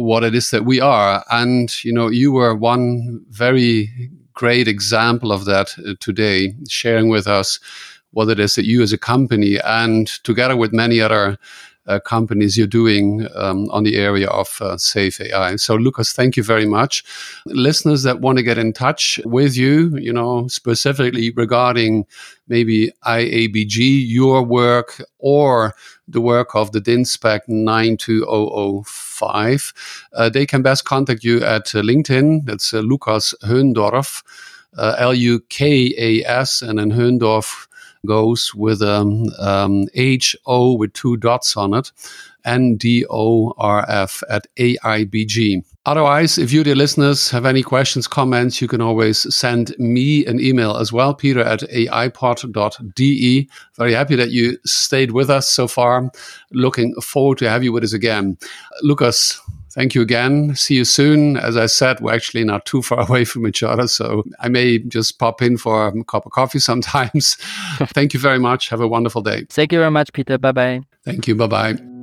what 0.01 0.23
it 0.23 0.35
is 0.35 0.51
that 0.51 0.65
we 0.65 0.79
are. 0.79 1.23
And, 1.31 1.83
you 1.83 1.93
know, 1.93 2.09
you 2.09 2.31
were 2.31 2.55
one 2.55 3.23
very 3.29 4.11
great 4.33 4.67
example 4.67 5.31
of 5.31 5.45
that 5.45 5.73
uh, 5.79 5.93
today, 5.99 6.53
sharing 6.67 7.09
with 7.09 7.27
us 7.27 7.59
what 8.11 8.29
it 8.29 8.39
is 8.39 8.55
that 8.55 8.65
you 8.65 8.81
as 8.81 8.93
a 8.93 8.97
company 8.97 9.59
and 9.63 10.07
together 10.23 10.55
with 10.55 10.73
many 10.73 11.01
other 11.01 11.37
uh, 11.87 11.99
companies 11.99 12.57
you're 12.57 12.67
doing 12.67 13.27
um, 13.35 13.69
on 13.71 13.83
the 13.83 13.95
area 13.95 14.27
of 14.29 14.59
uh, 14.61 14.77
safe 14.77 15.21
AI. 15.21 15.55
So, 15.57 15.75
Lukas, 15.75 16.13
thank 16.13 16.35
you 16.35 16.43
very 16.43 16.65
much. 16.65 17.03
Listeners 17.45 18.01
that 18.03 18.21
want 18.21 18.37
to 18.37 18.43
get 18.43 18.57
in 18.57 18.73
touch 18.73 19.19
with 19.25 19.55
you, 19.55 19.95
you 19.97 20.11
know, 20.11 20.47
specifically 20.47 21.31
regarding 21.31 22.05
maybe 22.47 22.91
IABG, 23.05 24.03
your 24.07 24.41
work, 24.43 25.01
or 25.19 25.75
the 26.07 26.21
work 26.21 26.55
of 26.55 26.71
the 26.71 26.79
DINSPEC 26.81 27.41
92005, 27.47 29.04
uh, 29.21 30.29
they 30.29 30.45
can 30.45 30.61
best 30.61 30.85
contact 30.85 31.23
you 31.23 31.43
at 31.43 31.75
uh, 31.75 31.81
LinkedIn. 31.81 32.45
That's 32.45 32.73
uh, 32.73 32.79
Lukas 32.79 33.33
Hoendorf, 33.43 34.23
uh, 34.77 34.95
L 34.97 35.13
U 35.13 35.39
K 35.49 35.93
A 35.97 36.23
S, 36.25 36.61
and 36.61 36.79
then 36.79 36.91
Hoendorf 36.91 37.67
goes 38.05 38.53
with 38.53 38.81
um, 38.81 39.29
um, 39.39 39.87
H 39.93 40.35
O 40.45 40.73
with 40.77 40.93
two 40.93 41.17
dots 41.17 41.57
on 41.57 41.73
it, 41.73 41.91
N 42.45 42.75
D 42.75 43.05
O 43.09 43.53
R 43.57 43.85
F 43.89 44.23
at 44.29 44.47
AIBG. 44.57 45.63
Otherwise, 45.87 46.39
if 46.39 46.51
you, 46.51 46.63
dear 46.63 46.75
listeners, 46.75 47.29
have 47.29 47.45
any 47.45 47.61
questions, 47.61 48.07
comments, 48.07 48.59
you 48.59 48.67
can 48.67 48.81
always 48.81 49.33
send 49.33 49.77
me 49.77 50.25
an 50.25 50.39
email 50.39 50.77
as 50.77 50.91
well, 50.91 51.13
peter 51.13 51.41
at 51.41 51.59
aipod.de. 51.61 53.49
Very 53.77 53.93
happy 53.93 54.15
that 54.15 54.31
you 54.31 54.57
stayed 54.65 55.11
with 55.11 55.29
us 55.29 55.47
so 55.47 55.67
far. 55.67 56.09
Looking 56.51 56.95
forward 57.01 57.37
to 57.39 57.49
have 57.49 57.63
you 57.63 57.71
with 57.71 57.83
us 57.83 57.93
again. 57.93 58.35
Lukas, 58.81 59.39
thank 59.73 59.93
you 59.93 60.01
again. 60.01 60.55
See 60.55 60.73
you 60.73 60.85
soon. 60.85 61.37
As 61.37 61.55
I 61.55 61.67
said, 61.67 61.99
we're 61.99 62.15
actually 62.15 62.45
not 62.45 62.65
too 62.65 62.81
far 62.81 63.01
away 63.07 63.23
from 63.23 63.45
each 63.45 63.61
other, 63.61 63.87
so 63.87 64.23
I 64.39 64.49
may 64.49 64.79
just 64.79 65.19
pop 65.19 65.43
in 65.43 65.55
for 65.55 65.87
a 65.87 66.03
cup 66.05 66.25
of 66.25 66.31
coffee 66.31 66.59
sometimes. 66.71 67.35
thank 67.93 68.15
you 68.15 68.19
very 68.19 68.39
much. 68.39 68.69
Have 68.69 68.81
a 68.81 68.87
wonderful 68.87 69.21
day. 69.21 69.45
Thank 69.51 69.71
you 69.71 69.77
very 69.77 69.91
much, 69.91 70.11
Peter. 70.13 70.39
Bye 70.39 70.51
bye. 70.51 70.81
Thank 71.03 71.27
you. 71.27 71.35
Bye 71.35 71.47
bye. 71.47 71.94